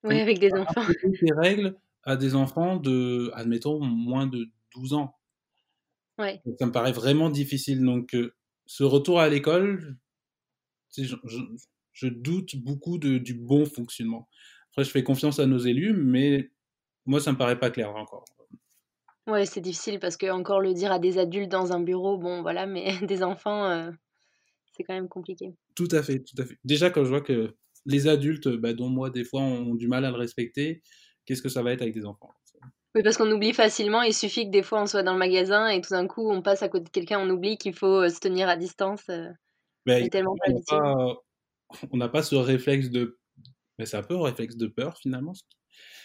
Oui, 0.04 0.20
avec 0.20 0.38
des 0.38 0.52
enfants. 0.52 0.85
Des 1.02 1.32
règles 1.32 1.76
à 2.02 2.16
des 2.16 2.35
enfants 2.35 2.76
de, 2.76 3.30
admettons, 3.35 3.80
moins 3.80 4.26
de 4.26 4.48
12 4.74 4.94
ans. 4.94 5.16
Ouais. 6.18 6.40
Ça 6.59 6.66
me 6.66 6.72
paraît 6.72 6.92
vraiment 6.92 7.30
difficile. 7.30 7.85
Donc, 7.85 8.14
euh, 8.14 8.35
ce 8.64 8.85
retour 8.85 9.20
à 9.20 9.28
l'école, 9.28 9.96
je, 10.96 11.02
je, 11.02 11.40
je, 11.92 12.06
doute 12.06 12.56
beaucoup 12.56 12.98
de, 12.98 13.18
du 13.18 13.35
bon 13.35 13.66
fonctionnement. 13.66 14.28
Après, 14.70 14.85
je 14.85 14.90
fais 14.90 15.02
confiance 15.02 15.40
à 15.40 15.46
nos 15.46 15.59
élus, 15.59 15.94
mais 15.94 16.50
moi, 17.04 17.20
ça 17.20 17.32
me 17.32 17.38
paraît 17.38 17.59
pas 17.59 17.70
clair 17.70 17.94
encore. 17.94 18.24
Ouais, 19.26 19.44
c'est 19.44 19.61
difficile 19.61 19.98
parce 19.98 20.16
que 20.16 20.30
encore 20.30 20.61
le 20.61 20.72
dire 20.72 20.92
à 20.92 21.00
des 21.00 21.18
adultes 21.18 21.50
dans 21.50 21.72
un 21.72 21.80
bureau, 21.80 22.16
bon 22.16 22.42
voilà, 22.42 22.66
mais 22.66 22.96
des 23.06 23.22
enfants, 23.24 23.68
euh, 23.68 23.90
c'est 24.72 24.85
quand 24.85 24.94
même 24.94 25.09
compliqué. 25.09 25.54
Tout 25.74 25.88
à 25.90 26.02
fait, 26.02 26.20
tout 26.20 26.40
à 26.40 26.44
fait. 26.44 26.56
Déjà, 26.64 26.90
quand 26.90 27.04
je 27.04 27.09
vois 27.09 27.20
que 27.20 27.56
les 27.87 28.09
adultes, 28.09 28.49
bah, 28.49 28.72
dont 28.72 28.88
moi, 28.88 29.11
des 29.11 29.25
fois, 29.25 29.40
ont 29.40 29.75
du 29.75 29.88
mal 29.88 30.05
à 30.05 30.11
le 30.11 30.16
respecter, 30.16 30.83
qu'est-ce 31.25 31.42
que 31.42 31.49
ça 31.49 31.62
va 31.62 31.72
être 31.72 31.83
avec 31.83 31.94
des 31.94 32.05
enfants? 32.05 32.31
Oui, 32.94 33.03
parce 33.03 33.16
qu'on 33.16 33.31
oublie 33.31 33.53
facilement. 33.53 34.03
Il 34.03 34.14
suffit 34.14 34.46
que 34.46 34.51
des 34.51 34.62
fois 34.62 34.81
on 34.81 34.87
soit 34.87 35.03
dans 35.03 35.12
le 35.12 35.18
magasin 35.18 35.68
et 35.68 35.83
tout 35.83 35.90
d'un 35.90 36.07
coup 36.07 36.31
on 36.31 36.40
passe 36.40 36.62
à 36.62 36.70
côté 36.70 36.85
de 36.85 36.88
quelqu'un, 36.88 37.20
on 37.20 37.29
oublie 37.29 37.59
qu'il 37.59 37.75
faut 37.75 38.05
euh, 38.05 38.09
se 38.09 38.20
tenir 38.20 38.49
à 38.49 38.57
distance. 38.57 39.03
Euh, 39.11 39.29
ben, 39.85 40.09
tellement 40.09 40.35
on 41.92 41.96
n'a 41.99 42.09
pas 42.09 42.22
ce 42.22 42.37
réflexe 42.37 42.88
de. 42.88 43.18
Mais 43.79 43.85
c'est 43.85 43.99
un 43.99 44.03
peu 44.03 44.16
un 44.16 44.22
réflexe 44.22 44.57
de 44.57 44.66
peur 44.66 44.96
finalement. 44.96 45.35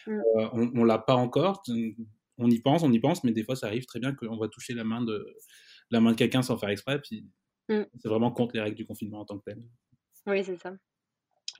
Mmh. 0.05 0.19
on, 0.51 0.71
on 0.75 0.83
l'a 0.83 0.97
pas 0.97 1.15
encore 1.15 1.63
on 2.41 2.49
y 2.49 2.59
pense, 2.59 2.83
on 2.83 2.91
y 2.91 2.99
pense, 2.99 3.23
mais 3.23 3.31
des 3.31 3.43
fois, 3.43 3.55
ça 3.55 3.67
arrive 3.67 3.85
très 3.85 3.99
bien 3.99 4.13
qu'on 4.13 4.37
va 4.37 4.47
toucher 4.47 4.73
la 4.73 4.83
main 4.83 5.01
de, 5.01 5.35
la 5.89 6.01
main 6.01 6.11
de 6.11 6.17
quelqu'un 6.17 6.41
sans 6.41 6.57
faire 6.57 6.69
exprès, 6.69 6.99
puis 6.99 7.25
mm. 7.69 7.83
c'est 7.99 8.07
vraiment 8.07 8.31
contre 8.31 8.55
les 8.55 8.61
règles 8.61 8.77
du 8.77 8.85
confinement 8.85 9.21
en 9.21 9.25
tant 9.25 9.37
que 9.37 9.43
tel. 9.45 9.63
Oui, 10.27 10.43
c'est 10.43 10.57
ça. 10.57 10.73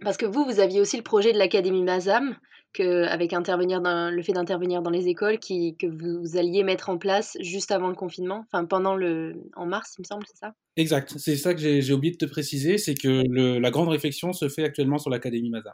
Parce 0.04 0.18
que 0.18 0.26
vous, 0.26 0.46
vous 0.46 0.60
aviez 0.60 0.82
aussi 0.82 0.98
le 0.98 1.04
projet 1.04 1.34
de 1.34 1.38
l'Académie 1.38 1.84
Mazam, 1.84 2.36
que, 2.74 3.04
avec 3.06 3.34
intervenir 3.34 3.82
dans, 3.82 4.14
le 4.14 4.22
fait 4.24 4.34
d'intervenir 4.34 4.82
dans 4.82 4.90
les 4.90 5.08
écoles, 5.08 5.40
qui, 5.40 5.76
que 5.78 5.88
vous 5.88 6.38
alliez 6.38 6.64
mettre 6.64 6.90
en 6.90 6.98
place 6.98 7.38
juste 7.42 7.72
avant 7.72 7.90
le 7.90 7.96
confinement, 7.96 8.46
enfin 8.48 8.66
pendant 8.66 8.96
le, 8.96 9.34
en 9.56 9.66
mars, 9.66 9.96
il 9.98 10.02
me 10.02 10.06
semble, 10.06 10.26
c'est 10.26 10.38
ça? 10.38 10.54
Exact, 10.78 11.14
c'est 11.18 11.36
ça 11.36 11.54
que 11.54 11.60
j'ai 11.60 11.94
oublié 11.94 12.14
de 12.14 12.18
te 12.18 12.26
préciser, 12.26 12.78
c'est 12.78 12.96
que 12.96 13.24
le, 13.30 13.60
la 13.60 13.72
grande 13.72 13.90
réflexion 13.90 14.34
se 14.34 14.48
fait 14.48 14.64
actuellement 14.64 14.98
sur 14.98 15.10
l'Académie 15.10 15.50
Mazam. 15.50 15.74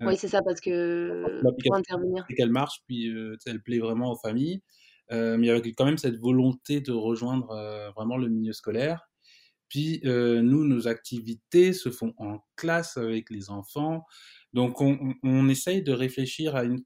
Oui, 0.00 0.16
c'est 0.16 0.28
ça, 0.28 0.42
parce 0.42 0.60
que 0.60 1.40
pour 1.42 1.76
intervenir. 1.76 2.26
qu'elle 2.36 2.50
marche, 2.50 2.80
puis 2.86 3.08
euh, 3.08 3.36
elle 3.46 3.62
plaît 3.62 3.78
vraiment 3.78 4.10
aux 4.12 4.16
familles. 4.16 4.60
Euh, 5.12 5.36
mais 5.36 5.46
il 5.46 5.48
y 5.48 5.52
avait 5.52 5.72
quand 5.72 5.84
même 5.84 5.98
cette 5.98 6.18
volonté 6.18 6.80
de 6.80 6.92
rejoindre 6.92 7.50
euh, 7.50 7.90
vraiment 7.92 8.16
le 8.16 8.28
milieu 8.28 8.52
scolaire. 8.52 9.08
Puis 9.68 10.00
nous, 10.04 10.64
nos 10.64 10.86
activités 10.88 11.72
se 11.72 11.90
font 11.90 12.14
en 12.16 12.38
classe 12.56 12.96
avec 12.96 13.30
les 13.30 13.50
enfants. 13.50 14.04
Donc 14.52 14.80
on, 14.80 15.48
essaye 15.48 15.82
de 15.82 15.92
réfléchir 15.92 16.54
à 16.54 16.64
une 16.64 16.84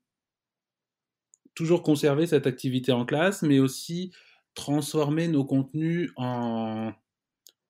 toujours 1.55 1.83
conserver 1.83 2.27
cette 2.27 2.47
activité 2.47 2.93
en 2.93 3.05
classe, 3.05 3.43
mais 3.43 3.59
aussi 3.59 4.13
transformer 4.55 5.29
nos 5.29 5.45
contenus 5.45 6.13
en, 6.17 6.93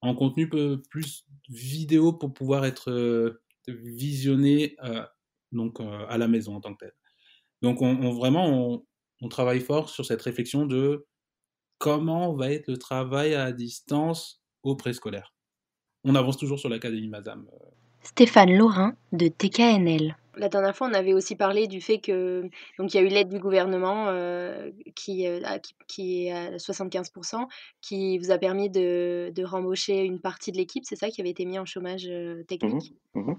en 0.03 0.15
contenu 0.15 0.49
plus 0.49 1.27
vidéo 1.49 2.13
pour 2.13 2.33
pouvoir 2.33 2.65
être 2.65 2.91
euh, 2.91 3.43
visionné 3.67 4.77
euh, 4.85 5.05
donc, 5.53 5.81
euh, 5.81 6.07
à 6.09 6.19
la 6.19 6.29
maison 6.29 6.57
en 6.57 6.61
tant 6.61 6.75
que 6.75 6.85
tel. 6.85 6.93
Donc 7.63 7.83
on, 7.83 8.13
vraiment, 8.13 8.85
on, 9.21 9.29
travaille 9.29 9.61
fort 9.61 9.91
sur 9.91 10.05
cette 10.05 10.23
réflexion 10.23 10.67
de 10.67 11.07
comment 11.79 12.35
va 12.35 12.53
être 12.53 12.69
le 12.69 12.77
travail 12.77 13.35
à 13.35 13.53
distance 13.53 14.43
au 14.69 14.77
préscolaire. 14.77 15.33
On 16.05 16.15
avance 16.15 16.37
toujours 16.37 16.59
sur 16.59 16.69
l'Académie 16.69 17.09
Madame. 17.09 17.49
Stéphane 18.03 18.57
Laurin 18.57 18.95
de 19.13 19.29
TKNL. 19.29 20.17
La 20.37 20.49
dernière 20.49 20.77
fois, 20.77 20.89
on 20.89 20.95
avait 20.95 21.15
aussi 21.15 21.35
parlé 21.35 21.67
du 21.67 21.81
fait 21.81 21.99
que 21.99 22.49
donc 22.79 22.95
il 22.95 22.97
y 22.97 23.01
a 23.01 23.03
eu 23.03 23.09
l'aide 23.09 23.29
du 23.29 23.41
gouvernement 23.41 24.07
euh, 24.09 24.71
qui, 24.95 25.27
euh, 25.27 25.41
qui, 25.89 26.27
est 26.27 26.33
à 26.33 26.57
75%, 26.57 27.47
qui 27.81 28.19
vous 28.19 28.31
a 28.31 28.39
permis 28.39 28.71
de, 28.71 29.33
de 29.35 29.45
rembaucher 29.45 30.05
une 30.05 30.21
partie 30.21 30.53
de 30.53 30.57
l'équipe, 30.57 30.85
c'est 30.87 30.97
ça 30.97 31.11
qui 31.11 31.21
avait 31.21 31.31
été 31.31 31.45
mis 31.45 31.59
en 31.59 31.67
chômage 31.67 32.07
euh, 32.09 32.45
technique? 32.45 32.95
Mmh 33.15 33.33
mmh 33.33 33.35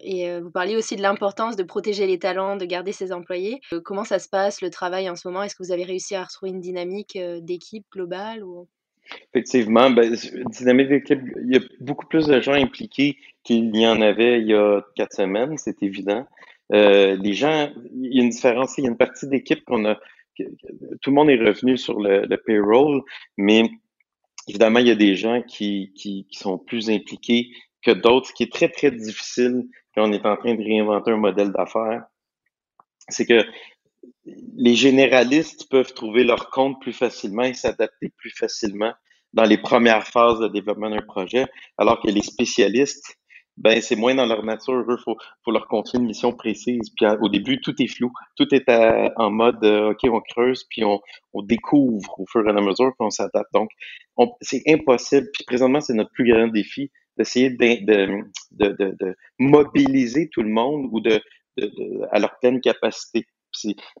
et 0.00 0.40
vous 0.40 0.50
parliez 0.50 0.76
aussi 0.76 0.96
de 0.96 1.02
l'importance 1.02 1.56
de 1.56 1.62
protéger 1.62 2.06
les 2.06 2.18
talents, 2.18 2.56
de 2.56 2.64
garder 2.64 2.92
ses 2.92 3.12
employés. 3.12 3.60
comment 3.84 4.04
ça 4.04 4.18
se 4.18 4.30
passe 4.30 4.62
le 4.62 4.70
travail 4.70 5.10
en 5.10 5.14
ce 5.14 5.28
moment? 5.28 5.42
Est-ce 5.42 5.54
que 5.54 5.62
vous 5.62 5.72
avez 5.72 5.84
réussi 5.84 6.14
à 6.14 6.24
retrouver 6.24 6.52
une 6.52 6.62
dynamique 6.62 7.18
d'équipe 7.42 7.84
globale 7.92 8.42
ou... 8.42 8.66
Effectivement, 9.32 9.90
ben, 9.90 10.16
dynamique 10.50 10.88
d'équipe, 10.88 11.20
il 11.42 11.54
y 11.54 11.56
a 11.56 11.60
beaucoup 11.80 12.06
plus 12.06 12.26
de 12.26 12.40
gens 12.40 12.54
impliqués 12.54 13.16
qu'il 13.42 13.76
y 13.76 13.86
en 13.86 14.00
avait 14.00 14.40
il 14.40 14.48
y 14.48 14.54
a 14.54 14.82
quatre 14.94 15.14
semaines, 15.14 15.56
c'est 15.58 15.82
évident. 15.82 16.26
Euh, 16.72 17.16
les 17.20 17.34
gens, 17.34 17.70
il 17.94 18.14
y 18.16 18.20
a 18.20 18.22
une 18.22 18.30
différence, 18.30 18.78
il 18.78 18.84
y 18.84 18.86
a 18.86 18.90
une 18.90 18.96
partie 18.96 19.28
d'équipe 19.28 19.64
qu'on 19.64 19.84
a, 19.84 19.98
tout 20.36 21.10
le 21.10 21.12
monde 21.12 21.30
est 21.30 21.38
revenu 21.38 21.76
sur 21.76 22.00
le, 22.00 22.36
payroll, 22.36 23.02
mais 23.36 23.70
évidemment, 24.48 24.78
il 24.78 24.88
y 24.88 24.90
a 24.90 24.96
des 24.96 25.14
gens 25.14 25.42
qui, 25.42 25.92
qui, 25.94 26.26
qui 26.30 26.38
sont 26.38 26.58
plus 26.58 26.90
impliqués 26.90 27.50
que 27.82 27.90
d'autres, 27.90 28.28
ce 28.28 28.32
qui 28.32 28.44
est 28.44 28.52
très, 28.52 28.68
très 28.68 28.90
difficile 28.90 29.64
quand 29.94 30.08
on 30.08 30.12
est 30.12 30.24
en 30.24 30.36
train 30.36 30.54
de 30.54 30.62
réinventer 30.62 31.10
un 31.10 31.18
modèle 31.18 31.52
d'affaires. 31.52 32.04
C'est 33.08 33.26
que 33.26 33.44
les 34.56 34.74
généralistes 34.74 35.68
peuvent 35.70 35.92
trouver 35.92 36.24
leur 36.24 36.50
compte 36.50 36.80
plus 36.80 36.92
facilement 36.92 37.42
et 37.42 37.54
s'adapter 37.54 38.12
plus 38.16 38.30
facilement 38.30 38.92
dans 39.32 39.44
les 39.44 39.58
premières 39.58 40.06
phases 40.06 40.38
de 40.38 40.48
développement 40.48 40.90
d'un 40.90 41.02
projet, 41.02 41.46
alors 41.76 42.00
que 42.00 42.08
les 42.08 42.22
spécialistes, 42.22 43.18
ben 43.56 43.80
c'est 43.80 43.96
moins 43.96 44.14
dans 44.14 44.26
leur 44.26 44.44
nature. 44.44 44.84
Il 44.88 44.96
faut, 45.04 45.50
leur 45.50 45.68
confier 45.68 45.98
une 45.98 46.06
mission 46.06 46.32
précise. 46.32 46.90
Puis 46.96 47.06
au 47.20 47.28
début, 47.28 47.60
tout 47.60 47.74
est 47.80 47.86
flou, 47.86 48.12
tout 48.36 48.52
est 48.54 48.68
en 49.16 49.30
mode 49.30 49.62
euh, 49.64 49.90
OK, 49.90 50.00
on 50.04 50.20
creuse, 50.20 50.64
puis 50.70 50.84
on, 50.84 51.00
découvre 51.42 52.18
au 52.18 52.26
fur 52.26 52.46
et 52.46 52.50
à 52.50 52.52
mesure, 52.52 52.92
puis 52.98 53.06
on 53.06 53.10
s'adapte. 53.10 53.52
Donc, 53.52 53.70
c'est 54.40 54.62
impossible. 54.68 55.28
Puis 55.32 55.44
présentement, 55.44 55.80
c'est 55.80 55.94
notre 55.94 56.10
plus 56.10 56.30
grand 56.30 56.48
défi 56.48 56.90
d'essayer 57.16 57.50
de, 57.50 57.84
de, 57.84 58.68
de, 58.72 58.96
de, 59.00 59.16
mobiliser 59.38 60.28
tout 60.32 60.42
le 60.42 60.48
monde 60.48 60.88
ou 60.90 61.00
de, 61.00 61.20
à 62.10 62.18
leur 62.18 62.38
pleine 62.40 62.60
capacité 62.60 63.24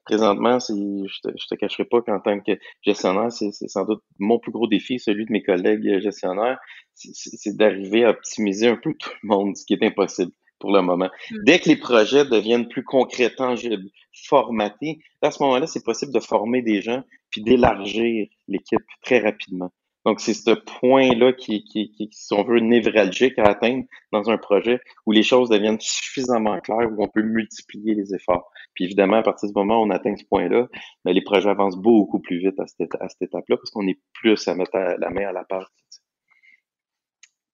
présentement, 0.04 0.58
je 0.58 1.20
te, 1.22 1.28
te 1.30 1.54
cacherai 1.54 1.84
pas 1.84 2.02
qu'en 2.02 2.20
tant 2.20 2.40
que 2.40 2.52
gestionnaire, 2.82 3.30
c'est, 3.32 3.52
sans 3.52 3.84
doute 3.84 4.02
mon 4.18 4.38
plus 4.38 4.52
gros 4.52 4.66
défi, 4.66 4.98
celui 4.98 5.26
de 5.26 5.32
mes 5.32 5.42
collègues 5.42 6.00
gestionnaires, 6.00 6.58
c'est, 6.94 7.56
d'arriver 7.56 8.04
à 8.04 8.10
optimiser 8.10 8.68
un 8.68 8.76
peu 8.76 8.94
tout 8.98 9.10
le 9.22 9.28
monde, 9.28 9.56
ce 9.56 9.64
qui 9.64 9.74
est 9.74 9.82
impossible 9.82 10.32
pour 10.58 10.72
le 10.72 10.82
moment. 10.82 11.10
Mmh. 11.30 11.36
Dès 11.44 11.58
que 11.58 11.68
les 11.68 11.76
projets 11.76 12.24
deviennent 12.24 12.68
plus 12.68 12.84
concrets, 12.84 13.34
tangibles, 13.34 13.90
formatés, 14.26 15.00
à 15.22 15.30
ce 15.30 15.42
moment-là, 15.42 15.66
c'est 15.66 15.84
possible 15.84 16.12
de 16.12 16.20
former 16.20 16.62
des 16.62 16.80
gens 16.80 17.02
puis 17.30 17.42
d'élargir 17.42 18.28
l'équipe 18.48 18.84
très 19.02 19.18
rapidement. 19.18 19.72
Donc, 20.04 20.20
c'est 20.20 20.34
ce 20.34 20.50
point-là 20.50 21.32
qui, 21.32 21.64
qui, 21.64 21.90
qui, 21.92 22.08
si 22.12 22.34
on 22.34 22.42
veut, 22.42 22.60
névralgique 22.60 23.38
à 23.38 23.44
atteindre 23.44 23.84
dans 24.12 24.30
un 24.30 24.36
projet 24.36 24.80
où 25.06 25.12
les 25.12 25.22
choses 25.22 25.48
deviennent 25.48 25.80
suffisamment 25.80 26.60
claires, 26.60 26.90
où 26.92 27.02
on 27.02 27.08
peut 27.08 27.22
multiplier 27.22 27.94
les 27.94 28.14
efforts. 28.14 28.50
Puis 28.74 28.84
évidemment, 28.84 29.16
à 29.16 29.22
partir 29.22 29.48
du 29.48 29.54
moment 29.54 29.80
où 29.80 29.86
on 29.86 29.90
atteint 29.90 30.14
ce 30.16 30.24
point-là, 30.24 30.68
ben, 31.04 31.12
les 31.12 31.22
projets 31.22 31.48
avancent 31.48 31.78
beaucoup 31.78 32.20
plus 32.20 32.38
vite 32.38 32.58
à 32.60 32.66
cette, 32.66 32.94
à 33.00 33.08
cette 33.08 33.22
étape-là 33.22 33.56
parce 33.56 33.70
qu'on 33.70 33.86
est 33.88 33.98
plus 34.12 34.46
à 34.46 34.54
mettre 34.54 34.76
la 34.76 35.10
main 35.10 35.28
à 35.28 35.32
la 35.32 35.44
pâte. 35.44 35.68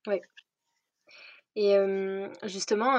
Oui. 0.07 0.19
Et 1.55 1.75
justement, 2.43 2.93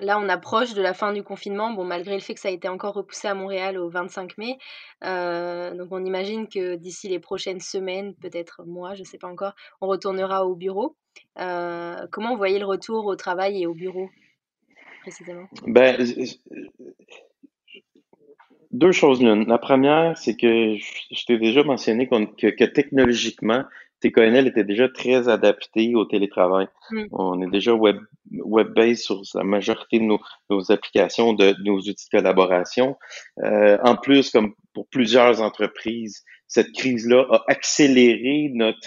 là, 0.00 0.18
on 0.18 0.28
approche 0.28 0.74
de 0.74 0.82
la 0.82 0.94
fin 0.94 1.12
du 1.12 1.22
confinement. 1.22 1.72
Bon, 1.72 1.84
malgré 1.84 2.14
le 2.14 2.20
fait 2.20 2.34
que 2.34 2.40
ça 2.40 2.48
a 2.48 2.52
été 2.52 2.68
encore 2.68 2.94
repoussé 2.94 3.26
à 3.26 3.34
Montréal 3.34 3.78
au 3.78 3.88
25 3.88 4.38
mai. 4.38 4.58
donc 5.02 5.88
on 5.90 6.04
imagine 6.04 6.46
que 6.46 6.76
d'ici 6.76 7.08
les 7.08 7.18
prochaines 7.18 7.60
semaines, 7.60 8.14
peut-être 8.14 8.64
mois, 8.64 8.94
je 8.94 9.00
ne 9.00 9.06
sais 9.06 9.18
pas 9.18 9.28
encore, 9.28 9.54
on 9.80 9.88
retournera 9.88 10.46
au 10.46 10.54
bureau. 10.54 10.96
comment 11.36 12.30
vous 12.30 12.36
voyez 12.36 12.60
le 12.60 12.66
retour 12.66 13.06
au 13.06 13.16
travail 13.16 13.62
et 13.62 13.66
au 13.66 13.74
bureau, 13.74 14.08
précisément? 15.02 15.48
Ben, 15.66 15.96
deux 18.74 18.92
choses 18.92 19.22
l'une. 19.22 19.46
La 19.46 19.58
première, 19.58 20.18
c'est 20.18 20.36
que 20.36 20.76
je 20.76 21.26
t'ai 21.26 21.38
déjà 21.38 21.62
mentionné 21.62 22.08
que 22.08 22.64
technologiquement, 22.64 23.64
TKNL 24.04 24.46
était 24.46 24.64
déjà 24.64 24.88
très 24.88 25.28
adapté 25.28 25.94
au 25.94 26.04
télétravail. 26.04 26.66
Mm. 26.90 27.04
On 27.12 27.40
est 27.40 27.50
déjà 27.50 27.74
web, 27.74 27.96
web-based 28.30 29.02
sur 29.02 29.22
la 29.34 29.44
majorité 29.44 29.98
de 29.98 30.04
nos, 30.04 30.70
applications, 30.70 31.32
de, 31.32 31.54
nos 31.64 31.78
outils 31.78 32.06
de 32.12 32.18
collaboration. 32.18 32.96
Euh, 33.42 33.78
en 33.82 33.96
plus, 33.96 34.30
comme 34.30 34.54
pour 34.74 34.88
plusieurs 34.88 35.40
entreprises, 35.40 36.24
cette 36.46 36.72
crise-là 36.72 37.26
a 37.30 37.44
accéléré 37.48 38.50
notre 38.52 38.78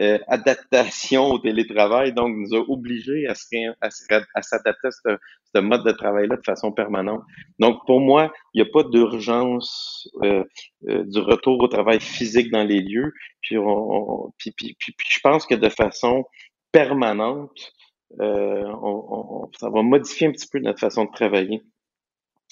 euh, 0.00 0.18
adaptation 0.26 1.24
au 1.26 1.38
télétravail, 1.38 2.14
donc 2.14 2.34
nous 2.34 2.54
a 2.54 2.64
obligés 2.68 3.26
à, 3.26 3.34
s'adapter 3.34 4.88
à 4.88 4.90
ce, 4.90 5.60
mode 5.60 5.84
de 5.84 5.92
travail-là 5.92 6.36
de 6.36 6.44
façon 6.44 6.72
permanente. 6.72 7.22
Donc 7.58 7.84
pour 7.86 8.00
moi, 8.00 8.32
il 8.54 8.62
n'y 8.62 8.68
a 8.68 8.72
pas 8.72 8.84
d'urgence 8.84 10.08
euh, 10.22 10.44
euh, 10.88 11.04
du 11.04 11.18
retour 11.18 11.60
au 11.62 11.68
travail 11.68 12.00
physique 12.00 12.50
dans 12.50 12.64
les 12.64 12.80
lieux. 12.80 13.12
Puis, 13.42 13.58
on, 13.58 14.32
puis, 14.38 14.52
puis, 14.52 14.74
puis, 14.78 14.94
je 15.08 15.20
pense 15.20 15.46
que 15.46 15.54
de 15.54 15.68
façon 15.68 16.24
permanente, 16.72 17.72
euh, 18.20 18.64
on, 18.82 19.50
ça 19.58 19.68
va 19.68 19.82
modifier 19.82 20.26
un 20.26 20.32
petit 20.32 20.48
peu 20.48 20.58
notre 20.58 20.80
façon 20.80 21.04
de 21.04 21.10
travailler. 21.10 21.62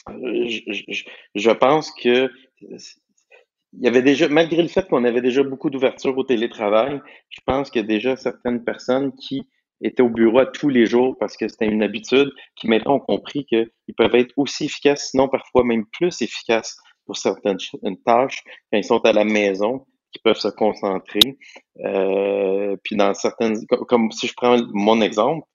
Je, 0.09 0.61
je, 0.89 1.05
je 1.35 1.51
pense 1.51 1.91
que 1.93 2.31
il 3.73 3.85
y 3.85 3.89
avait 3.89 4.03
déjà, 4.03 4.29
malgré 4.29 4.63
le 4.63 4.69
fait 4.69 4.89
qu'on 4.89 5.05
avait 5.05 5.21
déjà 5.21 5.43
beaucoup 5.43 5.71
d'ouverture 5.71 6.17
au 6.17 6.25
télétravail, 6.25 7.01
je 7.29 7.41
pense 7.47 7.71
qu'il 7.71 7.83
y 7.83 7.85
a 7.85 7.89
déjà 7.89 8.17
certaines 8.17 8.65
personnes 8.65 9.13
qui 9.15 9.47
étaient 9.83 10.03
au 10.03 10.11
bureau 10.11 10.45
tous 10.45 10.69
les 10.69 10.87
jours 10.87 11.17
parce 11.19 11.37
que 11.37 11.49
c'était 11.49 11.67
une 11.67 11.83
habitude, 11.83 12.31
qui 12.57 12.69
maintenant 12.69 12.97
ont 12.97 13.01
compris 13.01 13.47
qu'ils 13.47 13.95
peuvent 13.97 14.15
être 14.15 14.33
aussi 14.37 14.65
efficaces, 14.65 15.11
sinon 15.11 15.29
parfois 15.29 15.65
même 15.65 15.87
plus 15.93 16.21
efficaces 16.21 16.77
pour 17.07 17.17
certaines 17.17 17.59
tâches 18.05 18.43
quand 18.71 18.79
ils 18.79 18.85
sont 18.85 19.01
à 19.05 19.13
la 19.13 19.25
maison, 19.25 19.87
qui 20.13 20.21
peuvent 20.23 20.39
se 20.39 20.49
concentrer. 20.49 21.39
Euh, 21.85 22.77
puis 22.83 22.97
dans 22.97 23.15
certaines, 23.15 23.65
comme, 23.89 24.11
si 24.11 24.27
je 24.27 24.35
prends 24.37 24.57
mon 24.73 25.01
exemple, 25.01 25.47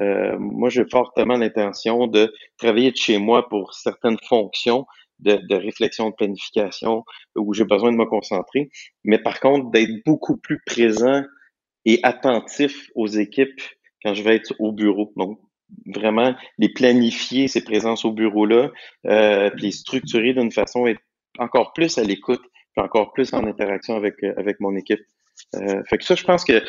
euh, 0.00 0.36
moi 0.38 0.70
j'ai 0.70 0.84
fortement 0.90 1.36
l'intention 1.36 2.06
de 2.06 2.32
travailler 2.58 2.90
de 2.90 2.96
chez 2.96 3.18
moi 3.18 3.48
pour 3.48 3.74
certaines 3.74 4.18
fonctions 4.28 4.86
de, 5.20 5.54
réflexion, 5.54 6.10
de 6.10 6.14
planification, 6.14 7.04
où 7.36 7.54
j'ai 7.54 7.64
besoin 7.64 7.92
de 7.92 7.96
me 7.96 8.06
concentrer, 8.06 8.70
mais 9.04 9.18
par 9.18 9.40
contre 9.40 9.70
d'être 9.70 10.04
beaucoup 10.04 10.36
plus 10.36 10.60
présent 10.66 11.22
et 11.84 12.00
attentif 12.02 12.90
aux 12.94 13.06
équipes 13.06 13.60
quand 14.02 14.14
je 14.14 14.22
vais 14.22 14.36
être 14.36 14.54
au 14.58 14.72
bureau. 14.72 15.12
Donc, 15.16 15.38
vraiment 15.86 16.34
les 16.58 16.68
planifier, 16.68 17.48
ces 17.48 17.64
présences 17.64 18.04
au 18.04 18.12
bureau-là, 18.12 18.70
euh, 19.06 19.50
puis 19.50 19.66
les 19.66 19.72
structurer 19.72 20.34
d'une 20.34 20.52
façon 20.52 20.86
être 20.86 21.00
encore 21.38 21.72
plus 21.72 21.98
à 21.98 22.04
l'écoute, 22.04 22.42
puis 22.74 22.84
encore 22.84 23.12
plus 23.12 23.32
en 23.32 23.44
interaction 23.44 23.96
avec, 23.96 24.22
avec 24.36 24.60
mon 24.60 24.76
équipe. 24.76 25.00
Euh, 25.56 25.82
fait 25.88 25.98
que 25.98 26.04
ça, 26.04 26.14
je 26.14 26.24
pense 26.24 26.44
que 26.44 26.62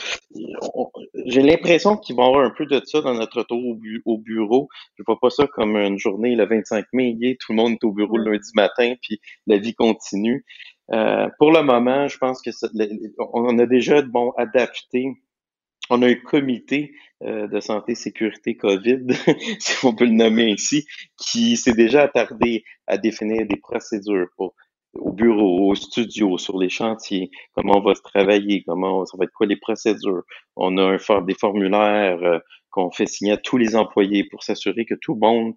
j'ai 1.25 1.41
l'impression 1.41 1.97
qu'il 1.97 2.15
va 2.15 2.23
y 2.23 2.27
avoir 2.27 2.45
un 2.45 2.51
peu 2.51 2.65
de 2.65 2.81
ça 2.85 3.01
dans 3.01 3.13
notre 3.13 3.39
retour 3.39 3.59
au, 4.05 4.17
bureau. 4.17 4.67
Je 4.97 5.03
vois 5.05 5.19
pas 5.19 5.29
ça 5.29 5.47
comme 5.47 5.75
une 5.75 5.97
journée 5.97 6.35
le 6.35 6.45
25 6.45 6.85
mai, 6.93 7.37
tout 7.39 7.53
le 7.53 7.57
monde 7.57 7.73
est 7.73 7.83
au 7.83 7.91
bureau 7.91 8.17
le 8.17 8.31
lundi 8.31 8.51
matin, 8.55 8.93
puis 9.01 9.19
la 9.47 9.57
vie 9.57 9.73
continue. 9.73 10.45
Euh, 10.91 11.27
pour 11.39 11.51
le 11.51 11.63
moment, 11.63 12.07
je 12.07 12.17
pense 12.17 12.41
que 12.41 12.51
on 13.33 13.57
a 13.57 13.65
déjà 13.65 14.01
bon 14.01 14.31
adapté. 14.37 15.07
On 15.89 16.01
a 16.01 16.07
un 16.07 16.15
comité 16.15 16.93
euh, 17.23 17.47
de 17.47 17.59
santé 17.59 17.93
sécurité 17.93 18.57
COVID, 18.57 19.05
si 19.59 19.85
on 19.85 19.93
peut 19.93 20.05
le 20.05 20.11
nommer 20.11 20.51
ainsi, 20.51 20.85
qui 21.15 21.57
s'est 21.57 21.73
déjà 21.73 22.03
attardé 22.03 22.63
à 22.87 22.97
définir 22.97 23.45
des 23.45 23.57
procédures 23.57 24.27
pour 24.35 24.55
au 24.95 25.11
bureau, 25.11 25.69
au 25.69 25.75
studio, 25.75 26.37
sur 26.37 26.57
les 26.57 26.69
chantiers, 26.69 27.29
comment 27.53 27.77
on 27.77 27.81
va 27.81 27.95
se 27.95 28.01
travailler, 28.01 28.63
comment 28.65 29.05
ça 29.05 29.17
va 29.17 29.25
être 29.25 29.33
quoi 29.33 29.47
les 29.47 29.57
procédures. 29.57 30.23
On 30.55 30.77
a 30.77 30.97
un, 30.97 31.21
des 31.21 31.35
formulaires 31.35 32.23
euh, 32.23 32.39
qu'on 32.69 32.91
fait 32.91 33.05
signer 33.05 33.33
à 33.33 33.37
tous 33.37 33.57
les 33.57 33.75
employés 33.75 34.23
pour 34.23 34.43
s'assurer 34.43 34.85
que 34.85 34.95
tout 35.01 35.13
le 35.13 35.19
monde 35.19 35.53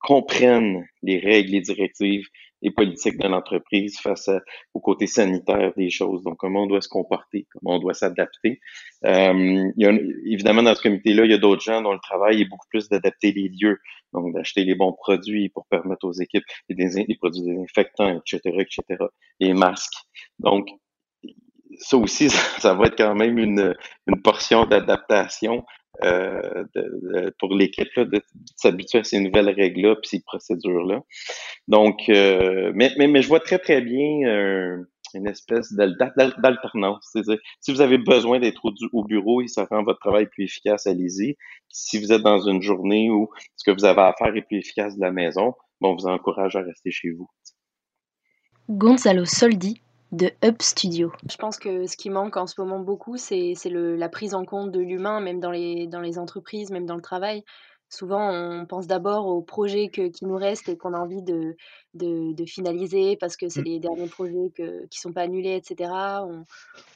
comprennent 0.00 0.86
les 1.02 1.18
règles, 1.18 1.52
les 1.52 1.60
directives, 1.60 2.26
les 2.64 2.70
politiques 2.70 3.18
de 3.18 3.28
l'entreprise 3.28 4.00
face 4.00 4.30
au 4.72 4.80
côté 4.80 5.06
sanitaire 5.06 5.72
des 5.76 5.90
choses. 5.90 6.24
Donc, 6.24 6.38
comment 6.38 6.62
on 6.62 6.66
doit 6.66 6.80
se 6.80 6.88
comporter, 6.88 7.46
comment 7.52 7.76
on 7.76 7.78
doit 7.78 7.94
s'adapter. 7.94 8.58
Euh, 9.04 9.70
évidemment, 10.24 10.62
dans 10.62 10.74
ce 10.74 10.82
comité-là, 10.82 11.26
il 11.26 11.30
y 11.30 11.34
a 11.34 11.38
d'autres 11.38 11.62
gens 11.62 11.82
dont 11.82 11.92
le 11.92 12.00
travail 12.00 12.40
est 12.40 12.46
beaucoup 12.46 12.66
plus 12.70 12.88
d'adapter 12.88 13.32
les 13.32 13.50
lieux, 13.50 13.78
donc 14.14 14.34
d'acheter 14.34 14.64
les 14.64 14.74
bons 14.74 14.94
produits 14.94 15.50
pour 15.50 15.66
permettre 15.66 16.06
aux 16.06 16.12
équipes 16.12 16.44
des, 16.70 17.04
des 17.04 17.16
produits 17.16 17.42
désinfectants, 17.42 18.18
etc., 18.18 18.40
etc., 18.58 19.04
les 19.40 19.52
masques. 19.52 19.94
Donc, 20.38 20.68
ça 21.78 21.98
aussi, 21.98 22.30
ça, 22.58 22.74
va 22.74 22.86
être 22.86 22.96
quand 22.96 23.14
même 23.14 23.38
une, 23.38 23.76
une 24.06 24.22
portion 24.22 24.64
d'adaptation 24.64 25.64
euh, 26.02 26.64
pour 27.38 27.54
l'équipe 27.54 27.98
de, 27.98 28.20
s'habituer 28.56 28.98
à 28.98 29.04
ces 29.04 29.20
nouvelles 29.20 29.50
règles-là 29.50 29.96
puis 29.96 30.08
ces 30.08 30.22
procédures-là. 30.22 31.02
Donc, 31.68 32.08
euh, 32.08 32.72
mais, 32.74 32.90
mais, 32.98 33.06
mais, 33.06 33.22
je 33.22 33.28
vois 33.28 33.40
très, 33.40 33.58
très 33.58 33.80
bien 33.80 34.26
euh, 34.26 34.76
une 35.14 35.28
espèce 35.28 35.72
d'alternance. 35.72 37.08
C'est-à-dire, 37.12 37.38
si 37.60 37.72
vous 37.72 37.80
avez 37.80 37.98
besoin 37.98 38.40
d'être 38.40 38.62
au, 38.92 39.04
bureau 39.04 39.40
et 39.40 39.46
ça 39.46 39.66
rend 39.70 39.84
votre 39.84 40.00
travail 40.00 40.26
plus 40.26 40.44
efficace, 40.44 40.86
allez-y. 40.86 41.36
Si 41.68 41.98
vous 42.00 42.12
êtes 42.12 42.22
dans 42.22 42.40
une 42.40 42.60
journée 42.60 43.10
où 43.10 43.30
ce 43.56 43.70
que 43.70 43.74
vous 43.74 43.84
avez 43.84 44.02
à 44.02 44.14
faire 44.18 44.34
est 44.34 44.42
plus 44.42 44.58
efficace 44.58 44.96
de 44.96 45.00
la 45.00 45.12
maison, 45.12 45.54
bon, 45.80 45.92
on 45.92 45.94
vous 45.94 46.06
encourage 46.06 46.56
à 46.56 46.62
rester 46.62 46.90
chez 46.90 47.10
vous. 47.10 47.28
Gonzalo 48.68 49.24
Soldi 49.24 49.80
de 50.14 50.30
Up 50.44 50.62
Studio. 50.62 51.12
Je 51.28 51.36
pense 51.36 51.58
que 51.58 51.86
ce 51.86 51.96
qui 51.96 52.08
manque 52.10 52.36
en 52.36 52.46
ce 52.46 52.60
moment 52.60 52.78
beaucoup, 52.78 53.16
c'est 53.16 53.54
la 53.64 54.08
prise 54.08 54.34
en 54.34 54.44
compte 54.44 54.70
de 54.70 54.80
l'humain, 54.80 55.20
même 55.20 55.40
dans 55.40 55.50
les, 55.50 55.86
dans 55.86 56.00
les 56.00 56.18
entreprises, 56.18 56.70
même 56.70 56.86
dans 56.86 56.96
le 56.96 57.02
travail. 57.02 57.44
Souvent, 57.90 58.32
on 58.32 58.66
pense 58.66 58.86
d'abord 58.86 59.26
aux 59.26 59.42
projets 59.42 59.88
que, 59.88 60.08
qui 60.08 60.24
nous 60.24 60.36
restent 60.36 60.68
et 60.68 60.76
qu'on 60.76 60.94
a 60.94 60.98
envie 60.98 61.22
de, 61.22 61.54
de, 61.94 62.44
finaliser 62.44 63.16
parce 63.16 63.36
que 63.36 63.48
c'est 63.48 63.60
mmh. 63.60 63.64
les 63.64 63.78
derniers 63.78 64.08
projets 64.08 64.50
que, 64.56 64.86
qui 64.86 64.98
ne 64.98 65.00
sont 65.00 65.12
pas 65.12 65.22
annulés, 65.22 65.54
etc. 65.54 65.90
On, 66.22 66.44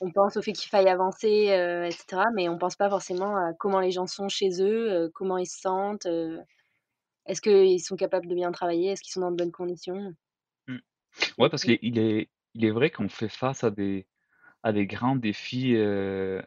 on 0.01 0.11
pense 0.11 0.37
au 0.37 0.43
fait 0.43 0.53
qu'il 0.53 0.69
faille 0.69 0.89
avancer, 0.89 1.51
euh, 1.51 1.85
etc. 1.85 2.23
Mais 2.35 2.49
on 2.49 2.55
ne 2.55 2.59
pense 2.59 2.75
pas 2.75 2.89
forcément 2.89 3.37
à 3.37 3.53
comment 3.53 3.81
les 3.81 3.93
gens 3.93 4.07
sont 4.07 4.29
chez 4.29 4.61
eux, 4.61 4.91
euh, 4.91 5.09
comment 5.15 5.39
ils 5.39 5.47
se 5.47 5.61
sentent, 5.61 6.07
euh, 6.07 6.39
est-ce 7.27 7.43
qu'ils 7.43 7.81
sont 7.81 7.97
capables 7.97 8.27
de 8.27 8.35
bien 8.35 8.51
travailler, 8.51 8.91
est-ce 8.91 9.03
qu'ils 9.03 9.13
sont 9.13 9.21
dans 9.21 9.31
de 9.31 9.37
bonnes 9.37 9.53
conditions? 9.53 10.15
Mmh. 10.67 10.79
Ouais, 11.39 11.49
parce 11.49 11.63
qu'il 11.63 11.99
est, 11.99 12.29
il 12.55 12.65
est 12.65 12.71
vrai 12.71 12.91
qu'on 12.91 13.09
fait 13.09 13.29
face 13.29 13.65
à 13.65 13.71
des, 13.71 14.07
à 14.63 14.73
des 14.73 14.87
grands 14.87 15.17
défis, 15.17 15.75
euh, 15.77 16.43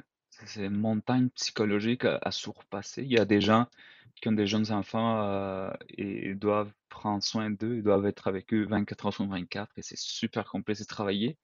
ces 0.46 0.70
montagnes 0.70 1.30
psychologiques 1.32 2.06
à, 2.06 2.32
surpasser. 2.32 3.04
Il 3.04 3.12
y 3.12 3.20
a 3.20 3.26
des 3.26 3.42
gens 3.42 3.68
qui 4.16 4.30
ont 4.30 4.34
des 4.34 4.48
jeunes 4.48 4.72
enfants 4.72 5.24
euh, 5.24 5.72
et 5.90 6.34
doivent 6.36 6.72
prendre 6.90 7.24
soin 7.24 7.50
d'eux, 7.50 7.78
ils 7.78 7.84
doivent 7.84 8.06
être 8.06 8.28
avec 8.28 8.54
eux 8.54 8.66
24 8.66 9.08
heures 9.08 9.14
sur 9.14 9.28
24 9.28 9.72
et 9.78 9.82
c'est 9.82 9.98
super 9.98 10.46
complexe 10.46 10.82
de 10.82 10.86
travailler. 10.86 11.38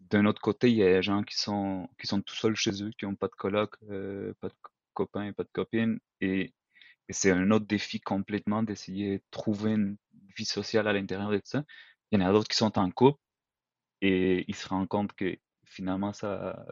D'un 0.00 0.26
autre 0.26 0.40
côté, 0.42 0.70
il 0.70 0.76
y 0.76 0.82
a 0.82 0.86
des 0.86 1.02
gens 1.02 1.22
qui 1.22 1.38
sont, 1.38 1.88
qui 1.98 2.06
sont 2.06 2.20
tout 2.22 2.34
seuls 2.34 2.56
chez 2.56 2.82
eux, 2.82 2.90
qui 2.98 3.06
n'ont 3.06 3.14
pas 3.16 3.28
de 3.28 3.34
coloc, 3.34 3.76
euh, 3.90 4.34
pas 4.40 4.48
de 4.48 4.54
copains, 4.94 5.32
pas 5.32 5.44
de 5.44 5.50
copines 5.52 5.98
et, 6.20 6.54
et 7.08 7.12
c'est 7.12 7.30
un 7.30 7.50
autre 7.50 7.66
défi 7.66 8.00
complètement 8.00 8.62
d'essayer 8.62 9.18
de 9.18 9.24
trouver 9.30 9.72
une 9.72 9.96
vie 10.36 10.44
sociale 10.44 10.88
à 10.88 10.92
l'intérieur 10.92 11.30
de 11.30 11.40
ça. 11.44 11.64
Il 12.10 12.20
y 12.20 12.22
en 12.22 12.26
a 12.26 12.32
d'autres 12.32 12.48
qui 12.48 12.56
sont 12.56 12.78
en 12.78 12.90
couple 12.90 13.20
et 14.02 14.44
ils 14.48 14.54
se 14.54 14.68
rendent 14.68 14.88
compte 14.88 15.12
que 15.14 15.36
finalement 15.64 16.12
ça 16.12 16.64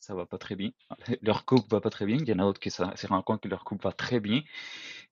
ça 0.00 0.14
va 0.14 0.26
pas 0.26 0.38
très 0.38 0.56
bien. 0.56 0.70
Leur 1.22 1.44
couple 1.44 1.68
va 1.70 1.80
pas 1.80 1.90
très 1.90 2.06
bien. 2.06 2.16
Il 2.18 2.28
y 2.28 2.32
en 2.32 2.38
a 2.38 2.42
d'autres 2.42 2.60
qui 2.60 2.70
se, 2.70 2.82
rendent 3.06 3.24
compte 3.24 3.42
que 3.42 3.48
leur 3.48 3.64
couple 3.64 3.84
va 3.84 3.92
très 3.92 4.20
bien. 4.20 4.42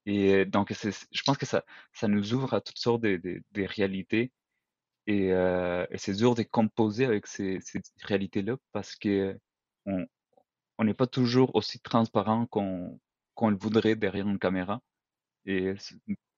Et 0.07 0.45
donc 0.47 0.73
je 0.73 1.23
pense 1.25 1.39
que 1.39 1.47
ça, 1.47 1.65
ça 1.93 2.09
nous 2.09 2.35
ouvre 2.35 2.55
à 2.55 2.61
toutes 2.61 2.79
sortes 2.79 3.03
de, 3.03 3.21
de, 3.53 3.63
réalités. 3.65 4.33
Et, 5.07 5.33
euh, 5.33 5.87
et 5.91 5.99
c'est 5.99 6.15
dur 6.15 6.35
de 6.35 6.43
composer 6.43 7.05
avec 7.07 7.27
ces, 7.27 7.61
ces 7.61 7.81
réalités-là 8.03 8.57
parce 8.73 8.97
que 8.97 9.39
on 10.79 10.85
n'est 10.85 10.95
pas 10.95 11.07
toujours 11.07 11.55
aussi 11.55 11.81
transparent 11.81 12.47
qu'on 12.47 13.01
qu'on 13.35 13.51
le 13.51 13.57
voudrait 13.57 13.97
derrière 13.97 14.29
une 14.29 14.39
caméra. 14.39 14.81
Et 15.47 15.75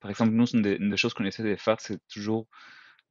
par 0.01 0.11
exemple, 0.11 0.33
nous, 0.33 0.47
une 0.47 0.63
des, 0.63 0.75
une 0.75 0.91
des 0.91 0.97
choses 0.97 1.15
qu'on 1.15 1.25
essaie 1.25 1.45
de 1.45 1.57
faire, 1.57 1.81
c'est 1.81 2.01
toujours 2.09 2.47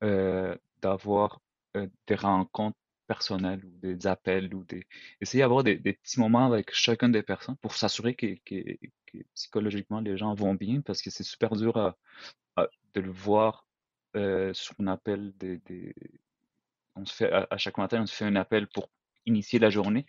euh, 0.04 0.56
d'avoir 0.82 1.42
euh, 1.78 1.88
des 2.08 2.16
rencontres 2.16 2.78
personnelles 3.08 3.64
ou 3.66 3.78
des 3.80 4.08
appels 4.08 4.54
ou 4.54 4.64
des 4.66 4.86
d'avoir 5.34 5.64
des, 5.64 5.78
petits 5.78 6.20
moments 6.20 6.46
avec 6.46 6.74
chacune 6.74 7.12
des 7.12 7.24
personnes 7.24 7.56
pour 7.58 7.74
s'assurer 7.76 8.16
que, 8.16 8.36
que, 8.46 8.78
que, 9.06 9.18
psychologiquement 9.34 10.02
les 10.02 10.18
gens 10.18 10.34
vont 10.36 10.56
bien 10.56 10.82
parce 10.82 11.02
que 11.02 11.10
c'est 11.10 11.24
super 11.24 11.56
dur 11.56 11.96
de 12.94 13.02
le 13.02 13.12
voir 13.12 13.66
euh, 14.18 14.52
des, 15.40 15.58
des 15.60 15.96
on 16.96 17.06
se 17.06 17.14
fait 17.14 17.32
à, 17.32 17.58
chaque 17.58 17.78
matin 17.78 18.02
on 18.02 18.06
se 18.06 18.16
fait 18.16 18.26
un 18.26 18.36
appel 18.36 18.68
pour 18.68 18.90
initier 19.26 19.60
la 19.60 19.70
journée 19.70 20.06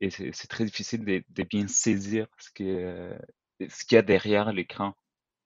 et 0.00 0.10
c'est 0.10 0.48
très 0.48 0.64
difficile 0.64 1.04
de, 1.04 1.42
bien 1.42 1.66
saisir 1.66 2.28
ce 2.38 2.50
que 2.50 3.18
ce 3.68 3.84
qu'il 3.84 3.96
y 3.96 3.98
a 3.98 4.02
derrière 4.02 4.52
l'écran 4.52 4.94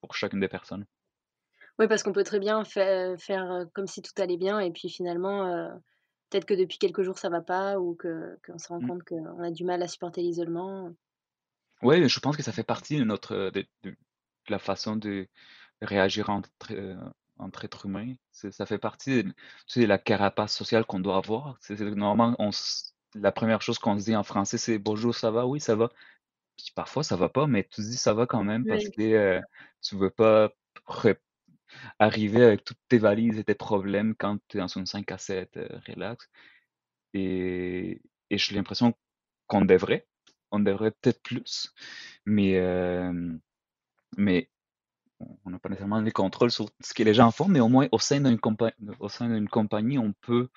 pour 0.00 0.14
chacune 0.14 0.40
des 0.40 0.48
personnes. 0.48 0.86
Oui, 1.80 1.88
parce 1.88 2.02
qu'on 2.02 2.12
peut 2.12 2.24
très 2.24 2.38
bien 2.38 2.62
faire 2.64 3.66
comme 3.72 3.86
si 3.86 4.02
tout 4.02 4.12
allait 4.18 4.36
bien 4.36 4.60
et 4.60 4.70
puis 4.70 4.90
finalement, 4.90 5.70
peut-être 6.28 6.44
que 6.44 6.52
depuis 6.52 6.76
quelques 6.76 7.02
jours 7.02 7.18
ça 7.18 7.30
va 7.30 7.40
pas 7.40 7.78
ou 7.78 7.94
que 7.94 8.38
qu'on 8.46 8.58
se 8.58 8.68
rend 8.68 8.82
mmh. 8.82 8.86
compte 8.86 9.02
qu'on 9.04 9.42
a 9.42 9.50
du 9.50 9.64
mal 9.64 9.82
à 9.82 9.88
supporter 9.88 10.20
l'isolement. 10.20 10.94
Oui, 11.80 12.06
je 12.06 12.20
pense 12.20 12.36
que 12.36 12.42
ça 12.42 12.52
fait 12.52 12.64
partie 12.64 12.98
de 12.98 13.04
notre 13.04 13.50
de 13.50 13.66
la 14.50 14.58
façon 14.58 14.94
de 14.94 15.26
réagir 15.80 16.28
entre, 16.28 16.74
entre 17.38 17.64
êtres 17.64 17.86
humains. 17.86 18.12
ça 18.32 18.66
fait 18.66 18.76
partie 18.76 19.24
de 19.24 19.86
la 19.86 19.96
carapace 19.96 20.54
sociale 20.54 20.84
qu'on 20.84 21.00
doit 21.00 21.16
avoir. 21.16 21.56
C'est 21.60 21.80
normalement 21.80 22.36
on 22.38 22.50
la 23.14 23.32
première 23.32 23.62
chose 23.62 23.78
qu'on 23.78 23.98
se 23.98 24.04
dit 24.04 24.14
en 24.14 24.22
français, 24.22 24.58
c'est: 24.58 24.78
«Bonjour, 24.78 25.14
ça 25.14 25.30
va?» 25.30 25.46
«Oui, 25.46 25.60
ça 25.60 25.76
va». 25.76 25.90
Puis 26.58 26.72
parfois 26.74 27.02
ça 27.02 27.16
va 27.16 27.30
pas, 27.30 27.46
mais 27.46 27.66
tu 27.70 27.80
dis: 27.80 27.96
«Ça 27.96 28.12
va 28.12 28.26
quand 28.26 28.44
même» 28.44 28.66
parce 28.66 28.84
que, 28.90 29.40
tu 29.80 29.96
veux 29.96 30.10
pas 30.10 30.52
arriver 31.98 32.44
avec 32.44 32.64
toutes 32.64 32.78
tes 32.88 32.98
valises 32.98 33.38
et 33.38 33.44
tes 33.44 33.54
problèmes 33.54 34.14
quand 34.16 34.38
tu 34.48 34.58
es 34.58 34.60
dans 34.60 34.68
une 34.68 34.86
5 34.86 35.10
à 35.12 35.18
7 35.18 35.56
euh, 35.56 35.68
relax. 35.88 36.28
Et, 37.14 38.02
et 38.30 38.38
j'ai 38.38 38.54
l'impression 38.54 38.94
qu'on 39.46 39.64
devrait, 39.64 40.06
on 40.52 40.60
devrait 40.60 40.92
peut-être 40.92 41.22
plus, 41.22 41.72
mais, 42.24 42.58
euh, 42.58 43.32
mais 44.16 44.50
on 45.44 45.50
n'a 45.50 45.58
pas 45.58 45.68
nécessairement 45.68 46.00
le 46.00 46.10
contrôle 46.10 46.50
sur 46.50 46.70
ce 46.80 46.94
que 46.94 47.02
les 47.02 47.14
gens 47.14 47.30
font, 47.30 47.48
mais 47.48 47.60
au 47.60 47.68
moins 47.68 47.88
au 47.92 47.98
sein 47.98 48.20
d'une 48.20 48.38
compagnie, 48.38 49.48
compagnie, 49.50 49.98
on 49.98 50.12
peut 50.12 50.48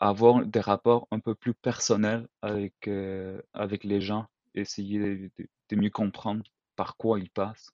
avoir 0.00 0.44
des 0.44 0.60
rapports 0.60 1.06
un 1.10 1.20
peu 1.20 1.34
plus 1.34 1.54
personnels 1.54 2.26
avec, 2.40 2.88
euh, 2.88 3.40
avec 3.52 3.84
les 3.84 4.00
gens, 4.00 4.26
essayer 4.54 5.30
de 5.68 5.76
mieux 5.76 5.90
comprendre 5.90 6.42
par 6.76 6.96
quoi 6.96 7.20
ils 7.20 7.30
passent. 7.30 7.70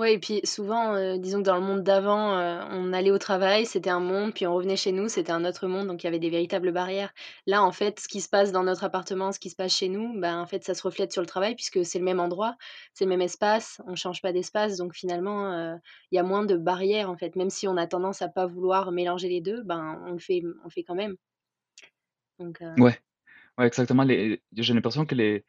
Oui 0.00 0.12
et 0.12 0.18
puis 0.18 0.40
souvent, 0.44 1.18
disons 1.18 1.40
que 1.40 1.44
dans 1.44 1.56
le 1.56 1.60
monde 1.60 1.82
d'avant, 1.82 2.32
on 2.70 2.90
allait 2.94 3.10
au 3.10 3.18
travail, 3.18 3.66
c'était 3.66 3.90
un 3.90 4.00
monde, 4.00 4.32
puis 4.32 4.46
on 4.46 4.54
revenait 4.54 4.76
chez 4.76 4.92
nous, 4.92 5.08
c'était 5.10 5.30
un 5.30 5.44
autre 5.44 5.66
monde, 5.66 5.88
donc 5.88 6.02
il 6.02 6.06
y 6.06 6.08
avait 6.08 6.18
des 6.18 6.30
véritables 6.30 6.72
barrières. 6.72 7.12
Là, 7.46 7.62
en 7.62 7.70
fait, 7.70 8.00
ce 8.00 8.08
qui 8.08 8.22
se 8.22 8.28
passe 8.30 8.50
dans 8.50 8.62
notre 8.62 8.82
appartement, 8.84 9.30
ce 9.30 9.38
qui 9.38 9.50
se 9.50 9.56
passe 9.56 9.76
chez 9.76 9.90
nous, 9.90 10.18
ben, 10.18 10.40
en 10.40 10.46
fait, 10.46 10.64
ça 10.64 10.72
se 10.72 10.82
reflète 10.82 11.12
sur 11.12 11.20
le 11.20 11.26
travail 11.26 11.54
puisque 11.54 11.84
c'est 11.84 11.98
le 11.98 12.06
même 12.06 12.18
endroit, 12.18 12.56
c'est 12.94 13.04
le 13.04 13.10
même 13.10 13.20
espace, 13.20 13.82
on 13.86 13.94
change 13.94 14.22
pas 14.22 14.32
d'espace, 14.32 14.78
donc 14.78 14.94
finalement, 14.94 15.52
il 16.10 16.16
y 16.16 16.18
a 16.18 16.22
moins 16.22 16.46
de 16.46 16.56
barrières, 16.56 17.10
en 17.10 17.18
fait. 17.18 17.36
Même 17.36 17.50
si 17.50 17.68
on 17.68 17.76
a 17.76 17.86
tendance 17.86 18.22
à 18.22 18.28
pas 18.28 18.46
vouloir 18.46 18.92
mélanger 18.92 19.28
les 19.28 19.42
deux, 19.42 19.62
ben, 19.64 20.02
on 20.06 20.12
le 20.12 20.18
fait 20.18 20.40
on 20.62 20.64
le 20.64 20.70
fait 20.70 20.82
quand 20.82 20.94
même. 20.94 21.16
Donc 22.38 22.58
Ouais, 22.78 22.98
ouais, 23.58 23.66
exactement, 23.66 24.06
j'ai 24.08 24.72
l'impression 24.72 25.04
que 25.04 25.14
les 25.14 25.44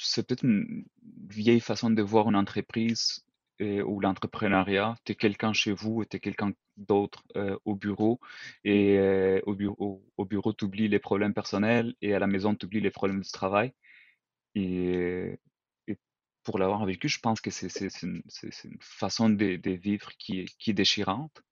c'est 0.00 0.26
peut-être 0.26 0.44
une 0.44 0.84
vieille 1.28 1.60
façon 1.60 1.90
de 1.90 2.02
voir 2.02 2.28
une 2.28 2.36
entreprise 2.36 3.24
euh, 3.60 3.82
ou 3.82 4.00
l'entrepreneuriat. 4.00 4.96
Tu 5.04 5.12
es 5.12 5.14
quelqu'un 5.14 5.52
chez 5.52 5.72
vous 5.72 6.02
et 6.02 6.06
tu 6.06 6.18
es 6.18 6.20
quelqu'un 6.20 6.52
d'autre 6.76 7.24
euh, 7.36 7.56
au 7.64 7.74
bureau. 7.74 8.20
Et 8.64 8.98
euh, 8.98 9.40
au 9.46 9.54
bureau, 9.54 10.04
au 10.16 10.24
bureau 10.26 10.52
tu 10.52 10.66
oublies 10.66 10.88
les 10.88 10.98
problèmes 10.98 11.34
personnels 11.34 11.94
et 12.02 12.14
à 12.14 12.18
la 12.18 12.26
maison, 12.26 12.54
tu 12.54 12.66
oublies 12.66 12.80
les 12.80 12.90
problèmes 12.90 13.20
du 13.22 13.30
travail. 13.30 13.72
Et, 14.54 15.38
pour 16.44 16.58
l'avoir 16.60 16.84
vécu, 16.86 17.08
je 17.08 17.18
pense 17.18 17.40
que 17.40 17.50
c'est 17.50 18.02
une, 18.02 18.22
une, 18.42 18.76
façon 18.80 19.30
de, 19.30 19.70
vivre 19.70 20.12
qui 20.16 20.40
est, 20.40 20.56
qui 20.58 20.70
est 20.70 20.74
déchirante 20.74 21.42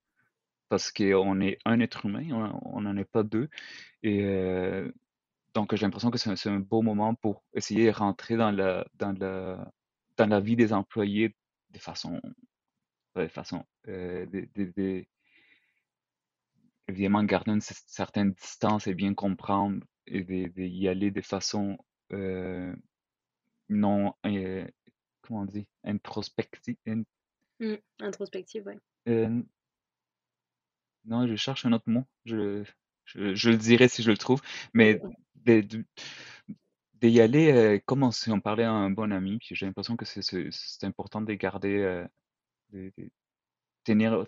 parce 0.68 0.92
qu'on 0.92 1.40
est 1.40 1.58
un 1.64 1.80
être 1.80 2.06
humain, 2.06 2.52
on 2.62 2.82
n'en 2.82 2.96
est 2.96 3.04
pas 3.04 3.24
deux. 3.24 3.48
Et 4.04 4.22
donc, 5.54 5.74
j'ai 5.74 5.86
l'impression 5.86 6.10
que 6.10 6.18
c'est 6.18 6.48
un, 6.48 6.60
beau 6.60 6.82
moment 6.82 7.14
pour 7.14 7.44
essayer 7.54 7.86
de 7.86 7.96
rentrer 7.96 8.36
dans 8.36 8.50
la, 8.50 8.86
dans 8.94 9.12
la, 9.12 9.72
dans 10.16 10.26
la 10.26 10.40
vie 10.40 10.56
des 10.56 10.72
employés 10.72 11.34
de 11.70 11.78
façon, 11.78 12.20
de 13.16 13.28
façon, 13.28 13.64
euh, 13.88 14.26
évidemment, 16.88 17.22
garder 17.24 17.52
une 17.52 17.60
certaine 17.60 18.32
distance 18.32 18.86
et 18.86 18.94
bien 18.94 19.14
comprendre 19.14 19.84
et 20.06 20.22
d'y 20.24 20.88
aller 20.88 21.10
de 21.10 21.20
façon 21.20 21.78
euh, 22.12 22.74
non, 23.68 24.14
euh, 24.26 24.66
comment 25.22 25.40
on 25.40 25.44
dit, 25.46 25.66
introspective. 25.84 26.76
Mmh, 27.60 27.74
introspective, 28.00 28.66
ouais. 28.66 28.78
Euh, 29.08 29.42
non, 31.04 31.26
je 31.26 31.36
cherche 31.36 31.64
un 31.64 31.72
autre 31.72 31.88
mot. 31.88 32.04
Je, 32.24 32.64
je, 33.04 33.34
je 33.34 33.50
le 33.50 33.56
dirai 33.56 33.88
si 33.88 34.02
je 34.02 34.10
le 34.10 34.16
trouve. 34.16 34.40
Mais 34.72 35.00
d'y 37.08 37.20
aller 37.20 37.52
euh, 37.52 37.78
comme 37.84 38.10
si 38.12 38.30
on 38.30 38.40
parlait 38.40 38.64
à 38.64 38.72
un 38.72 38.90
bon 38.90 39.12
ami. 39.12 39.38
J'ai 39.42 39.66
l'impression 39.66 39.96
que 39.96 40.04
c'est 40.04 40.84
important 40.84 41.20
de 41.20 41.32
garder, 41.34 41.78
euh, 41.78 42.06
de, 42.70 42.92
tenir, 43.84 44.26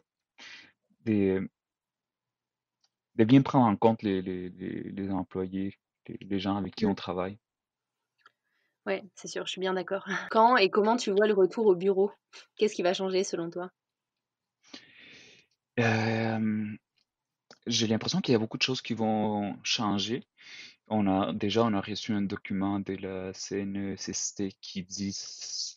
de, 1.04 1.48
de 3.14 3.24
bien 3.24 3.42
prendre 3.42 3.66
en 3.66 3.76
compte 3.76 4.02
les, 4.02 4.22
les, 4.22 4.50
les, 4.50 5.10
employés, 5.10 5.78
les, 6.08 6.38
gens 6.38 6.56
avec 6.56 6.74
qui 6.74 6.86
on 6.86 6.94
travaille. 6.94 7.38
Ouais, 8.84 9.02
c'est 9.14 9.28
sûr, 9.28 9.46
je 9.46 9.52
suis 9.52 9.60
bien 9.60 9.74
d'accord. 9.74 10.06
Quand 10.30 10.56
et 10.56 10.70
comment 10.70 10.96
tu 10.96 11.10
vois 11.10 11.26
le 11.26 11.34
retour 11.34 11.66
au 11.66 11.74
bureau? 11.74 12.12
Qu'est-ce 12.56 12.74
qui 12.74 12.82
va 12.82 12.94
changer 12.94 13.24
selon 13.24 13.50
toi? 13.50 13.70
J'ai 17.66 17.86
l'impression 17.86 18.20
qu'il 18.20 18.32
y 18.32 18.34
a 18.36 18.38
beaucoup 18.38 18.58
de 18.58 18.62
choses 18.62 18.82
qui 18.82 18.94
vont 18.94 19.56
changer. 19.62 20.24
On 20.88 21.06
a 21.08 21.32
déjà 21.32 21.64
on 21.64 21.74
a 21.74 21.80
reçu 21.80 22.12
un 22.12 22.22
document 22.22 22.80
de 22.80 22.94
la 22.94 23.32
CNESST 23.32 24.44
qui 24.60 24.82
dit 24.84 25.16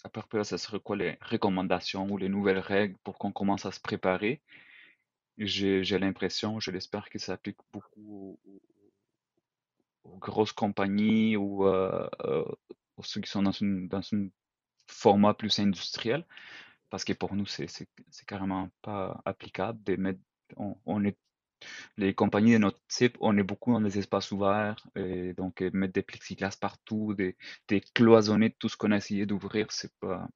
à 0.04 0.10
peu 0.10 0.22
près 0.22 0.44
ça 0.44 0.58
serait 0.58 0.80
quoi 0.80 0.96
les 0.98 1.18
recommandations 1.22 2.08
ou 2.10 2.18
les 2.18 2.30
nouvelles 2.30 2.60
règles 2.60 2.98
pour 3.04 3.18
qu'on 3.18 3.32
commence 3.32 3.66
à 3.66 3.72
se 3.72 3.80
préparer. 3.80 4.42
J'ai 5.38 6.00
l'impression, 6.00 6.60
je 6.60 6.72
l'espère 6.72 7.10
que 7.10 7.18
ça 7.20 7.34
applique 7.34 7.58
beaucoup 7.74 8.40
aux, 10.04 10.18
grosses 10.18 10.52
compagnies 10.54 11.38
ou 11.38 11.66
euh, 11.68 12.10
euh, 12.26 12.46
aux 12.98 13.04
ceux 13.04 13.22
qui 13.22 13.30
sont 13.30 13.44
dans 13.44 13.52
une 13.52 13.88
dans 13.88 14.02
un 14.14 14.28
format 14.88 15.34
plus 15.34 15.60
industriel 15.60 16.26
parce 16.90 17.04
que 17.04 17.14
pour 17.14 17.36
nous, 17.36 17.46
c'est 17.46 17.68
carrément 18.28 18.70
pas 18.82 19.22
applicable 19.26 19.82
de 19.84 19.96
mettre, 19.96 20.20
on, 20.58 21.04
est, 21.04 21.18
les 21.98 22.14
compagnies 22.14 22.54
de 22.54 22.58
notre 22.60 22.80
type, 22.88 23.18
on 23.20 23.38
est 23.38 23.44
beaucoup 23.44 23.74
dans 23.74 23.82
des 23.82 23.98
espaces 24.00 24.32
ouverts, 24.32 24.78
et 24.96 25.34
donc 25.34 25.62
euh, 25.62 25.70
mettre 25.74 25.94
des 25.94 26.02
plexiglas 26.02 26.58
partout, 26.60 27.14
des, 27.14 27.38
des 27.68 27.82
cloisonner 27.82 28.52
tout 28.52 28.70
ce 28.70 28.78
qu'on 28.78 28.92
a 28.92 28.98
essayé 28.98 29.26
d'ouvrir, 29.26 29.72
c'est 29.72 29.94
pas, 30.00 30.28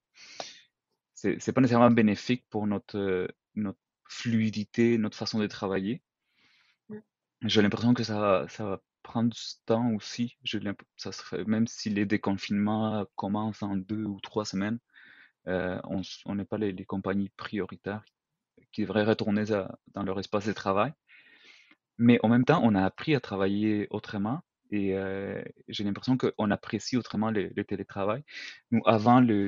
c'est 1.16 1.54
pas 1.54 1.62
nécessairement 1.62 1.92
bénéfique 1.92 2.46
pour 2.50 2.68
notre, 2.68 2.98
euh, 2.98 3.28
notre 3.56 3.80
fluidité, 4.10 4.98
notre 4.98 5.18
façon 5.18 5.40
de 5.40 5.48
travailler. 5.48 6.02
Mmh. 6.90 6.98
J'ai 7.44 7.62
l'impression 7.62 7.94
que 7.94 8.04
ça, 8.04 8.46
ça 8.50 8.66
va 8.66 8.82
prendre 9.04 9.30
du 9.30 9.42
temps 9.66 9.92
aussi. 9.94 10.38
Ça 10.98 11.12
serait, 11.12 11.44
même 11.46 11.68
si 11.68 11.90
les 11.90 12.06
déconfinements 12.06 13.06
commencent 13.16 13.64
en 13.64 13.76
deux 13.76 14.06
ou 14.06 14.20
trois 14.22 14.46
semaines, 14.46 14.80
euh, 15.48 15.80
on 16.26 16.36
n'est 16.36 16.46
pas 16.46 16.58
les, 16.58 16.86
compagnies 16.86 17.30
prioritaires 17.30 18.04
qui 18.72 18.82
devraient 18.82 19.04
retourner 19.04 19.44
dans 19.94 20.04
leur 20.04 20.20
espace 20.20 20.48
de 20.48 20.54
travail. 20.54 20.94
Mais 21.98 22.20
en 22.24 22.30
même 22.30 22.46
temps, 22.46 22.62
on 22.64 22.76
a 22.76 22.84
appris 22.84 23.16
à 23.16 23.20
travailler 23.20 23.88
autrement 23.90 24.42
et 24.72 24.96
euh, 24.96 25.44
j'ai 25.68 25.84
l'impression 25.84 26.18
qu'on 26.18 26.50
apprécie 26.50 26.98
autrement 26.98 27.30
le, 27.30 27.52
télétravail. 27.64 28.24
Nous, 28.72 28.82
avant 28.86 29.20
le, 29.20 29.48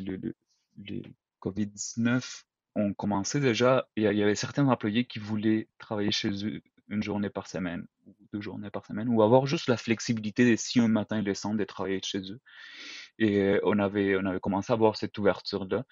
COVID-19, 1.41 2.43
on 2.75 2.93
commençait 2.93 3.39
déjà, 3.39 3.87
il 3.95 4.03
y 4.03 4.23
avait 4.23 4.35
certains 4.35 4.67
employés 4.67 5.05
qui 5.05 5.19
voulaient 5.19 5.67
travailler 5.79 6.11
chez 6.11 6.45
eux 6.45 6.61
une 6.89 7.01
journée 7.01 7.31
par 7.31 7.47
semaine 7.47 7.87
ou 8.05 8.15
deux 8.33 8.41
journées 8.41 8.69
par 8.69 8.85
semaine 8.85 9.09
ou 9.09 9.23
avoir 9.23 9.47
juste 9.47 9.67
la 9.67 9.77
flexibilité 9.77 10.49
de 10.49 10.55
si 10.55 10.79
un 10.79 10.87
matin 10.87 11.17
ils 11.17 11.23
descendent 11.23 11.57
de 11.57 11.63
travailler 11.63 11.99
chez 12.03 12.19
eux. 12.31 12.39
Et 13.17 13.59
on 13.63 13.79
avait, 13.79 14.15
on 14.17 14.25
avait 14.25 14.39
commencé 14.39 14.71
à 14.71 14.75
avoir 14.75 14.95
cette 14.95 15.17
ouverture-là 15.17 15.85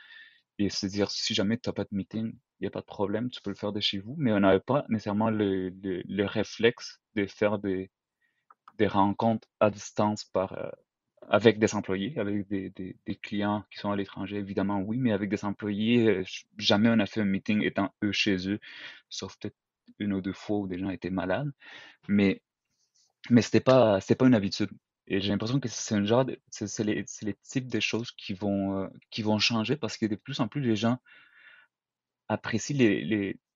et 0.60 0.70
se 0.70 0.86
dire 0.86 1.10
si 1.12 1.34
jamais 1.34 1.58
tu 1.58 1.70
n'as 1.70 1.74
pas 1.74 1.84
de 1.84 1.90
meeting, 1.92 2.34
il 2.60 2.64
n'y 2.64 2.68
a 2.68 2.72
pas 2.72 2.82
de 2.82 2.86
problème, 2.86 3.30
tu 3.30 3.42
peux 3.42 3.50
le 3.50 3.56
faire 3.56 3.74
de 3.74 3.80
chez 3.80 4.00
vous. 4.00 4.16
Mais 4.18 4.32
on 4.32 4.40
n'avait 4.40 4.60
pas 4.60 4.86
nécessairement 4.90 5.30
le, 5.30 5.70
le, 5.70 6.26
réflexe 6.26 7.02
de 7.16 7.26
faire 7.26 7.60
des, 7.60 7.92
des 8.78 8.88
rencontres 8.88 9.48
à 9.60 9.70
distance 9.70 10.24
par, 10.26 10.54
euh, 10.54 10.70
avec 11.30 11.60
des 11.60 11.76
employés, 11.76 12.18
avec 12.20 12.48
des, 12.48 12.70
des, 12.72 13.16
clients 13.16 13.64
qui 13.72 13.80
sont 13.80 13.92
à 13.92 13.96
l'étranger, 13.96 14.38
évidemment 14.38 14.80
oui, 14.82 14.98
mais 14.98 15.12
avec 15.12 15.30
des 15.30 15.46
employés, 15.46 16.08
euh, 16.08 16.24
jamais 16.58 16.90
on 16.90 17.00
a 17.00 17.06
fait 17.06 17.22
un 17.22 17.26
meeting 17.26 17.64
étant 17.64 17.94
eux 18.04 18.12
chez 18.12 18.50
eux, 18.50 18.60
sauf 19.10 19.38
peut-être 19.38 19.58
une 20.00 20.14
ou 20.14 20.22
deux 20.22 20.34
fois 20.34 20.60
où 20.60 20.68
des 20.68 20.80
gens 20.80 20.90
étaient 20.90 21.10
malades. 21.10 21.52
Mais, 22.08 22.42
mais 23.30 23.42
ce 23.42 23.48
n'était 23.50 23.62
pas, 23.62 24.00
pas 24.02 24.28
une 24.28 24.36
habitude. 24.36 24.70
Et 25.08 25.20
j'ai 25.20 25.30
l'impression 25.30 25.60
que 25.60 25.68
c'est 25.68 25.96
un 25.96 26.06
genre 26.06 26.26
c'est 26.50 26.84
les, 26.84 27.06
types 27.44 27.68
de 27.68 27.80
choses 27.80 28.12
qui 28.12 28.34
vont, 28.34 28.80
euh, 28.80 28.88
qui 29.12 29.22
vont 29.22 29.38
changer 29.38 29.76
parce 29.76 29.98
que 29.98 30.06
de 30.06 30.16
plus 30.16 30.40
en 30.40 30.48
plus 30.48 30.62
les 30.62 30.76
gens 30.76 30.98
apprécient 32.30 32.78
les, 32.78 33.04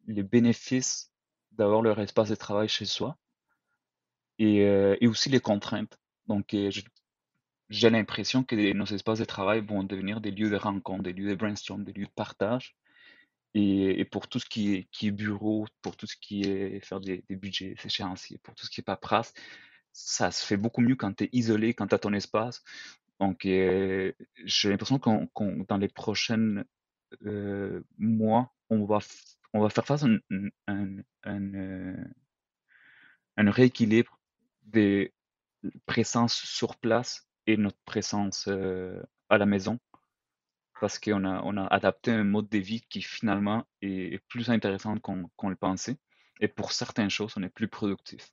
les, 0.08 0.24
bénéfices 0.24 1.12
d'avoir 1.52 1.82
leur 1.82 2.00
espace 2.00 2.30
de 2.30 2.36
travail 2.36 2.68
chez 2.68 2.86
soi 2.86 3.18
et, 4.40 4.64
euh, 4.66 4.98
et 5.00 5.08
aussi 5.08 5.30
les 5.30 5.40
contraintes. 5.40 5.98
Donc 6.28 6.54
j'ai 7.70 7.90
l'impression 7.90 8.44
que 8.44 8.74
nos 8.74 8.86
espaces 8.86 9.20
de 9.20 9.26
travail 9.26 9.62
vont 9.62 9.84
devenir 9.84 10.20
des 10.20 10.32
lieux 10.32 10.50
de 10.50 10.58
rencontre, 10.58 11.04
des 11.04 11.14
lieux 11.14 11.30
de 11.30 11.36
brainstorm, 11.36 11.84
des 11.84 11.94
lieux 11.94 12.06
de 12.06 12.12
partage. 12.12 12.76
Et, 13.54 14.06
pour 14.06 14.28
tout 14.28 14.40
ce 14.40 14.46
qui 14.46 14.76
est, 14.76 14.88
qui 14.92 15.08
est 15.08 15.12
bureau, 15.12 15.66
pour 15.82 15.96
tout 15.98 16.06
ce 16.06 16.16
qui 16.16 16.44
est 16.44 16.80
faire 16.86 17.00
des, 17.00 17.24
des 17.28 17.36
budgets, 17.36 17.74
échéanciers, 17.84 18.38
pour 18.40 18.54
tout 18.54 18.66
ce 18.66 18.70
qui 18.70 18.82
est 18.82 18.84
paperasse, 18.84 19.34
ça 19.98 20.30
se 20.32 20.46
fait 20.46 20.58
beaucoup 20.58 20.82
mieux 20.82 20.96
quand 20.96 21.14
tu 21.16 21.24
es 21.26 21.30
isolé, 21.34 21.74
quand 21.74 21.88
tu 21.88 21.96
as 21.96 22.00
ton 22.00 22.14
espace. 22.14 22.64
Donc, 23.20 23.46
euh, 23.46 24.14
j'ai 24.46 24.70
l'impression 24.70 25.00
qu'on, 25.00 25.66
dans 25.68 25.78
les 25.78 25.88
prochains 25.88 26.64
euh, 27.26 27.82
mois, 27.98 28.54
on 28.70 28.86
va, 28.86 29.00
on 29.54 29.62
va 29.62 29.70
faire 29.70 29.86
face 29.88 30.04
à 30.04 30.08
un, 30.08 30.50
un, 30.68 31.04
euh, 31.26 31.96
rééquilibre 33.38 34.20
des 34.64 35.14
présences 35.88 36.36
sur 36.36 36.76
place 36.78 37.28
et 37.48 37.58
notre 37.58 37.80
présence 37.86 38.48
à 39.30 39.38
la 39.38 39.46
maison. 39.48 39.80
Parce 40.80 41.00
qu'on 41.00 41.26
a, 41.26 41.42
on 41.44 41.58
a 41.58 41.66
adapté 41.66 42.12
un 42.12 42.24
mode 42.24 42.50
de 42.50 42.60
vie 42.60 42.82
qui 42.82 43.02
finalement 43.02 43.66
est, 43.82 44.24
plus 44.28 44.52
intéressant 44.52 44.96
qu'on 45.00 45.50
le 45.50 45.56
pensait. 45.56 45.98
Et 46.40 46.48
pour 46.48 46.72
certaines 46.72 47.10
choses, 47.10 47.34
on 47.36 47.42
est 47.42 47.50
plus 47.50 47.68
productif. 47.68 48.32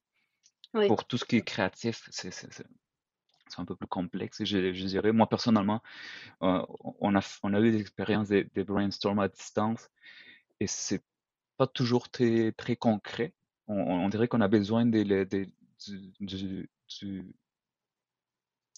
Pour 0.88 1.04
tout 1.04 1.18
ce 1.18 1.24
qui 1.24 1.36
est 1.36 1.42
créatif, 1.42 2.08
c'est 2.10 2.30
un 3.58 3.64
peu 3.64 3.76
plus 3.76 3.86
complexe, 3.86 4.44
je, 4.44 4.86
dirais. 4.86 5.12
Moi, 5.12 5.28
personnellement, 5.28 5.82
euh, 6.42 6.64
on, 7.00 7.14
a, 7.14 7.20
on 7.42 7.54
a 7.54 7.60
eu 7.60 7.70
des 7.70 7.80
expériences 7.80 8.28
des 8.28 8.44
de 8.44 8.62
brainstorm 8.62 9.20
à 9.20 9.28
distance 9.28 9.88
et 10.60 10.66
c'est 10.66 11.02
pas 11.56 11.66
toujours 11.66 12.10
très, 12.10 12.52
très 12.52 12.76
concret. 12.76 13.32
On, 13.66 14.08
dirait 14.08 14.28
qu'on 14.28 14.40
a 14.40 14.48
besoin 14.48 14.84
de, 14.84 15.02
du, 15.86 16.12
du, 16.20 16.68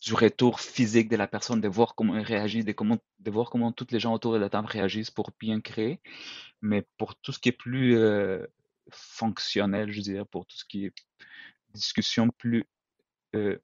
du, 0.03 0.15
retour 0.15 0.61
physique 0.61 1.09
de 1.09 1.17
la 1.17 1.27
personne, 1.27 1.61
de 1.61 1.69
voir 1.69 1.97
comment 1.97 2.17
elle 2.17 2.25
réagit, 2.25 2.63
de, 2.63 2.73
comment, 2.73 2.99
de 3.19 3.31
voir 3.31 3.51
comment 3.51 3.73
toutes 3.73 3.91
les 3.91 3.99
gens 3.99 4.15
autour 4.15 4.33
de 4.33 4.39
la 4.39 4.49
table 4.49 4.69
réagissent 4.69 5.11
pour 5.11 5.33
bien 5.41 5.61
créer. 5.61 6.01
Mais 6.63 6.87
pour 6.99 7.17
tout 7.17 7.33
ce 7.33 7.41
qui 7.41 7.49
est 7.49 7.53
plus 7.53 7.97
euh, 7.97 8.47
fonctionnel, 8.91 9.91
je 9.91 10.01
dirais, 10.03 10.25
pour 10.25 10.47
tout 10.47 10.57
ce 10.57 10.65
qui 10.65 10.87
est 10.87 10.93
discussion 11.77 12.29
plus 12.39 12.65
euh, 13.35 13.59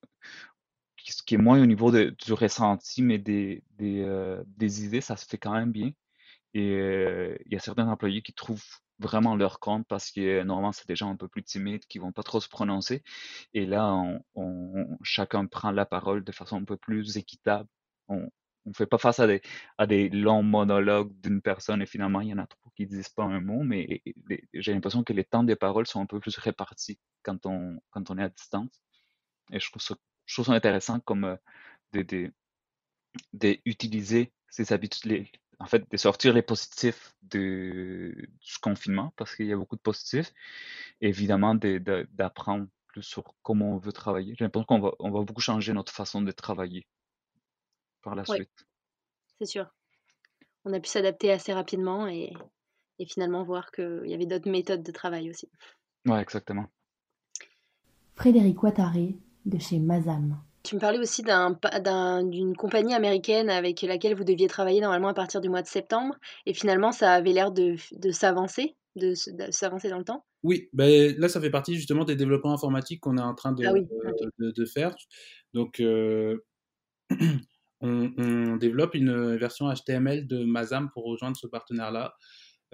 qui 1.27 1.35
est 1.35 1.39
moins 1.39 1.61
au 1.61 1.67
niveau 1.67 1.91
de, 1.91 2.15
du 2.25 2.33
ressenti, 2.33 3.03
mais 3.03 3.19
des, 3.19 3.65
des, 3.73 4.03
euh, 4.03 4.43
idées, 4.61 5.01
ça 5.01 5.17
se 5.17 5.27
fait 5.27 5.39
quand 5.39 5.53
même 5.53 5.73
bien. 5.73 5.91
Et 6.55 6.73
euh, 6.73 7.37
il 7.47 7.53
y 7.53 7.57
a 7.57 7.61
certains 7.61 7.89
employés 7.89 8.23
qui 8.23 8.33
trouvent 8.35 8.65
vraiment 8.99 9.37
leur 9.37 9.59
compte 9.61 9.87
parce 9.89 10.11
que 10.13 10.43
normalement, 10.45 10.73
c'est 10.73 10.87
des 10.89 10.97
gens 10.97 11.11
un 11.11 11.17
peu 11.17 11.29
plus 11.29 11.43
timides 11.43 11.85
qui 11.87 11.99
vont 11.99 12.13
pas 12.13 12.23
trop 12.23 12.41
se 12.41 12.49
prononcer. 12.49 13.03
Et 13.55 13.67
là, 13.67 13.93
on, 14.35 14.99
chacun 15.03 15.47
prend 15.47 15.73
la 15.73 15.87
parole 15.87 16.25
de 16.25 16.33
façon 16.33 16.57
un 16.57 16.65
peu 16.65 16.77
plus 16.77 17.17
équitable. 17.17 17.69
On, 18.09 18.29
on 18.65 18.73
fait 18.73 18.87
pas 18.87 18.99
face 18.99 19.21
à 19.21 19.27
des, 19.27 19.43
à 19.79 19.87
des 19.87 20.09
longs 20.09 20.43
monologues 20.43 21.13
d'une 21.21 21.43
personne 21.43 21.83
et 21.83 21.87
finalement, 21.87 22.21
il 22.21 22.29
y 22.29 22.33
en 22.33 22.39
a 22.39 22.47
trop 22.47 22.71
qui 22.77 22.87
disent 22.87 23.09
pas 23.11 23.25
un 23.25 23.41
mot, 23.41 23.63
mais 23.63 24.03
j'ai 24.55 24.73
l'impression 24.73 25.05
que 25.05 25.13
les 25.13 25.25
temps 25.25 25.45
des 25.45 25.57
paroles 25.57 25.87
sont 25.87 26.01
un 26.01 26.07
peu 26.07 26.21
plus 26.21 26.37
répartis 26.39 26.99
quand 27.23 27.47
on, 27.47 27.81
quand 27.91 28.11
on 28.11 28.19
est 28.19 28.23
à 28.23 28.29
distance. 28.29 28.83
Et 29.53 29.61
je 29.61 29.69
trouve 29.69 29.83
ça, 29.83 29.95
je 30.27 30.35
trouve 30.35 30.47
ça 30.47 30.53
intéressant 30.53 31.01
comme 31.01 31.25
euh, 31.95 32.31
d'utiliser 33.33 34.33
ces 34.49 34.73
habitudes, 34.73 35.27
en 35.59 35.67
fait, 35.67 35.91
de 35.91 35.97
sortir 35.97 36.33
les 36.33 36.43
positifs 36.43 37.15
de, 37.23 38.15
du 38.17 38.59
confinement, 38.61 39.13
parce 39.17 39.37
qu'il 39.37 39.47
y 39.47 39.53
a 39.53 39.57
beaucoup 39.57 39.77
de 39.77 39.83
positifs, 39.83 40.33
évidemment 41.01 41.55
d'apprendre 41.55 42.67
plus 42.87 43.03
sur 43.03 43.35
comment 43.43 43.75
on 43.75 43.79
veut 43.79 43.93
travailler. 43.93 44.35
J'ai 44.39 44.45
l'impression 44.45 44.67
qu'on 44.67 44.81
va, 44.81 44.93
on 44.99 45.11
va 45.11 45.23
beaucoup 45.23 45.41
changer 45.41 45.73
notre 45.73 45.93
façon 45.93 46.23
de 46.23 46.33
travailler 46.33 46.87
par 48.03 48.15
la 48.15 48.25
suite. 48.25 48.51
C'est 49.39 49.47
sûr. 49.47 49.67
On 50.65 50.73
a 50.73 50.81
pu 50.81 50.89
s'adapter 50.89 51.33
assez 51.33 51.53
rapidement 51.53 52.07
et, 52.07 52.33
et 52.99 53.07
finalement 53.07 53.43
voir 53.43 53.71
qu'il 53.73 54.03
y 54.07 54.15
avait 54.15 54.27
d'autres 54.27 54.51
méthodes 54.51 54.83
de 54.83 54.93
travail 54.93 55.31
aussi. 55.31 55.49
Ouais, 56.07 56.21
exactement. 56.21 56.67
Frédéric 58.15 58.63
Ouattaré 58.63 59.17
de 59.47 59.59
chez 59.59 59.79
Mazam. 59.79 60.39
Tu 60.63 60.77
me 60.77 60.81
parlais 60.81 60.99
aussi 60.99 61.23
d'un 61.23 62.23
d'une 62.23 62.55
compagnie 62.55 62.95
américaine 62.95 63.51
avec 63.51 63.83
laquelle 63.83 64.15
vous 64.15 64.23
deviez 64.23 64.47
travailler 64.47 64.81
normalement 64.81 65.09
à 65.09 65.15
partir 65.15 65.41
du 65.41 65.49
mois 65.49 65.63
de 65.63 65.67
septembre 65.67 66.15
et 66.47 66.55
finalement 66.55 66.93
ça 66.93 67.13
avait 67.13 67.33
l'air 67.33 67.51
de 67.51 67.75
de 67.93 68.11
s'avancer 68.13 68.77
de 68.95 69.15
s'avancer 69.51 69.89
dans 69.89 69.99
le 69.99 70.05
temps? 70.05 70.25
Oui, 70.45 70.69
ben 70.73 71.15
là, 71.19 71.29
ça 71.29 71.41
fait 71.41 71.51
partie 71.51 71.75
justement 71.75 72.05
des 72.05 72.17
développements 72.17 72.53
informatiques 72.53 73.01
qu'on 73.01 73.17
est 73.17 73.23
en 73.23 73.35
train 73.35 73.53
de 73.53 73.65
Ah 73.65 73.73
oui, 73.73 73.87
de 74.39 74.51
de 74.51 74.65
faire. 74.65 74.95
Donc 75.55 75.81
heu, 75.81 76.45
on 77.83 78.12
on 78.16 78.57
développe 78.57 78.95
une 78.95 79.37
version 79.37 79.72
HTML 79.72 80.26
de 80.26 80.45
Mazam 80.45 80.91
pour 80.93 81.05
rejoindre 81.05 81.37
ce 81.37 81.47
partenaire-là. 81.47 82.14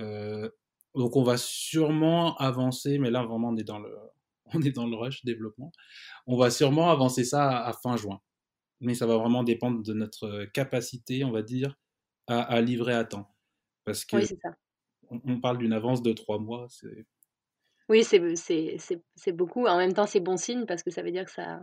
Heu, 0.00 0.54
donc 0.94 1.16
on 1.16 1.22
va 1.22 1.36
sûrement 1.36 2.36
avancer, 2.36 2.98
mais 2.98 3.10
là 3.10 3.24
vraiment 3.24 3.48
on 3.48 3.56
est 3.56 3.64
dans 3.64 3.78
le 3.78 3.94
on 4.54 4.62
est 4.62 4.72
dans 4.72 4.86
le 4.86 4.96
rush 4.96 5.24
développement. 5.24 5.72
On 6.26 6.36
va 6.36 6.50
sûrement 6.50 6.90
avancer 6.90 7.24
ça 7.24 7.64
à, 7.64 7.72
fin 7.72 7.96
juin. 7.96 8.20
Mais 8.80 8.94
ça 8.94 9.06
va 9.06 9.16
vraiment 9.16 9.42
dépendre 9.42 9.82
de 9.82 9.92
notre 9.92 10.44
capacité, 10.54 11.24
on 11.24 11.32
va 11.32 11.42
dire, 11.42 11.76
à, 12.28 12.60
livrer 12.60 12.94
à 12.94 13.04
temps. 13.04 13.34
Parce 13.84 14.04
que 14.04 14.16
oui, 14.16 14.26
ça. 14.26 14.50
On, 15.10 15.40
parle 15.40 15.58
d'une 15.58 15.72
avance 15.72 16.02
de 16.02 16.12
trois 16.12 16.38
mois. 16.38 16.68
Oui, 17.88 18.04
c'est 18.04 19.32
beaucoup. 19.32 19.66
En 19.66 19.78
même 19.78 19.94
temps, 19.94 20.06
c'est 20.06 20.20
bon 20.20 20.36
signe 20.36 20.64
parce 20.66 20.82
que 20.82 20.90
ça 20.90 21.02
veut 21.02 21.10
dire 21.10 21.24
que 21.24 21.30
ça 21.30 21.54
a 21.54 21.60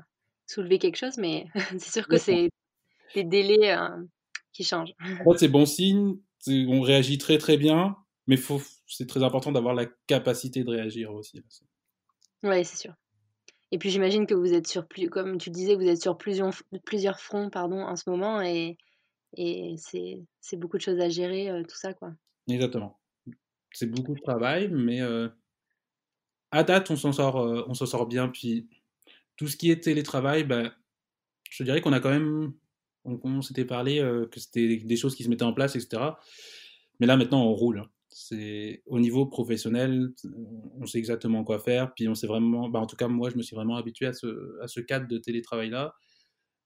soulevé 0.47 0.77
quelque 0.77 0.97
chose, 0.97 1.17
mais 1.17 1.47
c'est 1.79 1.91
sûr 1.91 2.07
que 2.07 2.17
c'est 2.17 2.49
des 3.13 3.23
délais 3.23 3.75
euh, 3.75 3.89
qui 4.53 4.63
changent. 4.63 4.93
En 5.25 5.37
c'est 5.37 5.47
bon 5.47 5.65
signe. 5.65 6.17
On 6.47 6.81
réagit 6.81 7.17
très 7.17 7.37
très 7.37 7.57
bien, 7.57 7.95
mais 8.27 8.37
c'est 8.87 9.07
très 9.07 9.23
important 9.23 9.51
d'avoir 9.51 9.73
la 9.73 9.87
capacité 10.07 10.63
de 10.63 10.69
réagir 10.69 11.13
aussi. 11.13 11.43
Oui, 12.43 12.63
c'est 12.65 12.77
sûr. 12.77 12.93
Et 13.71 13.77
puis 13.77 13.89
j'imagine 13.89 14.27
que 14.27 14.35
vous 14.35 14.53
êtes 14.53 14.67
sur 14.67 14.87
plus, 14.87 15.09
comme 15.09 15.37
tu 15.37 15.49
disais, 15.49 15.75
vous 15.75 15.87
êtes 15.87 16.01
sur 16.01 16.17
plusieurs, 16.17 16.51
plusieurs 16.85 17.19
fronts 17.19 17.49
pardon, 17.49 17.81
en 17.81 17.95
ce 17.95 18.09
moment 18.09 18.41
et, 18.41 18.77
et 19.37 19.75
c'est 19.77 20.57
beaucoup 20.57 20.77
de 20.77 20.81
choses 20.81 20.99
à 20.99 21.09
gérer, 21.09 21.49
euh, 21.49 21.63
tout 21.63 21.75
ça. 21.75 21.93
quoi. 21.93 22.13
Exactement. 22.47 22.99
C'est 23.71 23.87
beaucoup 23.87 24.13
de 24.13 24.21
travail, 24.21 24.69
mais 24.69 25.01
euh, 25.01 25.27
à 26.51 26.63
date, 26.63 26.89
on 26.91 26.95
s'en 26.95 27.11
sort, 27.11 27.41
euh, 27.41 27.65
on 27.67 27.73
s'en 27.73 27.85
sort 27.85 28.05
bien. 28.05 28.29
Puis 28.29 28.69
tout 29.35 29.47
ce 29.47 29.57
qui 29.57 29.71
est 29.71 29.83
télétravail, 29.83 30.45
ben, 30.45 30.71
je 31.49 31.63
dirais 31.63 31.81
qu'on 31.81 31.91
a 31.93 31.99
quand 31.99 32.11
même, 32.11 32.53
on, 33.05 33.41
s'était 33.41 33.65
parlé 33.65 33.99
que 34.31 34.39
c'était 34.39 34.77
des 34.77 34.97
choses 34.97 35.15
qui 35.15 35.23
se 35.23 35.29
mettaient 35.29 35.43
en 35.43 35.53
place, 35.53 35.75
etc. 35.75 36.01
Mais 36.99 37.07
là, 37.07 37.17
maintenant, 37.17 37.43
on 37.45 37.53
roule. 37.53 37.79
Hein 37.79 37.89
c'est 38.17 38.81
au 38.85 38.97
niveau 38.97 39.25
professionnel, 39.25 40.13
on 40.79 40.85
sait 40.85 40.99
exactement 40.99 41.43
quoi 41.43 41.59
faire. 41.59 41.93
Puis 41.93 42.07
on 42.07 42.15
sait 42.15 42.27
vraiment, 42.27 42.69
bah 42.69 42.79
en 42.79 42.87
tout 42.87 42.95
cas 42.95 43.09
moi, 43.09 43.29
je 43.29 43.35
me 43.35 43.41
suis 43.41 43.57
vraiment 43.57 43.75
habitué 43.75 44.05
à 44.05 44.13
ce, 44.13 44.57
à 44.61 44.69
ce 44.69 44.79
cadre 44.79 45.05
de 45.09 45.17
télétravail 45.17 45.69
là. 45.69 45.93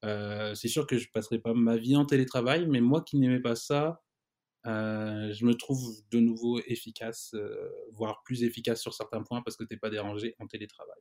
Euh, 0.04 0.54
c'est 0.54 0.68
sûr 0.68 0.86
que 0.86 0.96
je 0.96 1.10
passerai 1.12 1.40
pas 1.40 1.52
ma 1.52 1.76
vie 1.76 1.96
en 1.96 2.06
télétravail, 2.06 2.68
mais 2.68 2.80
moi 2.80 3.02
qui 3.02 3.18
n'aimais 3.18 3.40
pas 3.40 3.56
ça, 3.56 4.00
euh, 4.66 5.32
je 5.32 5.44
me 5.44 5.54
trouve 5.54 5.80
de 6.12 6.20
nouveau 6.20 6.60
efficace, 6.66 7.32
euh, 7.34 7.68
voire 7.94 8.22
plus 8.22 8.44
efficace 8.44 8.80
sur 8.80 8.94
certains 8.94 9.24
points 9.24 9.42
parce 9.42 9.56
que 9.56 9.64
t'es 9.64 9.76
pas 9.76 9.90
dérangé 9.90 10.36
en 10.38 10.46
télétravail. 10.46 11.00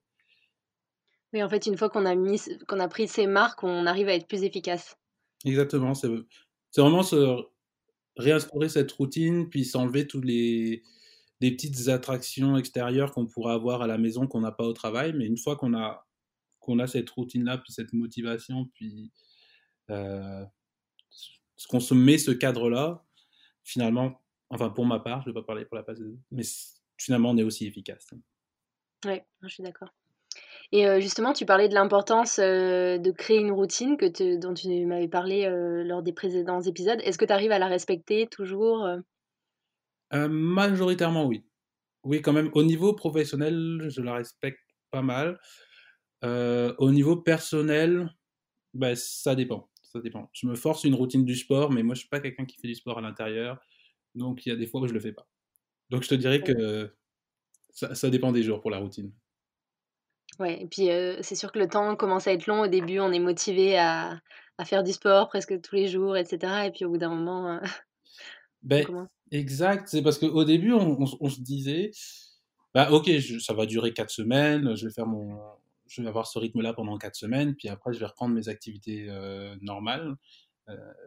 Oui, 1.31 1.43
en 1.43 1.49
fait, 1.49 1.67
une 1.67 1.77
fois 1.77 1.91
qu'on 1.91 2.07
a 2.07 2.15
mis, 2.15 2.41
qu'on 2.67 2.79
a 2.79 2.87
pris 2.87 3.07
ces 3.07 3.27
marques, 3.27 3.63
on 3.63 3.85
arrive 3.85 4.09
à 4.09 4.15
être 4.15 4.27
plus 4.27 4.43
efficace. 4.43 4.98
Exactement, 5.45 5.93
c'est 5.93 6.09
vraiment 6.77 7.03
ce 7.03 7.45
réinstaurer 8.19 8.69
cette 8.69 8.91
routine, 8.91 9.49
puis 9.49 9.65
s'enlever 9.65 10.05
tous 10.05 10.21
les, 10.21 10.83
petites 11.39 11.87
attractions 11.87 12.57
extérieures 12.57 13.13
qu'on 13.13 13.25
pourrait 13.25 13.53
avoir 13.53 13.81
à 13.81 13.87
la 13.87 13.97
maison 13.97 14.27
qu'on 14.27 14.41
n'a 14.41 14.51
pas 14.51 14.65
au 14.65 14.73
travail. 14.73 15.13
Mais 15.13 15.25
une 15.25 15.37
fois 15.37 15.55
qu'on 15.55 15.73
a, 15.73 16.05
qu'on 16.59 16.79
a 16.79 16.87
cette 16.87 17.09
routine-là, 17.09 17.59
puis 17.59 17.71
cette 17.71 17.93
motivation, 17.93 18.65
puis 18.73 19.11
euh, 19.89 20.45
qu'on 21.69 21.79
se 21.79 21.93
met 21.93 22.17
ce 22.17 22.31
cadre-là, 22.31 23.05
finalement, 23.63 24.21
enfin 24.49 24.69
pour 24.69 24.85
ma 24.85 24.99
part, 24.99 25.21
je 25.21 25.29
ne 25.29 25.33
vais 25.33 25.39
pas 25.39 25.45
parler 25.45 25.65
pour 25.65 25.77
la 25.77 25.83
place 25.83 25.99
mais 26.31 26.43
finalement 26.97 27.31
on 27.31 27.37
est 27.37 27.43
aussi 27.43 27.65
efficace. 27.65 28.07
Oui, 29.05 29.21
je 29.43 29.47
suis 29.47 29.63
d'accord. 29.63 29.93
Et 30.71 31.01
justement, 31.01 31.33
tu 31.33 31.45
parlais 31.45 31.67
de 31.67 31.73
l'importance, 31.73 32.39
de 32.39 33.11
créer 33.11 33.39
une 33.39 33.51
routine 33.51 33.97
que 33.97 34.37
dont 34.39 34.53
tu 34.53 34.85
m'avais 34.85 35.07
parlé, 35.07 35.49
lors 35.85 36.03
des 36.03 36.13
précédents 36.13 36.61
épisodes. 36.61 36.99
Est-ce 37.03 37.17
que 37.17 37.25
tu 37.25 37.33
arrives 37.33 37.51
à 37.51 37.59
la 37.59 37.67
respecter 37.67 38.27
toujours, 38.27 38.87
majoritairement 40.11 41.25
oui. 41.25 41.43
Oui, 42.03 42.21
quand 42.21 42.33
même. 42.33 42.49
Au 42.53 42.63
niveau 42.63 42.93
professionnel, 42.93 43.87
je 43.89 44.01
la 44.01 44.13
respecte 44.13 44.59
pas 44.91 45.01
mal. 45.01 45.39
au 46.23 46.91
niveau 46.91 47.17
personnel, 47.17 48.09
bah, 48.73 48.95
ça 48.95 49.35
dépend, 49.35 49.69
ça 49.81 49.99
dépend. 49.99 50.29
Je 50.33 50.47
me 50.47 50.55
force 50.55 50.83
une 50.83 50.95
routine 50.95 51.25
du 51.25 51.35
sport, 51.35 51.71
mais 51.71 51.83
moi 51.83 51.95
je 51.95 52.01
suis 52.01 52.09
pas 52.09 52.19
quelqu'un 52.19 52.45
qui 52.45 52.59
fait 52.59 52.67
du 52.67 52.75
sport 52.75 52.97
à 52.97 53.01
l'intérieur, 53.01 53.59
donc 54.15 54.45
il 54.45 54.49
y 54.49 54.51
a 54.51 54.55
des 54.55 54.67
fois 54.67 54.81
où 54.81 54.87
je 54.87 54.93
le 54.93 54.99
fais 54.99 55.13
pas. 55.13 55.27
Donc 55.89 56.03
je 56.03 56.09
te 56.09 56.15
dirais 56.15 56.41
que 56.41 56.95
ça 57.71 58.09
dépend 58.09 58.31
des 58.31 58.43
jours 58.43 58.61
pour 58.61 58.71
la 58.71 58.77
routine. 58.77 59.11
Ouais 60.39 60.61
et 60.61 60.67
puis, 60.67 60.87
c'est 61.21 61.35
sûr 61.35 61.51
que 61.51 61.59
le 61.59 61.67
temps 61.67 61.95
commence 61.97 62.27
à 62.27 62.31
être 62.33 62.47
long. 62.47 62.61
Au 62.61 62.67
début, 62.67 62.99
on 62.99 63.11
est 63.11 63.19
motivé 63.19 63.77
à 63.77 64.19
à 64.57 64.65
faire 64.65 64.83
du 64.83 64.91
sport 64.91 65.29
presque 65.29 65.61
tous 65.61 65.75
les 65.75 65.87
jours 65.87 66.17
et 66.17 66.25
cetera 66.25 66.65
et 66.65 66.71
puis 66.71 66.83
au 66.83 66.89
bout 66.89 66.97
d'un 66.97 67.07
moment, 67.15 67.61
Ben 68.63 68.85
exact, 69.31 69.87
c'est 69.87 70.01
parce 70.01 70.17
qu'au 70.19 70.43
début, 70.43 70.73
on 70.73 70.97
on 71.21 71.29
se 71.29 71.41
disait: 71.41 71.91
«Bah, 72.73 72.91
OK, 72.91 73.09
ça 73.41 73.53
va 73.53 73.65
durer 73.65 73.93
4 73.93 74.11
semaines, 74.11 74.75
je 74.75 74.87
vais 74.87 74.93
faire 74.93 75.07
mon 75.07 75.39
je 75.87 76.01
vais 76.03 76.07
avoir 76.09 76.27
ce 76.27 76.37
rythme-là 76.39 76.73
pendant 76.73 76.97
4 76.99 77.15
semaines, 77.15 77.55
puis 77.55 77.67
après 77.69 77.93
je 77.93 77.99
vais 77.99 78.05
reprendre 78.07 78.33
mes 78.35 78.49
activités, 78.49 79.07
normales». 79.61 80.15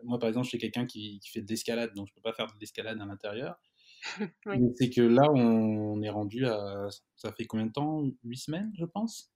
moi, 0.05 0.19
par 0.19 0.29
exemple, 0.29 0.45
je 0.47 0.51
suis 0.51 0.59
quelqu'un 0.59 0.87
qui 0.87 1.21
qui 1.21 1.31
fait 1.31 1.43
de 1.43 1.49
l'escalade, 1.49 1.95
donc 1.95 2.09
je 2.09 2.15
peux 2.15 2.21
pas 2.23 2.33
faire 2.33 2.47
de 2.49 2.53
l'escalade 2.61 3.01
à 3.01 3.07
l'intérieur. 3.07 3.57
C'est 4.77 4.91
que 4.91 5.01
là, 5.01 5.31
on 5.33 6.03
est 6.03 6.11
rendu 6.11 6.47
à. 6.47 6.89
Ça 7.17 7.33
fait 7.33 7.47
combien 7.47 7.67
de 7.67 7.73
temps? 7.73 8.05
8 8.25 8.37
semaines, 8.37 8.73
je 8.79 8.85
pense? 8.85 9.33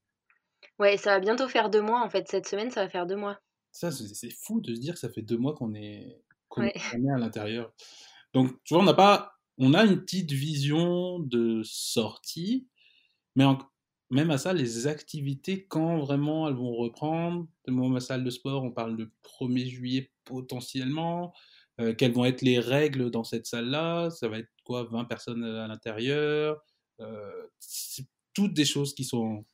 Ouais, 0.79 0.97
ça 0.97 1.11
va 1.11 1.21
bientôt 1.21 1.49
faire 1.49 1.71
deux 1.71 1.83
mois 1.83 2.03
en 2.03 2.11
fait. 2.11 2.29
Cette 2.29 2.47
semaine, 2.47 2.71
ça 2.71 2.83
va 2.83 2.91
faire 2.91 3.07
deux 3.07 3.17
mois. 3.17 3.39
Ça, 3.73 3.91
c'est 3.91 4.31
fou 4.31 4.61
de 4.61 4.75
se 4.75 4.81
dire 4.81 4.95
que 4.95 5.01
ça 5.01 5.11
fait 5.11 5.23
deux 5.23 5.37
mois 5.37 5.55
qu'on 5.55 5.75
est, 5.75 6.23
qu'on 6.49 6.63
est 6.65 6.75
à 7.15 7.19
l'intérieur. 7.19 7.73
Donc, 8.33 8.53
tu 8.65 8.75
vois, 8.75 8.83
on 8.83 8.87
n'a 8.87 8.95
pas. 8.95 9.33
On 9.59 9.73
a 9.73 9.85
une 9.85 10.01
petite 10.01 10.33
vision 10.33 11.19
de 11.19 11.63
sortie, 11.63 12.69
mais 13.37 13.45
même 14.11 14.31
à 14.31 14.39
ça, 14.39 14.53
les 14.53 14.87
activités, 14.87 15.67
quand 15.67 15.99
vraiment 15.99 16.47
elles 16.47 16.55
vont 16.55 16.75
reprendre, 16.75 17.49
moi, 17.67 17.89
ma 17.89 18.01
salle 18.01 18.23
de 18.23 18.31
sport, 18.31 18.63
on 18.65 18.71
parle 18.71 18.97
de 18.97 19.11
1er 19.23 19.67
juillet 19.67 20.13
potentiellement. 20.25 21.33
Euh, 21.81 21.95
quelles 21.95 22.13
vont 22.13 22.25
être 22.25 22.43
les 22.43 22.59
règles 22.59 23.11
dans 23.11 23.25
cette 23.25 23.47
salle-là? 23.47 24.11
Ça 24.11 24.29
va 24.29 24.39
être 24.39 24.49
quoi? 24.65 24.85
20 24.85 25.05
personnes 25.05 25.45
à 25.45 25.67
l'intérieur 25.69 26.63
euh, 27.01 27.47
toutes 28.35 28.55
des 28.55 28.65
choses 28.65 28.95
qui 28.95 29.05
sont, 29.05 29.45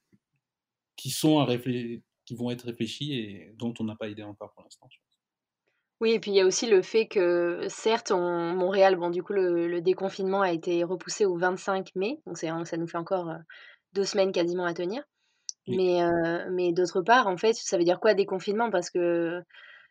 qui, 0.96 1.10
sont 1.10 1.40
à 1.40 1.56
qui 1.56 2.34
vont 2.34 2.50
être 2.50 2.64
réfléchies 2.64 3.14
et 3.14 3.54
dont 3.56 3.74
on 3.80 3.84
n'a 3.84 3.96
pas 3.96 4.08
idée 4.08 4.22
encore 4.22 4.52
pour 4.52 4.62
l'instant. 4.62 4.88
Oui, 6.00 6.12
et 6.12 6.20
puis 6.20 6.32
il 6.32 6.36
y 6.36 6.40
a 6.40 6.46
aussi 6.46 6.68
le 6.68 6.82
fait 6.82 7.06
que, 7.06 7.66
certes, 7.68 8.10
on, 8.10 8.54
Montréal, 8.54 8.96
bon, 8.96 9.10
du 9.10 9.22
coup, 9.22 9.32
le, 9.32 9.80
déconfinement 9.80 10.40
a 10.40 10.50
été 10.50 10.82
repoussé 10.82 11.24
au 11.24 11.36
25 11.36 11.94
mai, 11.94 12.20
donc 12.26 12.38
ça 12.38 12.76
nous 12.76 12.88
fait 12.88 12.96
encore 12.96 13.30
euh, 13.30 13.38
deux 13.92 14.04
semaines 14.04 14.32
quasiment 14.32 14.64
à 14.64 14.74
tenir. 14.74 15.04
Mais, 15.68 16.00
mais 16.50 16.72
d'autre 16.72 17.02
part, 17.02 17.28
en 17.28 17.36
fait, 17.36 17.52
ça 17.52 17.78
veut 17.78 17.84
dire 17.84 18.00
quoi 18.00 18.14
déconfinement? 18.14 18.68
Parce 18.68 18.90
que 18.90 19.40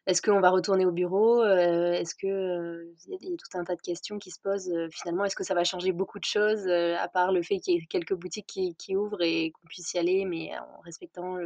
est-ce 0.07 0.21
qu'on 0.21 0.39
va 0.39 0.49
retourner 0.49 0.85
au 0.85 0.91
bureau 0.91 1.45
Est-ce 1.45 2.15
que 2.15 2.91
il 3.07 3.29
y, 3.29 3.33
a 3.33 3.37
tout 3.37 3.57
un 3.57 3.63
tas 3.63 3.75
de 3.75 3.81
questions 3.81 4.17
qui 4.17 4.31
se 4.31 4.39
posent 4.39 4.71
finalement 4.91 5.25
Est-ce 5.25 5.35
que 5.35 5.43
ça 5.43 5.53
va 5.53 5.63
changer 5.63 5.91
beaucoup 5.91 6.19
de 6.19 6.25
choses 6.25 6.67
à 6.67 7.07
part 7.07 7.31
le 7.31 7.43
fait 7.43 7.59
qu'il 7.59 7.75
y 7.75 7.77
ait 7.77 7.85
quelques 7.85 8.15
boutiques 8.15 8.47
qui, 8.77 8.95
ouvrent 8.95 9.21
et 9.21 9.51
qu'on 9.51 9.67
puisse 9.67 9.93
y 9.93 9.99
aller, 9.99 10.25
mais 10.25 10.57
en 10.57 10.81
respectant 10.81 11.37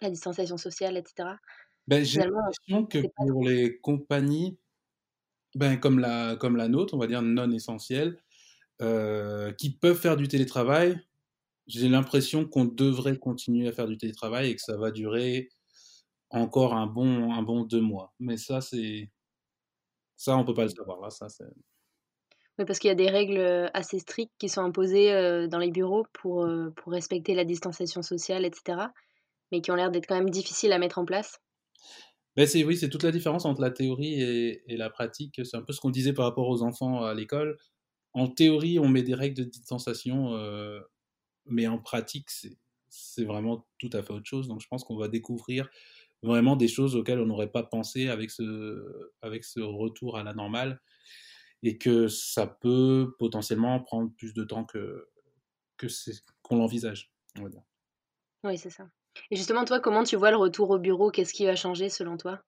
la 0.00 0.10
distanciation 0.10 0.56
sociale, 0.56 0.96
etc. 0.96 1.28
Ben, 1.86 2.04
j'ai 2.04 2.20
l'impression 2.20 2.86
que 2.86 2.98
pour 3.16 3.44
les 3.44 3.78
compagnies, 3.78 4.58
ben, 5.54 5.76
comme, 5.76 6.00
la, 6.00 6.36
comme 6.36 6.56
la 6.56 6.68
nôtre, 6.68 6.94
on 6.94 6.98
va 6.98 7.06
dire 7.06 7.22
non 7.22 7.50
essentielles, 7.52 8.20
qui 9.58 9.70
peuvent 9.80 9.98
faire 9.98 10.16
du 10.16 10.26
télétravail, 10.26 11.00
j'ai 11.68 11.88
l'impression 11.88 12.44
qu'on 12.44 12.64
devrait 12.64 13.16
continuer 13.16 13.68
à 13.68 13.72
faire 13.72 13.86
du 13.86 13.96
télétravail 13.96 14.50
et 14.50 14.56
que 14.56 14.62
ça 14.62 14.76
va 14.76 14.90
durer 14.90 15.50
encore 16.30 16.74
un 16.74 16.86
bon, 16.86 17.32
un 17.32 17.42
bon 17.42 17.64
deux 17.64 17.80
mois. 17.80 18.14
Mais 18.18 18.36
ça, 18.36 18.60
c'est. 18.60 19.10
Ça, 20.16 20.36
on 20.36 20.44
peut 20.44 20.54
pas 20.54 20.64
le 20.64 20.68
savoir. 20.68 21.00
Là, 21.00 21.10
ça, 21.10 21.28
c'est. 21.28 21.44
Oui, 22.58 22.64
parce 22.66 22.78
qu'il 22.78 22.88
y 22.88 22.92
a 22.92 22.96
des 22.96 23.08
règles 23.08 23.70
assez 23.72 23.98
strictes 23.98 24.34
qui 24.38 24.48
sont 24.48 24.60
imposées 24.60 25.48
dans 25.48 25.58
les 25.58 25.70
bureaux 25.70 26.04
pour, 26.12 26.46
pour 26.76 26.92
respecter 26.92 27.34
la 27.34 27.44
distanciation 27.44 28.02
sociale, 28.02 28.44
etc. 28.44 28.88
Mais 29.50 29.62
qui 29.62 29.70
ont 29.70 29.76
l'air 29.76 29.90
d'être 29.90 30.06
quand 30.06 30.16
même 30.16 30.28
difficiles 30.28 30.72
à 30.72 30.78
mettre 30.78 30.98
en 30.98 31.06
place. 31.06 31.40
Ben 32.36 32.46
c'est, 32.46 32.62
oui, 32.62 32.76
c'est 32.76 32.90
toute 32.90 33.02
la 33.02 33.12
différence 33.12 33.46
entre 33.46 33.62
la 33.62 33.70
théorie 33.70 34.20
et, 34.20 34.62
et 34.72 34.76
la 34.76 34.90
pratique. 34.90 35.40
C'est 35.42 35.56
un 35.56 35.62
peu 35.62 35.72
ce 35.72 35.80
qu'on 35.80 35.90
disait 35.90 36.12
par 36.12 36.26
rapport 36.26 36.48
aux 36.48 36.62
enfants 36.62 37.02
à 37.02 37.14
l'école. 37.14 37.56
En 38.12 38.28
théorie, 38.28 38.78
on 38.78 38.88
met 38.88 39.02
des 39.02 39.14
règles 39.14 39.36
de 39.36 39.44
distanciation, 39.44 40.32
mais 41.46 41.66
en 41.66 41.78
pratique, 41.78 42.30
c'est, 42.30 42.58
c'est 42.88 43.24
vraiment 43.24 43.66
tout 43.78 43.90
à 43.92 44.02
fait 44.02 44.12
autre 44.12 44.26
chose. 44.26 44.48
Donc 44.48 44.60
je 44.60 44.66
pense 44.68 44.84
qu'on 44.84 44.96
va 44.96 45.08
découvrir 45.08 45.68
vraiment 46.22 46.56
des 46.56 46.68
choses 46.68 46.96
auxquelles 46.96 47.20
on 47.20 47.26
n'aurait 47.26 47.50
pas 47.50 47.62
pensé 47.62 48.08
avec 48.08 48.30
ce, 48.30 49.10
avec 49.22 49.44
ce 49.44 49.60
retour 49.60 50.18
à 50.18 50.22
la 50.22 50.34
normale 50.34 50.80
et 51.62 51.78
que 51.78 52.08
ça 52.08 52.46
peut 52.46 53.14
potentiellement 53.18 53.80
prendre 53.80 54.10
plus 54.16 54.32
de 54.34 54.44
temps 54.44 54.64
que, 54.64 55.08
que 55.76 55.86
qu'on 56.42 56.56
l'envisage, 56.56 57.12
Oui, 58.44 58.58
c'est 58.58 58.70
ça. 58.70 58.88
Et 59.30 59.36
justement, 59.36 59.64
toi, 59.64 59.80
comment 59.80 60.04
tu 60.04 60.16
vois 60.16 60.30
le 60.30 60.36
retour 60.36 60.70
au 60.70 60.78
bureau? 60.78 61.10
Qu'est-ce 61.10 61.34
qui 61.34 61.44
va 61.44 61.56
changer 61.56 61.88
selon 61.88 62.16
toi? 62.16 62.42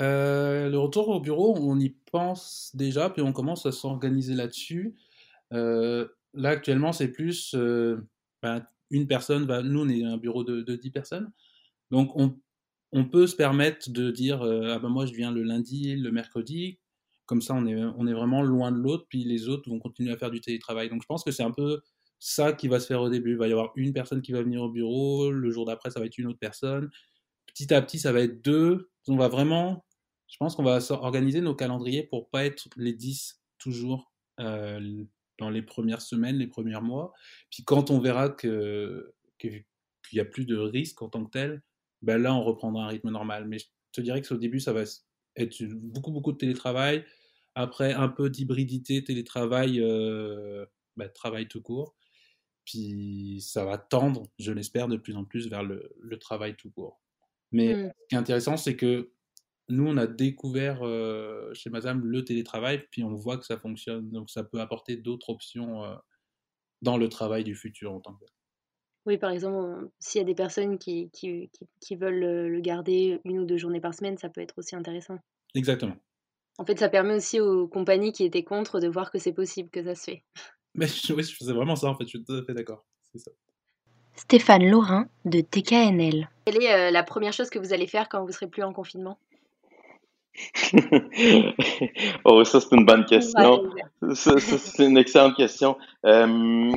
Euh, 0.00 0.68
Le 0.68 0.78
retour 0.78 1.08
au 1.08 1.20
bureau, 1.20 1.56
on 1.56 1.78
y 1.78 1.90
pense 1.90 2.70
déjà, 2.74 3.10
puis 3.10 3.22
on 3.22 3.32
commence 3.32 3.64
à 3.66 3.72
s'organiser 3.72 4.34
là-dessus. 4.34 4.96
Euh, 5.52 6.08
là, 6.34 6.50
actuellement, 6.50 6.92
c'est 6.92 7.12
plus 7.12 7.54
euh, 7.54 8.06
ben, 8.42 8.66
une 8.90 9.06
personne 9.06 9.46
va. 9.46 9.62
Nous, 9.62 9.80
on 9.80 9.88
est 9.88 10.04
un 10.04 10.16
bureau 10.16 10.44
de, 10.44 10.62
de 10.62 10.76
10 10.76 10.90
personnes. 10.90 11.32
Donc, 11.94 12.12
on, 12.16 13.04
peut 13.06 13.26
se 13.26 13.36
permettre 13.36 13.90
de 13.90 14.10
dire 14.10 14.42
Ah 14.42 14.78
ben 14.78 14.88
moi, 14.88 15.06
je 15.06 15.14
viens 15.14 15.30
le 15.30 15.42
lundi, 15.42 15.96
le 15.96 16.10
mercredi. 16.10 16.78
Comme 17.26 17.40
ça, 17.40 17.54
on 17.54 17.66
est, 17.66 17.82
on 17.96 18.06
est 18.06 18.12
vraiment 18.12 18.42
loin 18.42 18.70
de 18.70 18.78
l'autre, 18.78 19.06
puis 19.08 19.24
les 19.24 19.48
autres 19.48 19.70
vont 19.70 19.78
continuer 19.78 20.12
à 20.12 20.16
faire 20.16 20.30
du 20.30 20.40
télétravail. 20.40 20.90
Donc, 20.90 21.02
je 21.02 21.06
pense 21.06 21.24
que 21.24 21.30
c'est 21.30 21.42
un 21.42 21.52
peu 21.52 21.80
ça 22.18 22.52
qui 22.52 22.68
va 22.68 22.80
se 22.80 22.86
faire 22.86 23.00
au 23.00 23.08
début. 23.08 23.32
Il 23.32 23.36
va 23.36 23.48
y 23.48 23.52
avoir 23.52 23.72
une 23.76 23.92
personne 23.92 24.22
qui 24.22 24.32
va 24.32 24.42
venir 24.42 24.62
au 24.62 24.70
bureau, 24.70 25.30
le 25.30 25.50
jour 25.50 25.66
d'après, 25.66 25.90
ça 25.90 26.00
va 26.00 26.06
être 26.06 26.18
une 26.18 26.26
autre 26.26 26.38
personne. 26.38 26.90
Petit 27.46 27.72
à 27.72 27.80
petit, 27.80 27.98
ça 27.98 28.12
va 28.12 28.20
être 28.20 28.42
deux. 28.42 28.90
On 29.08 29.16
va 29.16 29.28
vraiment, 29.28 29.84
je 30.28 30.36
pense 30.38 30.56
qu'on 30.56 30.64
va 30.64 30.78
organiser 30.90 31.40
nos 31.40 31.54
calendriers 31.54 32.02
pour 32.02 32.30
pas 32.30 32.44
être 32.44 32.68
les 32.76 32.92
10 32.92 33.40
toujours 33.58 34.12
euh, 34.40 35.04
dans 35.38 35.50
les 35.50 35.62
premières 35.62 36.00
semaines, 36.00 36.36
les 36.36 36.46
premiers 36.46 36.80
mois. 36.80 37.12
Puis 37.50 37.62
quand 37.64 37.90
on 37.90 38.00
verra 38.00 38.30
que 38.30 39.14
qu'il 39.38 39.64
n'y 40.12 40.20
a 40.20 40.24
plus 40.24 40.46
de 40.46 40.56
risque 40.56 41.02
en 41.02 41.08
tant 41.08 41.24
que 41.24 41.30
tel, 41.30 41.62
ben 42.04 42.20
là, 42.20 42.34
on 42.34 42.42
reprendra 42.44 42.84
un 42.84 42.88
rythme 42.88 43.10
normal. 43.10 43.46
Mais 43.48 43.58
je 43.58 43.66
te 43.92 44.00
dirais 44.00 44.20
que 44.20 44.32
au 44.32 44.36
début, 44.36 44.60
ça 44.60 44.72
va 44.72 44.82
être 45.36 45.64
beaucoup, 45.74 46.12
beaucoup 46.12 46.32
de 46.32 46.38
télétravail. 46.38 47.04
Après, 47.54 47.92
un 47.92 48.08
peu 48.08 48.30
d'hybridité, 48.30 49.02
télétravail, 49.04 49.80
euh, 49.80 50.66
ben, 50.96 51.08
travail 51.08 51.48
tout 51.48 51.62
court. 51.62 51.96
Puis 52.64 53.40
ça 53.40 53.64
va 53.64 53.78
tendre, 53.78 54.26
je 54.38 54.52
l'espère, 54.52 54.88
de 54.88 54.96
plus 54.96 55.16
en 55.16 55.24
plus 55.24 55.48
vers 55.48 55.62
le, 55.62 55.92
le 56.00 56.18
travail 56.18 56.56
tout 56.56 56.70
court. 56.70 57.00
Mais 57.52 57.74
mmh. 57.74 57.88
ce 57.88 58.06
qui 58.08 58.14
est 58.14 58.18
intéressant, 58.18 58.56
c'est 58.56 58.76
que 58.76 59.12
nous, 59.68 59.86
on 59.86 59.96
a 59.96 60.06
découvert 60.06 60.80
euh, 60.82 61.52
chez 61.54 61.70
Mazam 61.70 62.04
le 62.04 62.24
télétravail, 62.24 62.86
puis 62.90 63.02
on 63.02 63.14
voit 63.14 63.38
que 63.38 63.46
ça 63.46 63.58
fonctionne. 63.58 64.10
Donc 64.10 64.30
ça 64.30 64.44
peut 64.44 64.60
apporter 64.60 64.96
d'autres 64.96 65.30
options 65.30 65.84
euh, 65.84 65.94
dans 66.82 66.96
le 66.96 67.08
travail 67.08 67.44
du 67.44 67.54
futur 67.54 67.92
en 67.92 68.00
tant 68.00 68.14
que 68.14 68.24
oui, 69.06 69.18
par 69.18 69.30
exemple, 69.30 69.88
s'il 69.98 70.20
y 70.20 70.22
a 70.22 70.26
des 70.26 70.34
personnes 70.34 70.78
qui, 70.78 71.10
qui, 71.12 71.50
qui, 71.80 71.96
veulent 71.96 72.48
le 72.48 72.60
garder 72.60 73.20
une 73.24 73.40
ou 73.40 73.44
deux 73.44 73.58
journées 73.58 73.80
par 73.80 73.94
semaine, 73.94 74.16
ça 74.16 74.28
peut 74.28 74.40
être 74.40 74.54
aussi 74.58 74.74
intéressant. 74.76 75.18
Exactement. 75.54 75.96
En 76.58 76.64
fait, 76.64 76.78
ça 76.78 76.88
permet 76.88 77.14
aussi 77.14 77.40
aux 77.40 77.66
compagnies 77.66 78.12
qui 78.12 78.24
étaient 78.24 78.44
contre 78.44 78.80
de 78.80 78.88
voir 78.88 79.10
que 79.10 79.18
c'est 79.18 79.32
possible, 79.32 79.70
que 79.70 79.82
ça 79.82 79.94
se 79.94 80.04
fait. 80.04 80.22
Mais 80.74 80.86
oui, 81.10 81.22
je 81.22 81.36
faisais 81.36 81.52
vraiment 81.52 81.76
ça, 81.76 81.88
en 81.88 81.94
fait, 81.94 82.04
je 82.04 82.10
suis 82.10 82.24
tout 82.24 82.32
à 82.32 82.42
fait 82.44 82.54
d'accord. 82.54 82.84
C'est 83.12 83.18
ça. 83.18 83.30
Stéphane 84.16 84.68
Laurin 84.68 85.08
de 85.24 85.40
TKNL. 85.40 86.28
Quelle 86.46 86.62
est 86.62 86.72
euh, 86.72 86.90
la 86.90 87.02
première 87.02 87.32
chose 87.32 87.50
que 87.50 87.58
vous 87.58 87.72
allez 87.72 87.86
faire 87.86 88.08
quand 88.08 88.24
vous 88.24 88.32
serez 88.32 88.46
plus 88.46 88.62
en 88.62 88.72
confinement? 88.72 89.18
Oh, 92.24 92.42
ça 92.44 92.60
c'est 92.60 92.74
une 92.74 92.84
bonne 92.84 93.04
question. 93.04 93.70
c'est 94.14 94.84
une 94.84 94.96
excellente 94.96 95.36
question. 95.36 95.76
Euh, 96.04 96.72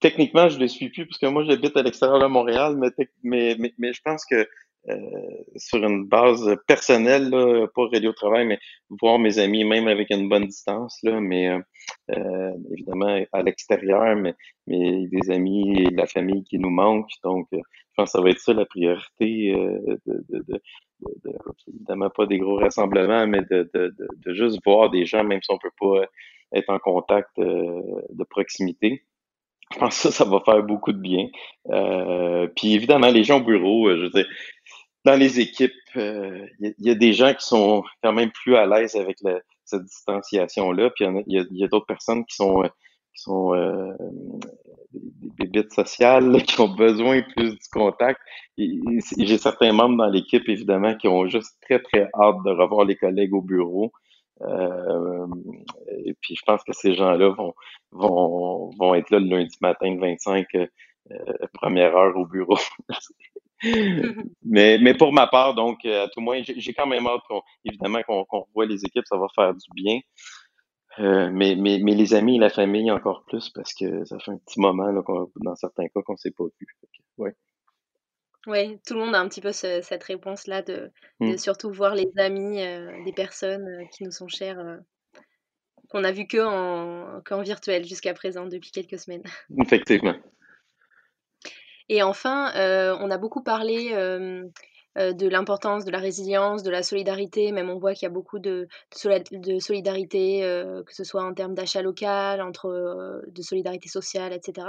techniquement, 0.00 0.48
je 0.48 0.56
ne 0.56 0.62
le 0.62 0.68
suis 0.68 0.88
plus 0.90 1.06
parce 1.06 1.18
que 1.18 1.26
moi 1.26 1.44
j'habite 1.44 1.76
à 1.76 1.82
l'extérieur 1.82 2.20
de 2.20 2.26
Montréal, 2.26 2.76
mais, 2.76 2.90
mais, 3.22 3.56
mais, 3.58 3.74
mais, 3.78 3.92
je 3.92 4.00
pense 4.02 4.24
que 4.24 4.48
euh, 4.88 4.96
sur 5.56 5.84
une 5.84 6.06
base 6.06 6.56
personnelle, 6.66 7.28
là, 7.30 7.66
pas 7.74 7.88
radio 7.92 8.12
travail, 8.12 8.46
mais 8.46 8.58
voir 8.88 9.18
mes 9.18 9.38
amis 9.38 9.64
même 9.64 9.88
avec 9.88 10.10
une 10.10 10.28
bonne 10.28 10.46
distance, 10.46 10.98
là, 11.02 11.20
mais 11.20 11.48
euh, 11.48 11.58
euh, 12.16 12.52
évidemment 12.72 13.22
à 13.32 13.42
l'extérieur, 13.42 14.16
mais, 14.16 14.34
mais 14.66 15.06
des 15.08 15.30
amis 15.30 15.82
et 15.82 15.90
la 15.90 16.06
famille 16.06 16.44
qui 16.44 16.58
nous 16.58 16.70
manquent. 16.70 17.10
Donc, 17.22 17.48
je 17.52 17.58
pense 17.96 18.12
que 18.12 18.18
ça 18.18 18.22
va 18.22 18.30
être 18.30 18.40
ça 18.40 18.54
la 18.54 18.64
priorité 18.64 19.52
de, 19.52 20.00
de, 20.06 20.24
de, 20.30 20.44
de, 20.48 21.32
évidemment 21.74 22.10
pas 22.10 22.26
des 22.26 22.38
gros 22.38 22.56
rassemblements, 22.56 23.26
mais 23.26 23.42
de, 23.50 23.68
de, 23.74 23.94
de, 23.98 24.32
juste 24.32 24.58
voir 24.64 24.90
des 24.90 25.04
gens, 25.04 25.24
même 25.24 25.42
si 25.42 25.50
on 25.52 25.58
peut 25.58 25.70
pas 25.78 26.06
être 26.54 26.70
en 26.70 26.78
contact 26.78 27.36
de 27.38 28.24
proximité. 28.30 29.04
Je 29.72 29.78
pense 29.78 29.96
que 29.96 30.08
ça, 30.08 30.10
ça 30.10 30.24
va 30.24 30.40
faire 30.44 30.62
beaucoup 30.62 30.92
de 30.92 30.98
bien. 30.98 31.26
Euh, 31.70 32.46
puis 32.56 32.74
évidemment, 32.74 33.08
les 33.08 33.24
gens 33.24 33.40
au 33.40 33.44
bureau, 33.44 33.90
je 33.90 34.02
veux 34.02 34.10
dire, 34.10 34.26
dans 35.04 35.16
les 35.16 35.40
équipes, 35.40 35.72
euh, 35.96 36.46
il 36.60 36.74
y, 36.78 36.90
a 36.90 36.94
des 36.94 37.12
gens 37.12 37.32
qui 37.32 37.46
sont 37.46 37.82
quand 38.02 38.12
même 38.12 38.30
plus 38.30 38.56
à 38.56 38.66
l'aise 38.66 38.94
avec 38.94 39.18
cette 39.64 39.84
distanciation-là. 39.84 40.90
Puis 40.90 41.06
il 41.26 41.46
y 41.50 41.64
a, 41.64 41.68
d'autres 41.68 41.86
personnes 41.86 42.24
qui 42.26 42.36
sont, 42.36 42.62
euh, 42.62 42.68
qui 43.14 43.22
sont 43.22 43.54
euh, 43.54 43.92
des, 44.92 45.46
bébites 45.46 45.72
sociales, 45.72 46.42
qui 46.46 46.60
ont 46.60 46.68
besoin 46.68 47.22
plus 47.22 47.52
du 47.52 47.68
contact. 47.72 48.20
J'ai 48.58 49.38
certains 49.38 49.72
membres 49.72 49.96
dans 49.96 50.10
l'équipe, 50.10 50.48
évidemment, 50.48 50.94
qui 50.94 51.08
ont 51.08 51.26
juste 51.26 51.56
très, 51.62 51.78
très 51.80 52.10
hâte 52.14 52.36
de 52.44 52.50
revoir 52.50 52.84
les 52.84 52.96
collègues 52.96 53.34
au 53.34 53.42
bureau. 53.42 53.92
Et 54.40 56.14
puis 56.20 56.36
je 56.36 56.42
pense 56.46 56.62
que 56.64 56.72
ces 56.72 56.94
gens-là 56.94 57.30
vont, 57.30 57.54
vont, 57.92 58.70
vont 58.78 58.94
être 58.94 59.10
là 59.10 59.18
le 59.18 59.26
lundi 59.26 59.56
matin, 59.60 59.94
le 59.94 60.00
25, 60.00 60.46
première 61.54 61.96
heure 61.96 62.16
au 62.16 62.26
bureau. 62.26 62.58
mais, 64.44 64.78
mais 64.78 64.94
pour 64.94 65.12
ma 65.12 65.26
part, 65.26 65.54
donc, 65.54 65.84
euh, 65.84 66.04
à 66.04 66.08
tout 66.08 66.20
moins, 66.20 66.40
j'ai 66.42 66.72
quand 66.72 66.86
même 66.86 67.06
hâte, 67.06 67.22
évidemment, 67.64 68.02
qu'on 68.02 68.24
revoie 68.30 68.66
les 68.66 68.84
équipes, 68.84 69.06
ça 69.06 69.16
va 69.16 69.26
faire 69.34 69.54
du 69.54 69.66
bien. 69.74 69.98
Euh, 71.00 71.30
mais, 71.32 71.54
mais, 71.54 71.78
mais 71.82 71.94
les 71.94 72.14
amis 72.14 72.36
et 72.36 72.40
la 72.40 72.50
famille 72.50 72.90
encore 72.90 73.24
plus 73.26 73.50
parce 73.50 73.72
que 73.72 74.04
ça 74.04 74.18
fait 74.18 74.32
un 74.32 74.38
petit 74.38 74.58
moment 74.58 74.90
là, 74.90 75.00
dans 75.36 75.54
certains 75.54 75.86
cas 75.86 76.00
qu'on 76.04 76.14
ne 76.14 76.18
s'est 76.18 76.32
pas 76.32 76.44
vu. 76.44 76.66
Ouais. 77.18 77.34
Oui, 78.48 78.80
tout 78.86 78.94
le 78.94 79.00
monde 79.00 79.14
a 79.14 79.20
un 79.20 79.28
petit 79.28 79.42
peu 79.42 79.52
cette 79.52 80.02
réponse-là 80.02 80.62
de, 80.62 80.90
de, 81.20 81.34
mmh. 81.34 81.38
surtout 81.38 81.70
voir 81.70 81.94
les 81.94 82.10
amis, 82.16 82.62
euh, 82.62 82.90
des 83.04 83.12
personnes 83.12 83.86
qui 83.92 84.04
nous 84.04 84.10
sont 84.10 84.26
chères, 84.26 84.78
qu'on 85.90 86.02
a 86.02 86.12
vu 86.12 86.26
que 86.26 86.38
en, 86.38 87.20
qu'en 87.22 87.42
virtuel 87.42 87.84
jusqu'à 87.84 88.14
présent 88.14 88.46
depuis 88.46 88.70
quelques 88.70 88.98
semaines. 88.98 89.22
Effectivement. 89.60 90.14
Et 91.88 92.02
enfin, 92.02 92.54
euh, 92.56 92.96
on 93.00 93.10
a 93.10 93.18
beaucoup 93.18 93.42
parlé 93.42 93.90
euh, 93.92 94.44
de 94.96 95.28
l'importance 95.28 95.84
de 95.84 95.90
la 95.90 95.98
résilience, 95.98 96.62
de 96.62 96.70
la 96.70 96.82
solidarité. 96.82 97.52
Même 97.52 97.70
on 97.70 97.78
voit 97.78 97.94
qu'il 97.94 98.06
y 98.06 98.10
a 98.10 98.12
beaucoup 98.12 98.38
de, 98.38 98.68
solidarité, 98.90 100.40
que 100.86 100.94
ce 100.94 101.04
soit 101.04 101.22
en 101.22 101.34
termes 101.34 101.54
d'achat 101.54 101.82
local, 101.82 102.40
entre, 102.40 103.22
de 103.26 103.42
solidarité 103.42 103.88
sociale, 103.88 104.32
etc. 104.32 104.66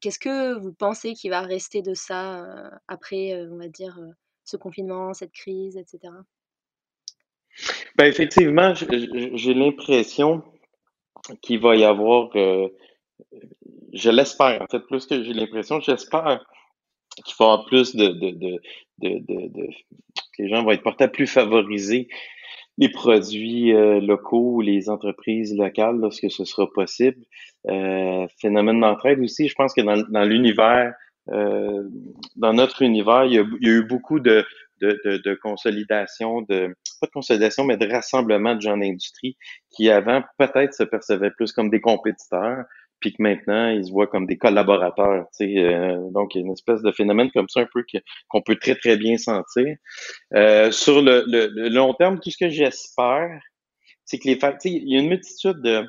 Qu'est-ce 0.00 0.18
que 0.18 0.58
vous 0.58 0.72
pensez 0.72 1.14
qu'il 1.14 1.30
va 1.30 1.40
rester 1.40 1.82
de 1.82 1.94
ça 1.94 2.44
après, 2.88 3.46
on 3.50 3.56
va 3.56 3.68
dire, 3.68 3.98
ce 4.44 4.56
confinement, 4.56 5.14
cette 5.14 5.32
crise, 5.32 5.76
etc. 5.76 6.12
Ben 7.96 8.06
effectivement, 8.06 8.74
j'ai 8.74 9.54
l'impression 9.54 10.42
qu'il 11.40 11.60
va 11.60 11.76
y 11.76 11.84
avoir 11.84 12.30
je 13.94 14.10
l'espère, 14.10 14.60
en 14.60 14.66
fait, 14.66 14.80
plus 14.80 15.06
que 15.06 15.22
j'ai 15.22 15.32
l'impression, 15.32 15.80
j'espère 15.80 16.44
qu'il 17.22 17.34
y 17.38 17.42
avoir 17.42 17.64
plus 17.66 17.94
de, 17.94 18.08
de, 18.08 18.30
de, 18.30 18.58
de, 18.98 19.68
les 20.38 20.48
gens 20.48 20.62
vont 20.64 20.70
être 20.70 20.82
portés 20.82 21.04
à 21.04 21.08
plus 21.08 21.26
favoriser 21.26 22.08
les 22.78 22.88
produits 22.88 23.72
euh, 23.72 24.00
locaux, 24.00 24.60
les 24.60 24.88
entreprises 24.90 25.56
locales 25.56 25.96
lorsque 25.98 26.30
ce 26.30 26.44
sera 26.44 26.70
possible. 26.72 27.22
Euh, 27.68 28.26
phénomène 28.40 28.80
d'entraide 28.80 29.20
aussi, 29.20 29.48
je 29.48 29.54
pense 29.54 29.72
que 29.74 29.80
dans, 29.80 30.02
dans 30.08 30.24
l'univers, 30.24 30.92
euh, 31.30 31.88
dans 32.36 32.52
notre 32.52 32.82
univers, 32.82 33.24
il 33.24 33.32
y, 33.32 33.38
a, 33.38 33.44
il 33.60 33.66
y, 33.66 33.70
a, 33.70 33.74
eu 33.74 33.84
beaucoup 33.84 34.18
de, 34.18 34.44
de, 34.80 35.00
de, 35.04 35.16
de, 35.18 35.34
consolidation, 35.34 36.42
de 36.42 36.74
pas 37.00 37.06
de 37.06 37.12
consolidation, 37.12 37.64
mais 37.64 37.76
de 37.76 37.86
rassemblement 37.86 38.54
de 38.56 38.60
gens 38.60 38.76
d'industrie 38.76 39.36
qui 39.70 39.88
avant 39.88 40.22
peut-être 40.38 40.74
se 40.74 40.82
percevaient 40.82 41.30
plus 41.30 41.52
comme 41.52 41.70
des 41.70 41.80
compétiteurs, 41.80 42.64
puis 43.04 43.12
que 43.12 43.22
maintenant, 43.22 43.68
ils 43.68 43.84
se 43.84 43.90
voient 43.90 44.06
comme 44.06 44.24
des 44.24 44.38
collaborateurs. 44.38 45.26
Euh, 45.42 46.10
donc, 46.12 46.34
il 46.34 46.38
y 46.38 46.42
a 46.42 46.46
une 46.46 46.52
espèce 46.54 46.80
de 46.80 46.90
phénomène 46.90 47.30
comme 47.32 47.50
ça 47.50 47.60
un 47.60 47.68
peu 47.70 47.84
qu'on 48.30 48.40
peut 48.40 48.56
très, 48.56 48.76
très 48.76 48.96
bien 48.96 49.18
sentir. 49.18 49.76
Euh, 50.32 50.70
sur 50.70 51.02
le, 51.02 51.22
le, 51.26 51.68
long 51.68 51.92
terme, 51.92 52.18
tout 52.18 52.30
ce 52.30 52.38
que 52.38 52.48
j'espère, 52.48 53.42
c'est 54.06 54.18
que 54.18 54.26
les 54.26 54.38
il 54.64 54.90
y 54.90 54.96
a 54.96 55.00
une 55.00 55.10
multitude 55.10 55.60
de, 55.60 55.84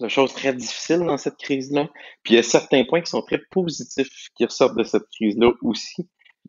de 0.00 0.08
choses 0.08 0.32
très 0.32 0.54
difficiles 0.54 1.00
dans 1.00 1.18
cette 1.18 1.36
crise-là. 1.36 1.86
Puis 2.22 2.32
il 2.32 2.36
y 2.36 2.40
a 2.40 2.42
certains 2.42 2.82
points 2.84 3.02
qui 3.02 3.10
sont 3.10 3.20
très 3.20 3.42
positifs 3.50 4.30
qui 4.34 4.46
ressortent 4.46 4.78
de 4.78 4.84
cette 4.84 5.06
crise-là 5.16 5.52
aussi 5.60 6.08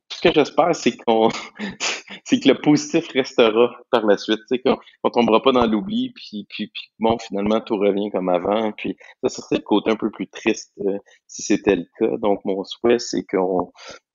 tout 0.10 0.18
ce 0.18 0.22
que 0.22 0.34
j'espère, 0.34 0.76
c'est 0.76 0.98
qu'on, 0.98 1.30
c'est 2.26 2.40
que 2.40 2.50
le 2.50 2.60
positif 2.60 3.08
restera 3.10 3.76
par 3.92 4.06
la 4.06 4.18
suite, 4.18 4.40
tu 4.40 4.56
sais, 4.56 4.60
qu'on, 4.60 4.78
qu'on 5.04 5.10
tombera 5.10 5.42
pas 5.42 5.52
dans 5.52 5.66
l'oubli, 5.66 6.12
puis, 6.14 6.46
puis, 6.50 6.68
puis, 6.68 6.92
bon, 7.00 7.18
finalement, 7.20 7.62
tout 7.62 7.78
revient 7.78 8.10
comme 8.12 8.30
avant, 8.30 8.72
puis 8.72 8.98
ça 9.24 9.30
serait 9.30 9.58
le 9.58 9.62
côté 9.62 9.92
un 9.92 9.96
peu 9.96 10.10
plus 10.10 10.28
triste 10.28 10.74
euh, 10.86 10.98
si 11.28 11.42
c'était 11.44 11.76
le 11.76 11.86
cas. 12.00 12.18
Donc, 12.18 12.44
mon 12.44 12.64
souhait, 12.64 13.00
c'est 13.00 13.24
qu'on, 13.24 13.72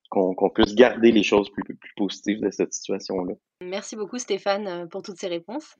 qu'on 0.09 0.49
puisse 0.49 0.75
garder 0.75 1.11
les 1.11 1.23
choses 1.23 1.49
plus, 1.49 1.63
plus 1.63 1.93
positives 1.95 2.41
de 2.41 2.51
cette 2.51 2.73
situation-là. 2.73 3.33
Merci 3.61 3.95
beaucoup 3.95 4.19
Stéphane 4.19 4.87
pour 4.89 5.01
toutes 5.01 5.17
ces 5.17 5.27
réponses. 5.27 5.75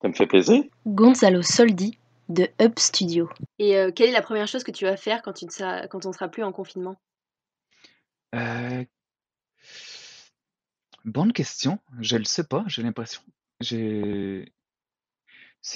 Ça 0.00 0.08
me 0.08 0.12
fait 0.12 0.26
plaisir. 0.26 0.62
Gonzalo 0.86 1.42
Soldi 1.42 1.98
de 2.28 2.48
Up 2.60 2.78
Studio. 2.78 3.28
Et 3.58 3.76
quelle 3.94 4.10
est 4.10 4.12
la 4.12 4.22
première 4.22 4.48
chose 4.48 4.64
que 4.64 4.72
tu 4.72 4.84
vas 4.84 4.96
faire 4.96 5.22
quand, 5.22 5.32
tu 5.32 5.44
ne 5.44 5.86
quand 5.86 6.04
on 6.04 6.08
ne 6.08 6.14
sera 6.14 6.28
plus 6.28 6.42
en 6.42 6.52
confinement? 6.52 6.96
Euh, 8.34 8.84
bonne 11.06 11.32
question. 11.32 11.78
Je 12.00 12.16
le 12.16 12.24
sais 12.24 12.44
pas, 12.44 12.64
j'ai 12.66 12.82
l'impression. 12.82 13.22
C'est 13.60 14.50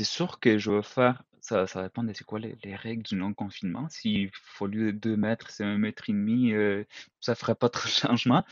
sûr 0.04 0.40
que 0.40 0.58
je 0.58 0.70
vais 0.70 0.82
faire 0.82 1.22
ça 1.40 1.66
ça 1.66 1.82
dépend 1.82 2.04
de 2.04 2.12
c'est 2.12 2.24
quoi 2.24 2.38
les 2.38 2.56
les 2.64 2.76
règles 2.76 3.02
du 3.02 3.14
non-confinement. 3.16 3.88
S'il 3.88 4.30
faut 4.34 4.66
lieu 4.66 4.92
de 4.92 4.98
2 4.98 5.16
mètres, 5.16 5.50
c'est 5.50 5.64
un 5.64 5.78
mètre 5.78 6.10
et 6.10 6.12
demi, 6.12 6.52
euh, 6.52 6.84
ça 7.20 7.34
ferait 7.34 7.54
pas 7.54 7.68
trop 7.70 7.88
de 7.88 7.92
changement. 7.92 8.44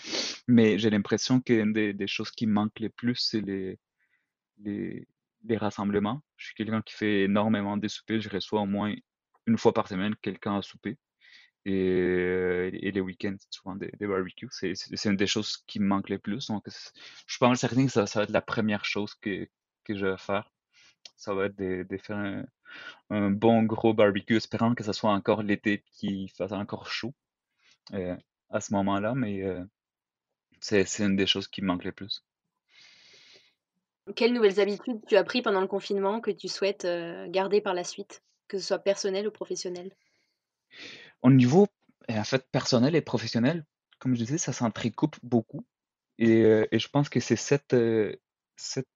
Mais 0.49 0.79
j'ai 0.79 0.91
l'impression 0.91 1.41
qu'une 1.41 1.73
des 1.73 2.07
choses 2.07 2.31
qui 2.31 2.47
me 2.47 2.53
manquent 2.55 2.81
le 2.81 2.89
plus, 2.91 3.17
c'est 3.17 3.41
les 3.43 3.79
les 4.59 5.07
les 5.45 5.57
rassemblements. 5.57 6.23
Je 6.37 6.47
suis 6.47 6.55
quelqu'un 6.55 6.83
qui 6.83 6.95
fait 6.95 7.25
énormément 7.25 7.77
des 7.77 7.89
soupers. 7.89 8.21
Je 8.21 8.31
reçois 8.31 8.61
au 8.63 8.67
moins 8.67 8.95
une 9.47 9.59
fois 9.59 9.75
par 9.75 9.89
semaine 9.89 10.15
quelqu'un 10.23 10.57
à 10.59 10.63
souper. 10.63 10.99
Et, 11.65 12.89
et 12.89 12.91
les 12.93 13.01
week-ends, 13.01 13.37
souvent 13.51 13.77
des, 13.77 13.91
barbecues. 14.01 14.49
C'est, 14.51 14.75
une 15.05 15.17
des 15.17 15.27
choses 15.27 15.59
qui 15.67 15.81
me 15.81 15.87
manque 15.87 16.09
le 16.09 16.19
plus. 16.19 16.49
Donc, 16.49 16.65
je 16.67 16.73
suis 17.27 17.39
pas 17.39 17.49
mal 17.49 17.57
certain 17.57 17.87
que 17.87 17.93
ça, 17.93 18.05
va 18.05 18.23
être 18.23 18.31
la 18.31 18.43
première 18.43 18.85
chose 18.85 19.15
que, 19.15 19.49
que 19.85 19.97
je 19.97 20.07
vais 20.07 20.17
faire. 20.17 20.51
Ça 21.17 21.35
va 21.35 21.47
être 21.47 21.57
de, 21.57 21.87
faire 21.99 22.45
un, 23.11 23.31
bon 23.31 23.65
gros 23.65 23.93
barbecue, 23.93 24.37
espérant 24.37 24.75
que 24.75 24.85
ce 24.85 24.93
soit 24.93 25.11
encore 25.11 25.43
l'été 25.43 25.83
qui 25.93 26.29
fasse 26.29 26.53
encore 26.53 26.89
chaud 26.89 27.15
euh, 27.93 28.17
à 28.51 28.61
ce 28.61 28.73
moment-là. 28.75 29.15
Mais 29.15 29.43
euh, 29.43 29.65
c'est, 30.61 31.01
une 31.01 31.17
des 31.17 31.27
choses 31.27 31.49
qui 31.49 31.63
me 31.63 31.67
manque 31.67 31.85
le 31.85 31.93
plus. 31.93 32.25
Quelles 34.17 34.33
nouvelles 34.33 34.61
habitudes 34.61 35.01
tu 35.07 35.17
as 35.17 35.25
pris 35.25 35.43
pendant 35.43 35.61
le 35.61 35.67
confinement 35.67 36.21
que 36.21 36.31
tu 36.31 36.49
souhaites 36.49 36.85
euh, 36.85 37.27
garder 37.29 37.61
par 37.61 37.75
la 37.75 37.85
suite, 37.85 38.23
que 38.47 38.59
ce 38.59 38.67
soit 38.67 38.79
personnel 38.79 39.29
ou 39.29 39.31
professionnel? 39.31 39.93
Au 41.23 41.31
niveau, 41.31 41.67
en 42.09 42.25
fait, 42.25 42.47
personnel 42.51 42.95
et 42.97 43.01
professionnel, 43.01 43.65
comme 43.99 44.15
je 44.15 44.21
disais, 44.21 44.39
ça 44.39 44.53
s'entrecoupe 44.53 45.17
beaucoup 45.23 45.67
et 46.19 46.43
euh, 46.45 46.67
et 46.73 46.79
je 46.79 46.89
pense 46.89 47.09
que 47.09 47.21
c'est 47.21 47.37
cette, 47.37 47.75
euh, 47.75 48.15
cette 48.57 48.89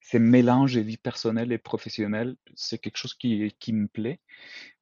ces 0.00 0.18
mélanges 0.18 0.74
de 0.74 0.80
vie 0.80 0.98
personnelle 0.98 1.50
et 1.52 1.58
professionnelle, 1.58 2.36
c'est 2.54 2.78
quelque 2.78 2.98
chose 2.98 3.14
qui 3.14 3.54
qui 3.58 3.72
me 3.72 3.88
plaît. 3.88 4.20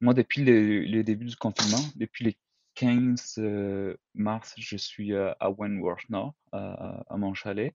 Moi, 0.01 0.15
depuis 0.15 0.45
le 0.45 1.03
début 1.03 1.27
du 1.27 1.37
confinement, 1.37 1.83
depuis 1.97 2.25
le 2.25 2.33
15 2.75 3.37
euh, 3.39 3.97
mars, 4.15 4.55
je 4.59 4.77
suis 4.77 5.15
à 5.15 5.51
Wentworth 5.51 6.09
Nord, 6.11 6.35
à 6.53 7.17
mon 7.17 7.35
chalet 7.35 7.75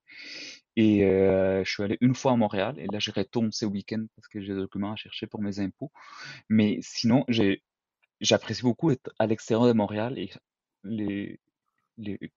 et 0.76 1.02
je 1.02 1.70
suis 1.70 1.84
allé 1.84 1.98
une 2.02 2.16
fois 2.16 2.34
à 2.34 2.36
Montréal 2.36 2.76
et 2.80 2.88
là, 2.88 3.00
je 3.00 3.12
retourne 3.12 3.52
ce 3.52 3.66
week-end 3.66 4.06
parce 4.16 4.28
que 4.28 4.42
j'ai 4.42 4.54
des 4.54 4.60
documents 4.60 4.92
à 4.94 4.96
chercher 4.98 5.28
pour 5.28 5.42
mes 5.42 5.60
impôts. 5.60 5.92
Mais 6.50 6.80
sinon, 6.82 7.24
j'ai 7.30 7.64
J'apprécie 8.20 8.64
beaucoup 8.64 8.92
être 8.92 9.12
à 9.20 9.28
l'extérieur 9.28 9.68
de 9.68 9.74
Montréal 9.74 10.18
et 10.18 10.32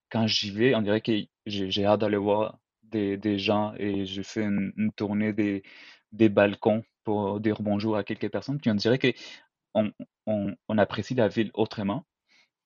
quand 0.09 0.27
j'y 0.27 0.51
vais, 0.51 0.75
on 0.75 0.81
dirait 0.81 1.01
que 1.01 1.11
j'ai 1.45 1.85
hâte 1.85 2.01
d'aller 2.01 2.17
voir 2.17 2.59
des 2.83 3.17
des 3.17 3.39
gens 3.39 3.73
et 3.77 4.05
je 4.05 4.21
fais 4.21 4.43
une 4.43 4.91
tournée 4.95 5.33
des 5.33 5.63
des 6.11 6.29
balcons 6.29 6.83
pour 7.03 7.39
dire 7.39 7.61
bonjour 7.61 7.95
à 7.97 8.03
quelques 8.03 8.29
personnes, 8.29 8.59
puis 8.59 8.69
on 8.71 8.75
dirait 8.75 8.99
qu'on 8.99 9.91
on 10.27 10.55
on 10.67 10.77
apprécie 10.77 11.15
la 11.15 11.27
ville 11.27 11.51
autrement. 11.53 12.05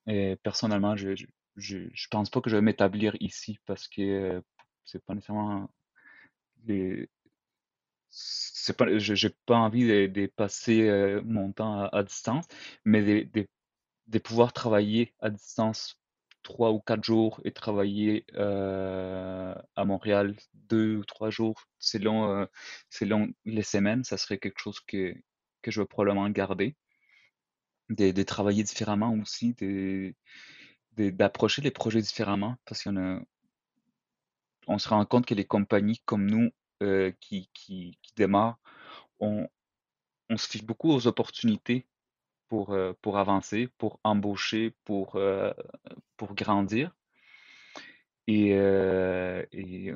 Et 0.07 0.35
personnellement, 0.43 0.95
je 0.97 1.15
je 1.57 1.79
je 1.93 2.07
pense 2.09 2.29
pas 2.29 2.41
que 2.41 2.49
je 2.49 2.55
vais 2.57 2.61
m'établir 2.61 3.15
ici 3.21 3.59
parce 3.65 3.87
que, 3.87 4.41
c'est 4.85 5.03
pas 5.05 5.15
nécessairement 5.15 5.69
c'est 8.15 8.77
pas, 8.77 8.85
j'ai 8.97 9.29
pas 9.45 9.57
envie 9.57 9.85
de, 9.85 10.25
passer 10.27 10.87
euh, 10.87 11.21
mon 11.25 11.51
temps 11.51 11.83
à, 11.83 12.03
distance, 12.03 12.45
mais 12.85 13.25
de, 13.25 14.19
pouvoir 14.19 14.53
travailler 14.53 15.13
à 15.19 15.29
distance 15.29 15.99
trois 16.43 16.71
ou 16.71 16.79
quatre 16.79 17.03
jours 17.03 17.41
et 17.43 17.51
travailler 17.51 18.25
euh, 18.35 19.53
à 19.75 19.85
Montréal 19.85 20.35
deux 20.53 20.97
ou 20.97 21.05
trois 21.05 21.29
jours 21.29 21.67
selon, 21.79 22.31
euh, 22.31 22.45
selon 22.89 23.27
les 23.45 23.63
semaines, 23.63 24.03
ça 24.03 24.17
serait 24.17 24.37
quelque 24.37 24.59
chose 24.59 24.79
que, 24.79 25.13
que 25.61 25.71
je 25.71 25.81
vais 25.81 25.87
probablement 25.87 26.29
garder. 26.29 26.75
De, 27.89 28.23
travailler 28.23 28.63
différemment 28.63 29.13
aussi, 29.13 29.55
d'approcher 30.97 31.61
les 31.61 31.69
projets 31.69 32.01
différemment, 32.01 32.55
parce 32.65 32.83
qu'on 32.83 33.23
on 34.67 34.77
se 34.79 34.89
rend 34.89 35.05
compte 35.05 35.27
que 35.27 35.35
les 35.35 35.45
compagnies 35.45 36.01
comme 36.05 36.25
nous 36.25 36.49
euh, 36.83 37.11
qui, 37.19 37.49
qui, 37.53 37.97
qui 38.01 38.13
démarrent, 38.15 38.59
on, 39.19 39.47
on 40.29 40.37
se 40.37 40.47
fiche 40.47 40.63
beaucoup 40.63 40.91
aux 40.91 41.07
opportunités 41.07 41.87
pour, 42.47 42.73
euh, 42.73 42.93
pour 43.01 43.17
avancer, 43.17 43.69
pour 43.77 43.99
embaucher, 44.03 44.73
pour, 44.83 45.15
euh, 45.15 45.53
pour 46.17 46.35
grandir. 46.35 46.95
Et, 48.27 48.49
et 48.49 49.93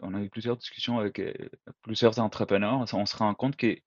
on 0.00 0.14
a 0.14 0.22
eu 0.22 0.30
plusieurs 0.30 0.56
discussions 0.56 0.98
avec 0.98 1.20
plusieurs 1.82 2.18
entrepreneurs. 2.18 2.80
On 2.94 3.06
se 3.06 3.16
rend 3.16 3.34
compte 3.34 3.56
que 3.56 3.78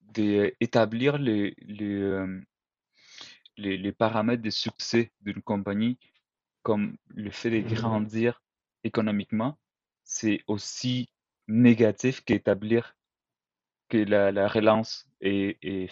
d'établir 0.00 1.18
les, 1.18 1.56
les, 1.62 2.26
les, 3.56 3.76
les 3.76 3.92
paramètres 3.92 4.42
de 4.42 4.50
succès 4.50 5.10
d'une 5.20 5.42
compagnie, 5.42 5.98
comme 6.62 6.96
le 7.08 7.32
fait 7.32 7.50
de 7.50 7.68
grandir 7.74 8.40
économiquement, 8.84 9.58
c'est 10.12 10.40
aussi 10.46 11.08
négatif 11.48 12.20
qu'établir 12.22 12.96
que 13.88 13.96
la, 13.96 14.46
relance 14.46 15.08
est, 15.22 15.88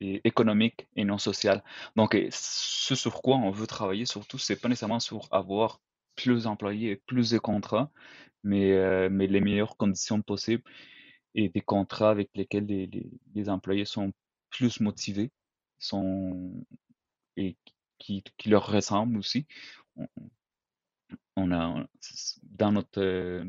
économique 0.00 0.86
et 0.96 1.04
non 1.04 1.16
sociale. 1.18 1.64
Donc, 1.96 2.16
ce 2.30 2.94
sur 2.94 3.22
quoi 3.22 3.36
on 3.36 3.50
veut 3.50 3.66
travailler 3.66 4.04
surtout, 4.04 4.38
c'est 4.38 4.60
pas 4.60 4.68
nécessairement 4.68 5.00
sur 5.00 5.28
avoir 5.30 5.80
plus 6.14 6.44
d'employés 6.44 6.90
et 6.92 6.96
plus 6.96 7.30
de 7.30 7.38
contrats, 7.38 7.90
mais, 8.42 8.72
euh, 8.72 9.08
mais 9.10 9.26
les 9.26 9.40
meilleures 9.40 9.76
conditions 9.78 10.20
possibles 10.20 10.62
et 11.34 11.48
des 11.48 11.62
contrats 11.62 12.10
avec 12.10 12.30
lesquels 12.34 12.66
les, 12.66 13.48
employés 13.48 13.86
sont 13.86 14.12
plus 14.50 14.80
motivés 14.80 15.32
sont, 15.78 16.52
et 17.38 17.56
qui, 17.98 18.22
leur 18.46 18.66
ressemblent 18.66 19.18
aussi 19.18 19.46
a, 21.50 21.86
dans 22.42 22.72
notre 22.72 23.00
euh, 23.00 23.44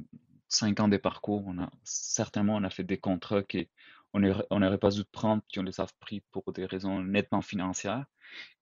cinq 0.50 0.80
ans 0.80 0.88
de 0.88 0.98
parcours, 0.98 1.44
on 1.48 1.60
a 1.60 1.70
certainement 1.84 2.56
on 2.56 2.64
a 2.64 2.70
fait 2.70 2.84
des 2.84 2.98
contrats 2.98 3.44
qu'on 3.44 4.20
n'aurait 4.60 4.78
pas 4.78 4.92
dû 4.92 5.04
prendre, 5.06 5.44
qui 5.48 5.60
on 5.60 5.64
les 5.64 5.80
a 5.80 5.88
pris 6.00 6.22
pour 6.32 6.52
des 6.54 6.66
raisons 6.66 7.04
nettement 7.04 7.42
financières. 7.42 8.06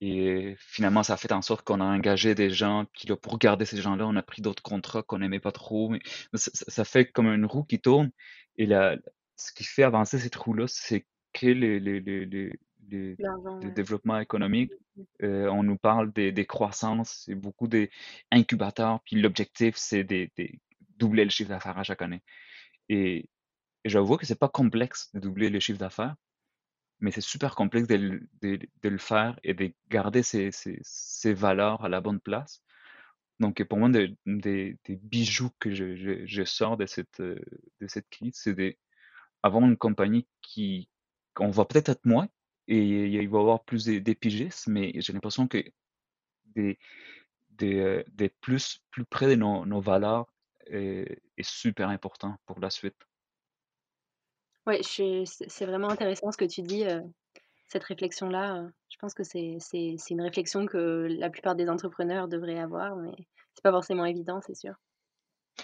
Et 0.02 0.56
finalement, 0.60 1.04
ça 1.04 1.14
a 1.14 1.18
fait 1.18 1.32
en 1.32 1.42
sorte 1.42 1.66
qu'on 1.66 1.82
a 1.82 1.86
engagé 1.86 2.36
des 2.36 2.50
gens, 2.50 2.86
puis 2.94 3.08
pour 3.22 3.40
garder 3.40 3.66
ces 3.66 3.82
gens-là, 3.82 4.06
on 4.08 4.16
a 4.16 4.24
pris 4.24 4.42
d'autres 4.42 4.64
contrats 4.64 5.04
qu'on 5.04 5.20
n'aimait 5.20 5.40
pas 5.40 5.52
trop. 5.52 5.90
Mais 5.90 6.00
ça, 6.34 6.86
fait 6.86 7.12
comme 7.12 7.28
une 7.28 7.46
roue 7.46 7.64
qui 7.64 7.80
tourne. 7.80 8.12
Et 8.58 8.68
ce 8.68 9.54
qui 9.54 9.64
fait 9.64 9.84
avancer 9.84 10.20
cette 10.20 10.36
roue-là, 10.36 10.66
c'est 10.68 11.06
que 11.34 11.48
les, 11.48 12.52
développement 12.90 14.20
économique. 14.20 14.72
Mmh 14.72 15.04
euh, 15.24 15.48
on 15.50 15.64
nous 15.64 15.78
parle 15.78 16.12
des, 16.14 16.32
des 16.32 16.46
croissances, 16.46 17.24
c'est 17.26 17.36
beaucoup 17.36 17.68
d'incubateurs, 17.68 19.00
puis 19.06 19.20
l'objectif, 19.20 19.76
c'est 19.76 20.04
de, 20.04 20.30
doubler 20.98 21.24
le 21.24 21.32
chiffre 21.32 21.50
d'affaires 21.50 21.78
à 21.80 21.84
chaque 21.84 22.02
année. 22.04 22.22
Et, 22.90 23.30
j'avoue 23.86 24.18
que 24.18 24.26
c'est 24.26 24.40
pas 24.40 24.50
complexe 24.50 25.10
de 25.14 25.20
doubler 25.20 25.50
le 25.50 25.60
chiffre 25.60 25.80
d'affaires, 25.80 26.16
mais 27.00 27.12
c'est 27.12 27.22
super 27.22 27.56
complexe 27.56 27.88
de, 27.88 28.20
le 28.84 28.98
faire 28.98 29.40
et 29.44 29.54
de 29.54 29.74
garder 29.90 30.24
ces, 30.24 31.34
valeurs 31.34 31.84
à 31.84 31.90
la 31.90 32.02
bonne 32.02 32.20
place. 32.20 32.64
Donc, 33.40 33.64
pour 33.64 33.80
moi, 33.80 33.90
des, 33.90 34.16
des, 34.26 34.78
bijoux 35.02 35.50
que 35.60 35.74
je, 35.74 36.24
je, 36.26 36.44
sors 36.44 36.78
de 36.78 36.86
cette, 36.86 37.20
euh, 37.20 37.40
de 37.82 37.88
cette 37.88 38.10
crise, 38.10 38.36
c'est 38.36 38.78
d'avoir 39.44 39.64
une 39.64 39.78
compagnie 39.78 40.28
qui, 40.42 40.88
qu'on 41.34 41.50
va 41.50 41.66
peut-être 41.66 41.90
être 41.90 42.06
moins, 42.06 42.30
et 42.68 42.78
il 42.78 43.30
va 43.30 43.38
y 43.38 43.42
avoir 43.42 43.64
plus 43.64 43.86
des 43.86 44.16
pigistes, 44.16 44.68
mais 44.68 44.92
j'ai 44.96 45.14
l'impression 45.14 45.48
que 45.48 45.64
des 46.56 46.80
des, 47.50 48.04
des 48.12 48.30
plus 48.30 48.82
plus 48.90 49.06
près 49.06 49.28
de 49.28 49.36
nos 49.36 49.66
nos 49.66 49.82
valeurs 49.82 50.28
est 50.68 51.22
est 51.38 51.48
super 51.48 51.90
important 51.90 52.38
pour 52.46 52.60
la 52.60 52.70
suite. 52.70 52.98
Ouais, 54.66 54.82
c'est 54.84 55.66
vraiment 55.66 55.90
intéressant 55.90 56.32
ce 56.32 56.38
que 56.38 56.46
tu 56.46 56.62
dis, 56.62 56.86
cette 57.68 57.84
réflexion-là, 57.84 58.70
je 58.90 58.98
pense 58.98 59.14
que 59.14 59.24
c'est 59.24 59.58
une 60.10 60.22
réflexion 60.22 60.66
que 60.66 61.08
la 61.10 61.30
plupart 61.30 61.56
des 61.56 61.68
entrepreneurs 61.70 62.28
devraient 62.28 62.60
avoir, 62.60 62.96
mais 62.96 63.12
c'est 63.56 63.64
pas 63.64 63.72
forcément 63.72 64.06
évident, 64.06 64.40
c'est 64.46 64.56
sûr. 64.56 64.76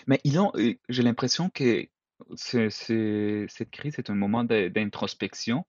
Mais 0.08 0.20
ils 0.24 0.40
ont, 0.40 0.52
j'ai 0.90 1.04
l'impression 1.04 1.50
que 1.50 1.88
c'est 2.36 2.70
cette 2.70 3.72
crise 3.72 3.98
est 4.00 4.10
un 4.10 4.16
moment 4.16 4.44
d'introspection 4.44 5.66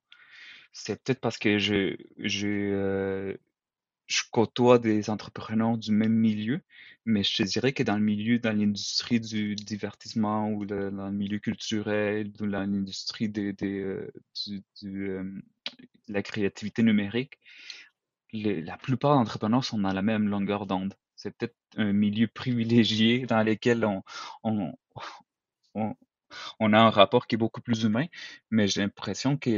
c'est 0.71 1.01
peut-être 1.03 1.19
parce 1.21 1.37
que 1.37 1.59
je 1.59 1.95
je, 2.17 3.35
je 4.07 4.21
côtoie 4.31 4.79
des 4.79 5.09
entrepreneurs 5.09 5.77
du 5.77 5.91
même 5.91 6.13
milieu, 6.13 6.61
mais 7.05 7.23
je 7.23 7.37
te 7.37 7.43
dirais 7.43 7.73
que 7.73 7.83
dans 7.83 7.95
le 7.95 8.03
milieu, 8.03 8.39
dans 8.39 8.55
l'industrie 8.57 9.19
du 9.19 9.55
divertissement 9.55 10.49
ou 10.51 10.65
dans 10.65 11.07
le 11.07 11.11
milieu 11.11 11.39
culturel 11.39 12.31
ou 12.39 12.47
dans 12.47 12.59
l'industrie 12.61 13.29
de, 13.29 13.51
de, 13.51 14.11
de 14.83 15.41
la 16.07 16.21
créativité 16.23 16.83
numérique, 16.83 17.39
la 18.33 18.77
plupart 18.77 19.15
d'entrepreneurs 19.15 19.63
sont 19.63 19.79
dans 19.79 19.93
la 19.93 20.01
même 20.01 20.27
longueur 20.27 20.65
d'onde. 20.65 20.93
C'est 21.15 21.35
peut-être 21.35 21.55
un 21.77 21.93
milieu 21.93 22.27
privilégié 22.27 23.25
dans 23.25 23.43
lequel 23.43 23.85
on, 23.85 24.03
on, 24.43 25.95
a 26.73 26.79
un 26.79 26.89
rapport 26.89 27.27
qui 27.27 27.35
est 27.35 27.37
beaucoup 27.37 27.61
plus 27.61 27.83
humain, 27.83 28.05
mais 28.49 28.67
j'ai 28.67 28.81
l'impression 28.81 29.37
qu'il 29.37 29.53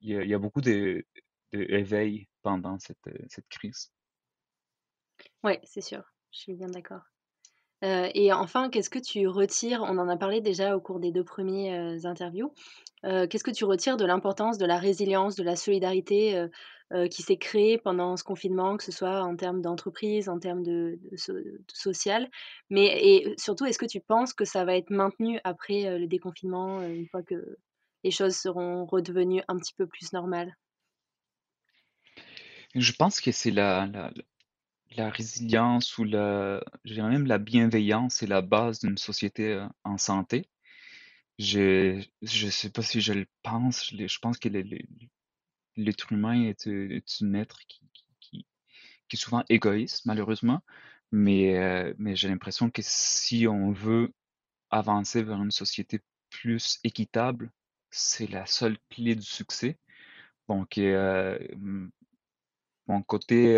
y, 0.00 0.12
y, 0.12 0.34
a 0.34 0.38
beaucoup 0.38 0.60
d'éveil 0.60 2.28
pendant 2.42 2.78
cette, 2.78 3.48
crise. 3.48 3.90
Oui, 5.42 5.54
c'est 5.64 5.80
sûr, 5.80 6.02
je 6.30 6.38
suis 6.38 6.54
bien 6.54 6.68
d'accord. 6.68 7.02
Euh, 7.84 8.08
et 8.14 8.32
enfin, 8.32 8.70
qu'est-ce 8.70 8.88
que 8.88 8.98
tu 8.98 9.28
retires 9.28 9.82
On 9.82 9.98
en 9.98 10.08
a 10.08 10.16
parlé 10.16 10.40
déjà 10.40 10.76
au 10.76 10.80
cours 10.80 10.98
des 10.98 11.12
deux 11.12 11.24
premiers 11.24 12.06
interviews. 12.06 12.52
Euh, 13.04 13.26
qu'est-ce 13.26 13.44
que 13.44 13.50
tu 13.50 13.64
retires 13.64 13.96
de 13.96 14.06
l'importance 14.06 14.58
de 14.58 14.66
la 14.66 14.78
résilience, 14.78 15.36
de 15.36 15.44
la 15.44 15.56
solidarité 15.56 16.46
qui 17.10 17.22
s'est 17.22 17.36
créée 17.36 17.78
pendant 17.78 18.16
ce 18.16 18.22
confinement, 18.22 18.76
que 18.76 18.84
ce 18.84 18.92
soit 18.92 19.22
en 19.22 19.34
termes 19.36 19.60
d'entreprise, 19.60 20.28
en 20.28 20.38
termes 20.38 20.62
de, 20.62 20.98
social 21.72 22.30
Mais 22.70 22.86
et 23.02 23.34
surtout, 23.38 23.64
est-ce 23.66 23.78
que 23.78 23.86
tu 23.86 24.00
penses 24.00 24.32
que 24.32 24.44
ça 24.44 24.64
va 24.64 24.76
être 24.76 24.90
maintenu 24.90 25.40
après 25.42 25.98
le 25.98 26.06
déconfinement, 26.06 26.82
une 26.82 27.08
fois 27.08 27.22
que 27.22 27.58
les 28.04 28.12
choses 28.12 28.36
seront 28.36 28.86
redevenues 28.86 29.42
un 29.48 29.56
petit 29.56 29.74
peu 29.74 29.86
plus 29.86 30.12
normales? 30.12 30.56
Je 32.74 32.92
pense 32.92 33.20
que 33.20 33.32
c'est 33.32 33.50
la, 33.50 33.88
la 34.96 35.10
résilience 35.10 35.98
ou 35.98 36.04
la, 36.04 36.62
même 36.84 37.26
la 37.26 37.38
bienveillance 37.38 38.22
est 38.22 38.26
la 38.26 38.42
base 38.42 38.80
d'une 38.80 38.98
société 38.98 39.52
euh, 39.52 39.66
en 39.84 39.98
santé. 39.98 40.48
Je 41.38 42.02
ne 42.22 42.50
sais 42.50 42.70
pas 42.70 42.82
si 42.82 43.00
je 43.00 43.12
le 43.12 43.26
pense, 43.42 43.90
je, 43.94 44.18
pense 44.18 44.38
que 44.38 44.48
l'être 45.76 46.12
humain 46.12 46.42
est, 46.42 46.66
est 46.66 47.22
un 47.22 47.34
être 47.34 47.58
qui, 47.68 47.80
qui, 48.20 48.46
qui, 49.08 49.16
est 49.16 49.16
souvent 49.16 49.44
égoïste, 49.48 50.06
malheureusement, 50.06 50.60
mais, 51.12 51.58
euh, 51.58 51.94
mais 51.98 52.16
j'ai 52.16 52.28
l'impression 52.28 52.70
que 52.70 52.82
si 52.84 53.46
on 53.48 53.72
veut 53.72 54.12
avancer 54.70 55.22
vers 55.22 55.42
une 55.42 55.50
société 55.50 56.00
plus 56.30 56.80
équitable, 56.84 57.50
c'est 57.90 58.28
la 58.30 58.46
seule 58.46 58.78
clé 58.90 59.14
du 59.14 59.22
succès. 59.22 59.78
Donc, 60.48 60.78
euh, 60.78 61.38
mon 62.86 63.02
côté 63.02 63.56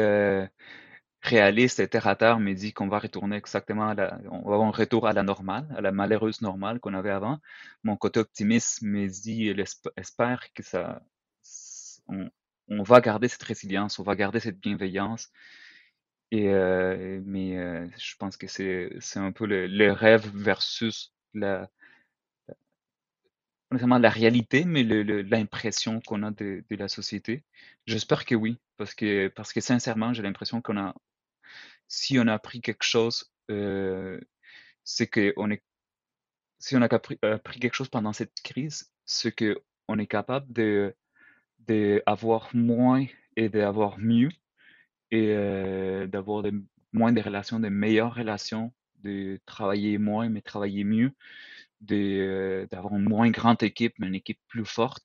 réaliste 1.22 1.80
et 1.80 1.88
terre 1.88 2.06
à 2.06 2.16
terre 2.16 2.38
me 2.40 2.54
dit 2.54 2.72
qu'on 2.72 2.88
va 2.88 2.98
retourner 2.98 3.36
exactement 3.36 3.88
à 3.88 3.94
la, 3.94 4.18
on 4.30 4.48
va 4.48 4.54
avoir 4.54 4.68
un 4.68 4.70
retour 4.70 5.06
à 5.06 5.12
la 5.12 5.22
normale, 5.22 5.66
à 5.76 5.80
la 5.80 5.92
malheureuse 5.92 6.40
normale 6.42 6.80
qu'on 6.80 6.94
avait 6.94 7.10
avant. 7.10 7.38
Mon 7.84 7.96
côté 7.96 8.20
optimiste 8.20 8.82
me 8.82 9.06
dit, 9.08 9.52
espère 9.96 10.52
que 10.54 10.62
ça, 10.62 11.02
on, 12.08 12.82
va 12.82 13.00
garder 13.00 13.28
cette 13.28 13.42
résilience, 13.42 13.98
on 13.98 14.02
va 14.02 14.16
garder 14.16 14.40
cette 14.40 14.58
bienveillance. 14.58 15.30
Et, 16.30 16.48
euh, 16.48 17.20
mais 17.24 17.56
euh, 17.58 17.86
je 17.98 18.16
pense 18.16 18.36
que 18.36 18.46
c'est, 18.46 18.90
c'est 19.00 19.18
un 19.18 19.32
peu 19.32 19.46
le, 19.46 19.92
rêve 19.92 20.30
versus 20.34 21.14
la, 21.34 21.70
la 23.70 24.10
réalité, 24.10 24.64
mais 24.64 24.82
l'impression 24.84 26.00
qu'on 26.00 26.22
a 26.22 26.30
de, 26.30 26.64
de, 26.68 26.76
la 26.76 26.88
société. 26.88 27.44
J'espère 27.86 28.24
que 28.24 28.34
oui, 28.34 28.58
parce 28.76 28.94
que, 28.94 29.28
parce 29.28 29.52
que 29.52 29.60
sincèrement, 29.60 30.12
j'ai 30.12 30.22
l'impression 30.22 30.60
qu'on 30.62 30.78
a, 30.78 30.94
si 31.88 32.18
on 32.18 32.26
a 32.26 32.34
appris 32.34 32.60
quelque 32.60 32.84
chose, 32.84 33.30
euh, 33.50 34.20
c'est 34.84 35.06
que 35.06 35.32
on 35.36 35.50
est, 35.50 35.62
si 36.58 36.76
on 36.76 36.82
a 36.82 36.94
appris, 36.94 37.18
appris, 37.22 37.60
quelque 37.60 37.74
chose 37.74 37.88
pendant 37.88 38.12
cette 38.12 38.40
crise, 38.42 38.90
c'est 39.06 39.32
que 39.32 39.62
on 39.88 39.98
est 39.98 40.06
capable 40.06 40.52
de 40.52 40.94
d'avoir 41.68 42.50
moins 42.54 43.06
et 43.36 43.48
d'avoir 43.48 43.98
mieux 43.98 44.30
et 45.10 45.28
euh, 45.28 46.06
d'avoir 46.06 46.44
moins 46.92 47.12
de 47.12 47.20
relations, 47.20 47.60
de 47.60 47.68
meilleures 47.68 48.14
relations, 48.14 48.72
de 49.04 49.38
travailler 49.46 49.98
moins 49.98 50.28
mais 50.28 50.42
travailler 50.42 50.84
mieux, 50.84 51.12
euh, 51.90 52.66
d'avoir 52.66 52.94
une 52.96 53.04
moins 53.04 53.30
grande 53.30 53.62
équipe 53.62 53.94
mais 53.98 54.08
une 54.08 54.14
équipe 54.14 54.40
plus 54.48 54.64
forte 54.64 55.04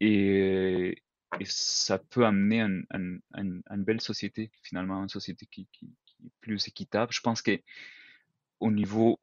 et, 0.00 1.02
et 1.40 1.44
ça 1.44 1.98
peut 1.98 2.26
amener 2.26 2.60
une, 2.60 3.62
belle 3.70 4.00
société, 4.00 4.50
finalement, 4.62 5.02
une 5.02 5.08
société 5.08 5.46
qui, 5.46 5.68
est 5.82 6.30
plus 6.40 6.68
équitable. 6.68 7.12
Je 7.12 7.20
pense 7.20 7.42
que 7.42 7.60
au 8.60 8.70
niveau, 8.70 9.20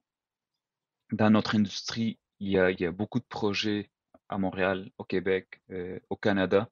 dans 1.11 1.30
notre 1.30 1.55
industrie, 1.55 2.20
il 2.39 2.49
y 2.49 2.57
a 2.57 2.91
beaucoup 2.91 3.20
de 3.20 3.26
projets 3.26 3.89
à 4.34 4.38
Montréal, 4.38 4.89
au 4.97 5.03
Québec, 5.05 5.61
euh, 5.71 5.99
au 6.09 6.17
Canada. 6.17 6.69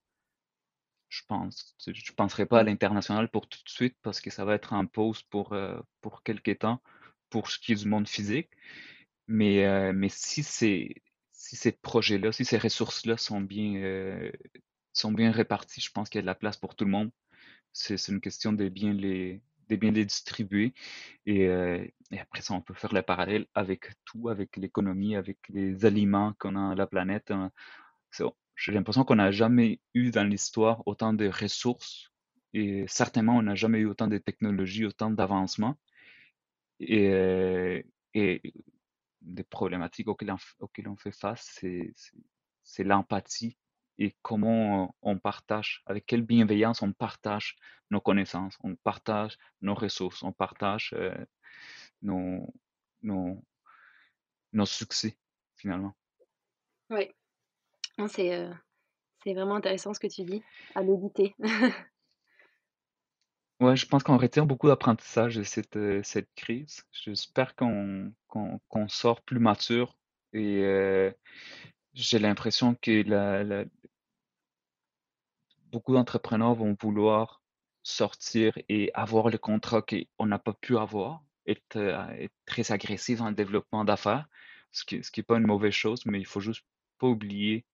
Je 1.09 1.22
pense, 1.28 1.76
je 1.86 1.91
ne 1.91 2.16
penserai 2.16 2.45
pas 2.45 2.59
à 2.59 2.64
l'international 2.64 3.30
pour 3.30 3.47
tout 3.47 3.59
de 3.64 3.70
suite 3.70 3.97
parce 4.01 4.22
que 4.22 4.30
ça 4.30 4.45
va 4.45 4.55
être 4.55 4.74
en 4.74 4.86
pause 4.88 5.24
pour, 5.24 5.53
euh, 5.53 5.80
pour 6.01 6.24
quelques 6.24 6.59
temps 6.59 6.82
pour 7.30 7.49
ce 7.49 7.59
qui 7.59 7.74
est 7.74 7.76
du 7.76 7.88
monde 7.88 8.07
physique. 8.07 8.49
Mais, 9.28 9.66
euh, 9.66 9.93
mais 9.93 10.09
si, 10.09 10.43
ces, 10.43 10.95
si 11.32 11.55
ces 11.55 11.72
projets-là, 11.74 12.32
si 12.32 12.45
ces 12.45 12.57
ressources-là 12.57 13.18
sont 13.18 13.41
bien, 13.41 14.32
sont 14.93 15.12
bien 15.12 15.32
répartis, 15.32 15.82
je 15.82 15.91
pense 15.91 16.09
qu'il 16.09 16.20
y 16.20 16.20
a 16.20 16.24
de 16.24 16.28
la 16.28 16.36
place 16.36 16.57
pour 16.57 16.76
tout 16.76 16.86
le 16.86 16.91
monde. 16.91 17.12
C'est 17.74 17.95
une 18.09 18.22
question 18.22 18.53
de 18.53 18.70
bien 18.70 18.93
les, 18.93 19.41
de 19.72 19.76
bien 19.78 19.91
les 19.91 20.05
distribuer. 20.05 20.74
Et, 21.26 21.47
euh, 21.47 21.86
et, 22.11 22.19
après 22.19 22.41
ça, 22.41 22.53
on 22.53 22.61
peut 22.61 22.74
faire 22.74 22.93
le 22.93 23.01
parallèle 23.01 23.47
avec 23.55 23.91
tout, 24.05 24.30
avec 24.30 24.57
l'économie, 24.57 25.15
avec 25.15 25.38
les 25.49 25.86
aliments 25.86 26.34
qu'on 26.39 26.55
a 26.55 26.72
à 26.72 26.76
la 26.76 26.88
planète. 26.88 27.32
Hein. 27.32 27.51
J'ai 28.55 28.72
l'impression 28.74 29.03
qu'on 29.05 29.15
n'a 29.15 29.32
jamais 29.32 29.80
eu 29.93 30.11
dans 30.11 30.24
l'histoire 30.24 30.84
autant 30.86 31.13
de 31.13 31.28
ressources 31.28 32.11
et 32.53 32.86
certainement 32.88 33.38
on 33.38 33.43
n'a 33.43 33.55
jamais 33.55 33.80
eu 33.80 33.86
autant 33.86 34.07
de 34.07 34.17
technologies, 34.17 34.86
autant 34.86 35.09
d'avancements. 35.09 35.78
Et, 36.80 37.09
euh, 37.09 37.82
et 38.13 38.41
des 39.22 39.43
problématiques 39.43 40.07
auxquelles 40.07 40.32
on, 40.32 40.38
auxquelles 40.59 40.88
on 40.89 40.97
fait 40.97 41.11
face, 41.11 41.63
c'est 42.63 42.84
l'empathie 42.84 43.57
et 44.02 44.16
comment 44.24 44.95
on 45.04 45.20
partage, 45.20 45.84
avec 45.86 46.08
quelle 46.08 46.24
bienveillance 46.24 46.82
on 46.82 46.91
partage 46.91 47.56
nos 47.91 48.02
connaissances, 48.02 48.58
on 48.64 48.76
partage 48.76 49.38
nos 49.62 49.76
ressources, 49.76 50.24
on 50.24 50.32
partage 50.32 50.95
euh, 50.97 51.14
nos, 52.02 52.52
nos, 53.04 53.45
nos, 54.54 54.66
succès 54.66 55.20
finalement. 55.56 55.93
Oui, 56.89 57.12
c'est 58.08 58.34
euh, 58.34 58.52
vraiment 59.24 59.58
intéressant 59.58 59.93
ce 59.93 59.99
que 59.99 60.08
tu 60.08 60.24
dis, 60.24 60.41
à 60.74 60.82
méditer. 60.82 61.36
ouais, 63.60 63.76
je 63.76 63.86
pense 63.86 64.02
qu'on 64.02 64.18
retient 64.18 64.47
beaucoup 64.47 64.68
d'apprentissage 64.68 65.36
de 65.36 65.43
cette, 65.43 65.78
euh, 65.78 66.02
cette 66.02 66.34
crise. 66.34 66.84
J'espère 66.91 67.56
qu'on 67.56 68.12
qu'on 68.28 68.88
sort 68.88 69.22
plus 69.22 69.39
mature 69.39 69.95
et 70.34 71.14
j'ai 71.93 72.20
l'impression 72.20 72.76
que 72.76 73.04
la, 73.04 73.43
la, 73.43 73.66
beaucoup 75.72 75.93
d'entrepreneurs 75.93 76.55
vont 76.55 76.76
vouloir 76.80 77.41
sortir 77.84 78.53
et 78.69 78.91
avoir 78.93 79.30
le 79.30 79.38
contrat 79.38 79.82
qu'on 79.82 80.26
n'a 80.26 80.39
pas 80.39 80.53
pu 80.53 80.78
avoir, 80.78 81.24
être, 81.47 81.78
euh, 81.78 82.07
être, 82.11 82.34
très 82.45 82.72
agressif 82.72 83.19
dans 83.19 83.30
le 83.30 83.36
développement 83.36 83.86
d'affaires, 83.86 84.28
ce 84.72 84.86
qui 84.86 84.97
n'est 84.97 85.03
ce 85.03 85.11
qui 85.11 85.24
pas 85.24 85.38
une 85.38 85.47
mauvaise 85.47 85.74
chose, 85.74 86.05
mais 86.05 86.19
il 86.19 86.26
faut 86.26 86.41
juste 86.41 86.65
pas 86.99 87.07
oublier 87.07 87.65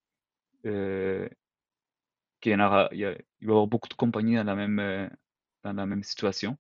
euh, 0.65 1.27
qu'il 2.41 2.51
y, 2.53 2.55
en 2.55 2.59
aura, 2.59 2.89
il, 2.91 3.05
va 3.05 3.11
y 3.13 3.45
avoir 3.45 3.67
beaucoup 3.67 3.89
de 3.89 3.93
compagnies 3.95 4.35
dans 4.35 4.43
la 4.43 4.55
même, 4.55 4.79
euh, 4.79 5.09
dans 5.63 5.73
la 5.73 5.85
même 5.85 6.03
situation. 6.03 6.57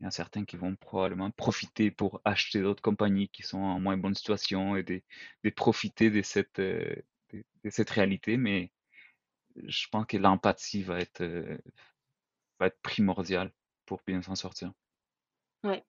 Il 0.00 0.04
y 0.04 0.06
en 0.06 0.08
a 0.08 0.12
certains 0.12 0.44
qui 0.44 0.56
vont 0.56 0.76
probablement 0.76 1.30
profiter 1.30 1.90
pour 1.90 2.20
acheter 2.24 2.62
d'autres 2.62 2.82
compagnies 2.82 3.28
qui 3.28 3.42
sont 3.42 3.58
en 3.58 3.80
moins 3.80 3.96
bonne 3.98 4.14
situation 4.14 4.76
et 4.76 4.82
de, 4.82 5.02
profiter 5.50 6.10
de 6.10 6.22
cette, 6.22 6.60
de 6.60 7.04
cette 7.70 7.90
réalité, 7.90 8.36
mais 8.38 8.72
je 9.56 9.86
pense 9.90 10.06
que 10.06 10.16
l'empathie 10.16 10.82
va 10.82 11.00
être, 11.00 11.22
euh, 11.22 11.58
va 12.58 12.66
être 12.66 12.80
primordiale 12.82 13.52
pour 13.86 14.00
bien 14.06 14.22
s'en 14.22 14.34
sortir. 14.34 14.72
Ouais. 15.64 15.84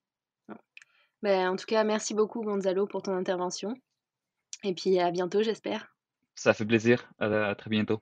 Ben, 1.22 1.50
en 1.50 1.56
tout 1.56 1.66
cas, 1.66 1.84
merci 1.84 2.14
beaucoup 2.14 2.42
Gonzalo 2.42 2.88
pour 2.88 3.04
ton 3.04 3.14
intervention. 3.14 3.76
Et 4.64 4.74
puis 4.74 5.00
à 5.00 5.12
bientôt, 5.12 5.44
j'espère. 5.44 5.96
Ça 6.36 6.54
fait 6.54 6.66
plaisir. 6.66 7.12
À, 7.20 7.56
très 7.56 7.70
bientôt. 7.70 8.02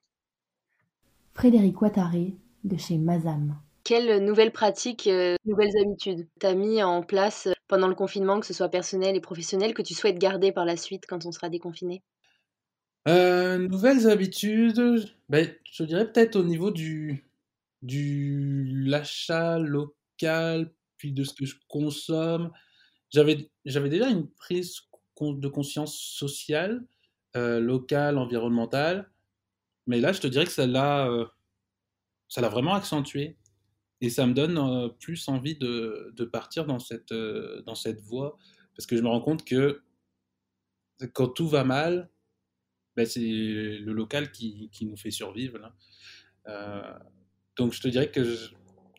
Frédéric 1.34 1.82
Ouattaré 1.82 2.36
de 2.64 2.78
chez 2.78 2.98
Mazam. 2.98 3.58
Quelles 3.84 4.24
nouvelles 4.24 4.52
pratiques, 4.52 5.08
euh, 5.08 5.36
nouvelles 5.46 5.78
habitudes 5.82 6.28
tu 6.40 6.46
as 6.46 6.54
mis 6.54 6.84
en 6.84 7.02
place 7.02 7.48
euh, 7.48 7.54
pendant 7.68 7.88
le 7.88 7.96
confinement, 7.96 8.40
que 8.40 8.46
ce 8.46 8.54
soit 8.54 8.70
personnel 8.70 9.16
et 9.16 9.22
professionnel, 9.22 9.74
que 9.74 9.82
tu 9.82 9.94
souhaites 9.94 10.20
garder 10.20 10.52
par 10.52 10.66
la 10.66 10.78
suite 10.78 11.06
quand 11.08 11.26
on 11.26 11.32
sera 11.32 11.50
déconfiné? 11.50 12.04
Euh, 13.08 13.58
nouvelles 13.58 14.10
habitudes, 14.10 15.10
ben, 15.30 15.48
je 15.72 15.84
dirais 15.84 16.12
peut-être 16.12 16.36
au 16.36 16.44
niveau 16.44 16.72
du, 16.72 17.30
du 17.82 18.84
l'achat 18.86 19.60
local, 19.60 20.74
puis 20.98 21.14
de 21.14 21.24
ce 21.24 21.34
que 21.34 21.46
je 21.46 21.56
consomme. 21.68 22.52
J'avais 23.12 23.50
déjà 23.66 24.10
une 24.10 24.30
prise 24.30 24.82
de 25.22 25.48
conscience 25.48 25.98
sociale, 25.98 26.86
euh, 27.36 27.60
locale, 27.60 28.18
environnementale, 28.18 29.12
mais 29.88 30.00
là, 30.00 30.14
je 30.14 30.22
te 30.22 30.28
dirais 30.28 30.46
que 30.46 30.52
ça 30.52 30.68
l'a 30.68 31.08
euh, 31.08 31.26
ça 32.28 32.42
l'a 32.42 32.50
vraiment 32.50 32.74
accentué. 32.74 33.38
Et 34.02 34.10
ça 34.10 34.26
me 34.26 34.34
donne 34.34 34.58
euh, 34.58 34.88
plus 34.88 35.28
envie 35.28 35.56
de, 35.56 36.14
de 36.16 36.26
partir 36.26 36.66
dans 36.66 36.80
cette, 36.80 37.14
dans 37.14 37.76
cette 37.76 38.02
voie, 38.02 38.38
parce 38.76 38.86
que 38.86 38.96
je 38.96 39.02
me 39.02 39.10
rends 39.10 39.22
compte 39.22 39.44
que 39.46 39.82
quand 41.14 41.28
tout 41.28 41.48
va 41.48 41.64
mal, 41.64 42.10
ben 42.96 43.06
c'est 43.06 43.20
le 43.20 43.94
local 43.94 44.32
qui, 44.32 44.70
qui, 44.72 44.86
nous 44.86 44.98
fait 44.98 45.12
survivre. 45.12 45.58
Là. 45.58 47.00
Donc 47.58 47.74
je 47.74 47.82
te 47.82 47.88
dirais 47.88 48.10
que 48.10 48.24
je, 48.24 48.50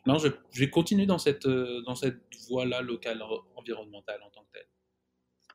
non, 0.05 0.17
je, 0.17 0.29
vais 0.59 0.69
continuer 0.69 1.05
dans 1.05 1.19
cette, 1.19 1.45
euh, 1.45 1.81
dans 1.85 1.95
cette 1.95 2.21
voie-là 2.49 2.81
locale, 2.81 3.21
environnementale 3.55 4.19
en 4.23 4.29
tant 4.31 4.41
que 4.41 4.51
telle. 4.53 4.67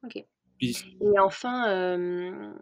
Ok. 0.04 0.24
et 0.60 1.18
enfin, 1.18 1.68
euh, 1.70 2.52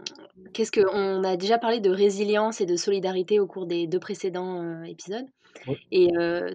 qu'est-ce 0.53 0.72
que 0.72 0.81
on 0.93 1.25
a 1.25 1.37
déjà 1.37 1.59
parlé 1.59 1.81
de 1.81 1.91
résilience 1.91 2.61
et 2.61 2.66
de 2.66 2.77
solidarité 2.77 3.39
au 3.39 3.47
cours 3.47 3.66
des 3.66 3.87
deux 3.87 3.99
précédents 3.99 4.62
euh, 4.62 4.85
épisodes. 4.85 5.27
Et 5.90 6.09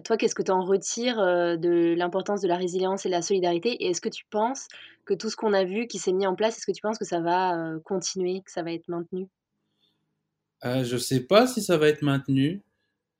toi, 0.04 0.16
qu'est-ce 0.16 0.34
que 0.34 0.42
tu 0.42 0.50
en 0.50 0.64
retires 0.64 1.16
de 1.16 1.94
l'importance 1.96 2.40
de 2.40 2.48
la 2.48 2.56
résilience 2.56 3.06
et 3.06 3.08
de 3.08 3.14
la 3.14 3.22
solidarité? 3.22 3.70
Et 3.70 3.90
est-ce 3.90 4.00
que 4.00 4.08
tu 4.08 4.24
penses 4.30 4.68
que 5.04 5.14
tout 5.14 5.30
ce 5.30 5.36
qu'on 5.36 5.52
a 5.52 5.64
vu 5.64 5.86
qui 5.86 5.98
s'est 5.98 6.12
mis 6.12 6.26
en 6.26 6.34
place, 6.34 6.58
est-ce 6.58 6.66
que 6.66 6.72
tu 6.72 6.82
penses 6.82 6.98
que 6.98 7.04
ça 7.04 7.20
va 7.20 7.56
continuer, 7.84 8.42
que 8.42 8.50
ça 8.50 8.62
va 8.62 8.72
être 8.72 8.88
maintenu? 8.88 9.28
Je 10.62 10.94
ne 10.94 10.98
sais 10.98 11.20
pas 11.26 11.46
si 11.46 11.62
ça 11.62 11.76
va 11.76 11.88
être 11.88 12.02
maintenu. 12.02 12.62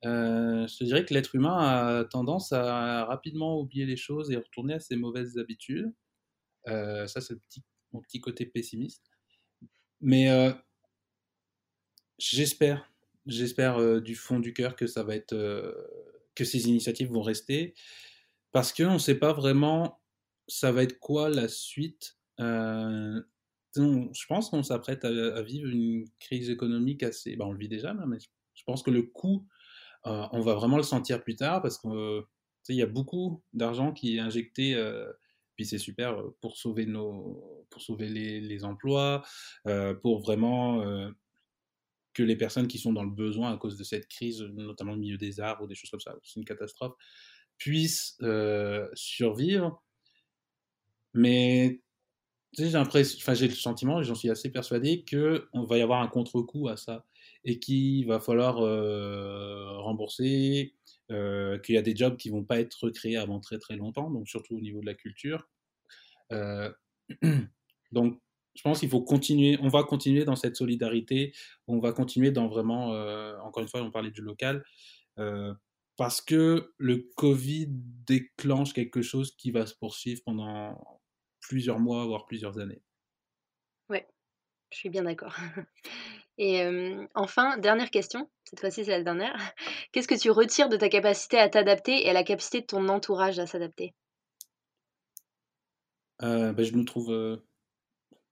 Je 0.03 0.77
te 0.77 0.83
dirais 0.83 1.05
que 1.05 1.13
l'être 1.13 1.35
humain 1.35 1.57
a 1.57 2.05
tendance 2.05 2.51
à 2.53 3.05
rapidement 3.05 3.59
oublier 3.59 3.85
les 3.85 3.97
choses 3.97 4.31
et 4.31 4.35
retourner 4.35 4.75
à 4.75 4.79
ses 4.79 4.95
mauvaises 4.95 5.37
habitudes. 5.37 5.91
Ça, 6.65 7.19
c'est 7.19 7.35
petit, 7.35 7.63
mon 7.91 8.01
petit 8.01 8.21
côté 8.21 8.45
pessimiste. 8.45 9.03
Mais 9.99 10.29
euh, 10.29 10.51
j'espère, 13.31 13.77
j'espère 13.79 14.01
du 14.01 14.15
fond 14.15 14.39
du 14.39 14.53
cœur 14.53 14.75
que 14.75 14.87
ça 14.87 15.03
va 15.03 15.15
être, 15.15 15.35
que 16.35 16.43
ces 16.43 16.67
initiatives 16.67 17.11
vont 17.11 17.21
rester, 17.21 17.73
parce 18.51 18.73
qu'on 18.73 18.93
ne 18.93 18.99
sait 18.99 19.15
pas 19.15 19.33
vraiment 19.33 20.01
ça 20.47 20.71
va 20.71 20.83
être 20.83 20.99
quoi 20.99 21.29
la 21.29 21.47
suite. 21.47 22.17
je 22.39 23.23
pense 24.27 24.49
qu'on 24.49 24.63
s'apprête 24.63 25.05
à, 25.05 25.41
vivre 25.41 25.69
une 25.69 26.05
crise 26.19 26.49
économique 26.49 27.03
assez, 27.03 27.35
ben 27.35 27.45
on 27.45 27.51
le 27.53 27.59
vit 27.59 27.69
déjà, 27.69 27.93
mais 27.93 28.17
je 28.53 28.63
pense 28.65 28.83
que 28.83 28.91
le 28.91 29.03
coût 29.03 29.47
euh, 30.07 30.25
on 30.31 30.41
va 30.41 30.55
vraiment 30.55 30.77
le 30.77 30.83
sentir 30.83 31.23
plus 31.23 31.35
tard 31.35 31.61
parce 31.61 31.77
qu'il 31.77 32.75
y 32.75 32.81
a 32.81 32.87
beaucoup 32.87 33.43
d'argent 33.53 33.91
qui 33.91 34.17
est 34.17 34.19
injecté 34.19 34.73
euh, 34.73 35.11
puis 35.55 35.65
c'est 35.65 35.77
super 35.77 36.19
euh, 36.19 36.35
pour 36.41 36.57
sauver 36.57 36.87
nos 36.87 37.65
pour 37.69 37.81
sauver 37.81 38.07
les, 38.07 38.63
emplois 38.65 39.23
pour 40.01 40.21
vraiment 40.21 40.83
que 42.13 42.23
les 42.23 42.35
personnes 42.35 42.67
qui 42.67 42.77
sont 42.77 42.93
dans 42.93 43.03
le 43.03 43.11
besoin 43.11 43.53
à 43.53 43.57
cause 43.57 43.77
de 43.77 43.83
cette 43.83 44.07
crise 44.07 44.41
notamment 44.41 44.93
au 44.93 44.97
milieu 44.97 45.17
des 45.17 45.39
arts 45.39 45.61
ou 45.61 45.67
des 45.67 45.75
choses 45.75 45.89
comme 45.89 45.99
ça. 45.99 46.15
C'est 46.23 46.39
une 46.39 46.45
catastrophe. 46.45 46.93
Puissent 47.57 48.17
survivre. 48.93 49.83
Mais 51.13 51.81
j'ai 52.53 52.69
le 52.69 53.53
sentiment 53.53 54.03
j'en 54.03 54.15
suis 54.15 54.29
assez 54.29 54.49
persuadé 54.49 55.03
que 55.03 55.47
on 55.53 55.63
va 55.63 55.77
y 55.77 55.81
avoir 55.81 56.01
un 56.01 56.07
contre-coup 56.07 56.67
à 56.67 56.77
ça 56.77 57.05
et 57.43 57.59
qu'il 57.59 58.05
va 58.07 58.19
falloir 58.19 58.59
euh, 58.59 59.77
rembourser, 59.79 60.75
euh, 61.11 61.57
qu'il 61.59 61.75
y 61.75 61.77
a 61.77 61.81
des 61.81 61.95
jobs 61.95 62.17
qui 62.17 62.29
vont 62.29 62.43
pas 62.43 62.59
être 62.59 62.89
créés 62.89 63.17
avant 63.17 63.39
très 63.39 63.57
très 63.57 63.75
longtemps, 63.75 64.11
donc 64.11 64.27
surtout 64.27 64.55
au 64.55 64.61
niveau 64.61 64.81
de 64.81 64.85
la 64.85 64.93
culture. 64.93 65.49
Euh, 66.31 66.71
donc, 67.91 68.19
je 68.55 68.61
pense 68.61 68.79
qu'il 68.79 68.89
faut 68.89 69.01
continuer, 69.01 69.57
on 69.61 69.69
va 69.69 69.83
continuer 69.83 70.25
dans 70.25 70.35
cette 70.35 70.55
solidarité, 70.55 71.33
on 71.67 71.79
va 71.79 71.91
continuer 71.93 72.31
dans 72.31 72.47
vraiment, 72.47 72.89
encore 73.43 73.63
une 73.63 73.69
fois, 73.69 73.81
on 73.81 73.91
parlait 73.91 74.11
du 74.11 74.21
local, 74.21 74.63
parce 75.97 76.21
que 76.21 76.73
le 76.77 77.09
Covid 77.15 77.67
déclenche 77.69 78.73
quelque 78.73 79.01
chose 79.01 79.35
qui 79.35 79.51
va 79.51 79.65
se 79.65 79.75
poursuivre 79.75 80.21
pendant 80.25 81.01
plusieurs 81.39 81.79
mois, 81.79 82.05
voire 82.05 82.25
plusieurs 82.25 82.59
années. 82.59 82.81
Ouais, 83.89 84.07
je 84.71 84.77
suis 84.77 84.89
bien 84.89 85.03
d'accord. 85.03 85.35
Et 86.37 86.65
enfin, 87.13 87.57
dernière 87.57 87.91
question, 87.91 88.29
cette 88.45 88.59
fois-ci 88.59 88.83
c'est 88.85 88.91
la 88.91 89.03
dernière. 89.03 89.35
Qu'est-ce 89.91 90.07
que 90.07 90.19
tu 90.19 90.31
retires 90.31 90.69
de 90.69 90.77
ta 90.77 90.89
capacité 90.89 91.37
à 91.37 91.49
t'adapter 91.49 92.05
et 92.05 92.09
à 92.09 92.13
la 92.13 92.23
capacité 92.23 92.61
de 92.61 92.65
ton 92.65 92.89
entourage 92.89 93.39
à 93.39 93.45
s'adapter? 93.45 93.93
Euh, 96.21 96.53
ben, 96.53 96.63
Je 96.65 96.75
me 96.75 96.83
trouve... 96.83 97.41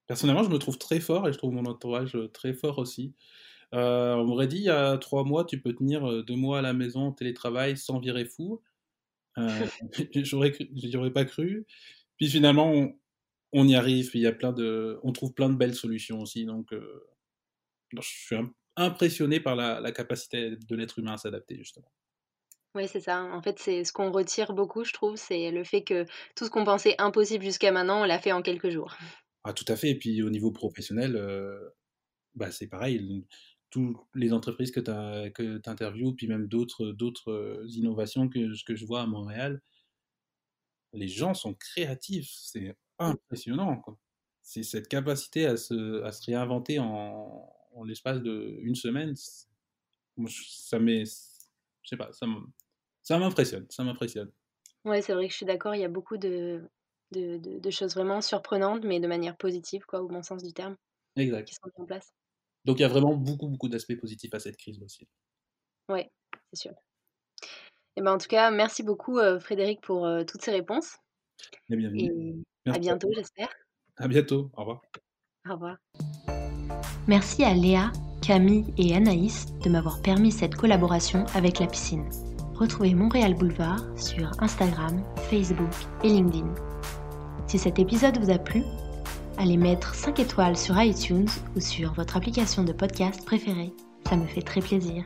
Personnellement, 0.10 0.44
je 0.44 0.50
me 0.50 0.58
trouve 0.58 0.80
très 0.80 1.00
fort 1.00 1.28
et 1.28 1.34
je 1.34 1.38
trouve 1.38 1.54
mon 1.54 1.66
entourage 1.66 2.18
très 2.34 2.54
fort 2.54 2.80
aussi. 2.80 3.14
on 3.72 4.26
m'aurait 4.26 4.48
dit 4.48 4.58
il 4.58 4.64
y 4.64 4.70
a 4.70 4.98
trois 4.98 5.24
mois, 5.24 5.46
tu 5.46 5.62
peux 5.62 5.74
tenir 5.74 6.24
deux 6.24 6.36
mois 6.36 6.60
à 6.60 6.62
la 6.64 6.74
maison 6.74 7.12
télétravail 7.12 7.78
sans 7.78 8.00
virer 8.00 8.26
fou. 8.26 8.62
Euh, 9.38 9.68
j'aurais, 10.16 10.52
aurais 10.96 11.14
pas 11.14 11.26
cru. 11.26 11.68
Puis 12.18 12.28
finalement, 12.28 12.92
on, 13.54 13.68
y 13.68 13.76
arrive. 13.76 14.10
Il 14.16 14.22
y 14.22 14.28
a 14.28 14.32
plein 14.32 14.52
de, 14.52 15.00
on 15.04 15.12
trouve 15.14 15.34
plein 15.34 15.48
de 15.48 15.56
belles 15.56 15.76
solutions 15.76 16.20
aussi. 16.22 16.44
Donc, 16.44 16.74
je 17.94 18.02
suis 18.02 18.36
impressionné 18.76 19.40
par 19.40 19.56
la, 19.56 19.92
capacité 19.92 20.56
de 20.56 20.76
l'être 20.76 20.98
humain 20.98 21.14
à 21.14 21.18
s'adapter, 21.18 21.56
justement. 21.56 21.92
Oui, 22.74 22.88
c'est 22.88 23.00
ça. 23.00 23.24
En 23.24 23.44
fait, 23.44 23.60
c'est 23.60 23.84
ce 23.84 23.94
qu'on 23.94 24.12
retire 24.12 24.54
beaucoup, 24.54 24.84
je 24.84 24.94
trouve, 24.94 25.18
c'est 25.18 25.52
le 25.52 25.64
fait 25.64 25.84
que 25.84 26.06
tout 26.36 26.46
ce 26.46 26.50
qu'on 26.50 26.66
pensait 26.66 26.96
impossible 27.00 27.44
jusqu'à 27.44 27.72
maintenant, 27.72 28.02
on 28.02 28.06
l'a 28.06 28.20
fait 28.20 28.32
en 28.32 28.42
quelques 28.42 28.70
jours. 28.70 28.96
Ah, 29.44 29.54
tout 29.54 29.66
à 29.68 29.76
fait. 29.76 29.92
Et 29.92 29.98
puis 29.98 30.22
au 30.24 30.30
niveau 30.30 30.52
professionnel, 30.52 31.16
euh, 31.16 31.70
bah, 32.36 32.52
c'est 32.52 32.68
pareil. 32.68 33.26
Toutes 33.70 33.98
les 34.16 34.34
entreprises 34.34 34.72
que 34.72 34.80
tu 34.80 35.70
interviews, 35.70 36.14
puis 36.14 36.28
même 36.28 36.48
d'autres 36.48 36.92
d'autres 36.92 37.64
innovations 37.70 38.28
que, 38.30 38.64
que 38.66 38.76
je 38.76 38.86
vois 38.86 39.02
à 39.02 39.08
Montréal, 39.08 39.62
les 40.94 41.08
gens 41.08 41.34
sont 41.34 41.54
créatifs. 41.54 42.30
C'est 42.32 42.76
impressionnant. 42.98 43.82
C'est 44.42 44.64
cette 44.64 44.88
capacité 44.88 45.46
à 45.46 45.58
se, 45.58 46.02
à 46.04 46.12
se 46.12 46.26
réinventer 46.26 46.80
en, 46.80 47.54
en 47.74 47.84
l'espace 47.84 48.22
d'une 48.22 48.76
semaine, 48.76 49.14
ça 49.16 50.80
m'est, 50.80 51.06
je 51.06 51.90
sais 51.90 51.98
pas, 51.98 52.12
ça 52.12 53.18
m'impressionne, 53.20 53.66
ça 53.70 53.84
m'impressionne. 53.84 54.32
Ouais, 54.86 55.02
c'est 55.02 55.14
vrai 55.14 55.28
que 55.28 55.32
je 55.32 55.38
suis 55.38 55.46
d'accord, 55.46 55.76
il 55.76 55.82
y 55.82 55.86
a 55.86 55.90
beaucoup 55.90 56.18
de, 56.18 56.68
de, 57.12 57.38
de, 57.38 57.70
choses 57.70 57.94
vraiment 57.96 58.22
surprenantes, 58.22 58.84
mais 58.84 59.00
de 59.00 59.08
manière 59.08 59.38
positive, 59.38 59.86
quoi, 59.86 60.02
au 60.02 60.08
bon 60.08 60.22
sens 60.22 60.44
du 60.44 60.54
terme, 60.54 60.76
exact. 61.16 61.48
qui 61.48 61.56
sont 61.56 61.70
en 61.76 61.86
place. 61.86 62.14
Donc 62.66 62.80
il 62.80 62.82
y 62.82 62.86
a 62.86 62.90
vraiment 62.90 63.16
beaucoup, 63.16 63.48
beaucoup 63.48 63.70
d'aspects 63.70 64.00
positifs 64.00 64.34
à 64.34 64.40
cette 64.40 64.58
crise 64.58 64.82
aussi. 64.84 65.08
Ouais, 65.90 66.12
c'est 66.52 66.62
sûr. 66.62 66.74
Et 67.96 68.02
ben, 68.02 68.14
en 68.14 68.18
tout 68.18 68.28
cas, 68.28 68.52
merci 68.52 68.84
beaucoup 68.84 69.18
euh, 69.18 69.40
Frédéric 69.40 69.82
pour 69.82 70.06
euh, 70.06 70.24
toutes 70.24 70.42
ces 70.42 70.52
réponses. 70.52 70.98
Et 71.70 71.76
bienvenue. 71.76 72.44
Et 72.66 72.70
à 72.70 72.78
bientôt, 72.78 73.10
j'espère. 73.14 73.50
À 73.98 74.08
bientôt, 74.08 74.52
au 74.54 74.60
revoir. 74.62 74.82
Au 75.50 75.54
revoir. 75.54 75.78
Merci 77.08 77.44
à 77.44 77.54
Léa, 77.54 77.92
Camille 78.22 78.74
et 78.78 78.96
Anaïs 78.96 79.48
de 79.64 79.70
m'avoir 79.70 80.02
permis 80.02 80.32
cette 80.32 80.56
collaboration 80.56 81.26
avec 81.34 81.60
la 81.60 81.68
piscine. 81.68 82.08
Retrouvez 82.54 82.94
Montréal 82.94 83.34
Boulevard 83.36 83.82
sur 83.98 84.32
Instagram, 84.42 85.04
Facebook 85.30 85.74
et 86.04 86.10
LinkedIn. 86.10 86.69
Si 87.50 87.58
cet 87.58 87.80
épisode 87.80 88.20
vous 88.20 88.30
a 88.30 88.38
plu, 88.38 88.62
allez 89.40 89.58
mettre 89.58 89.96
5 89.96 90.20
étoiles 90.20 90.56
sur 90.56 90.80
iTunes 90.80 91.28
ou 91.56 91.60
sur 91.60 91.94
votre 91.94 92.16
application 92.16 92.64
de 92.64 92.72
podcast 92.72 93.26
préférée. 93.26 93.74
Ça 94.08 94.18
me 94.18 94.28
fait 94.28 94.44
très 94.44 94.62
plaisir. 94.62 95.04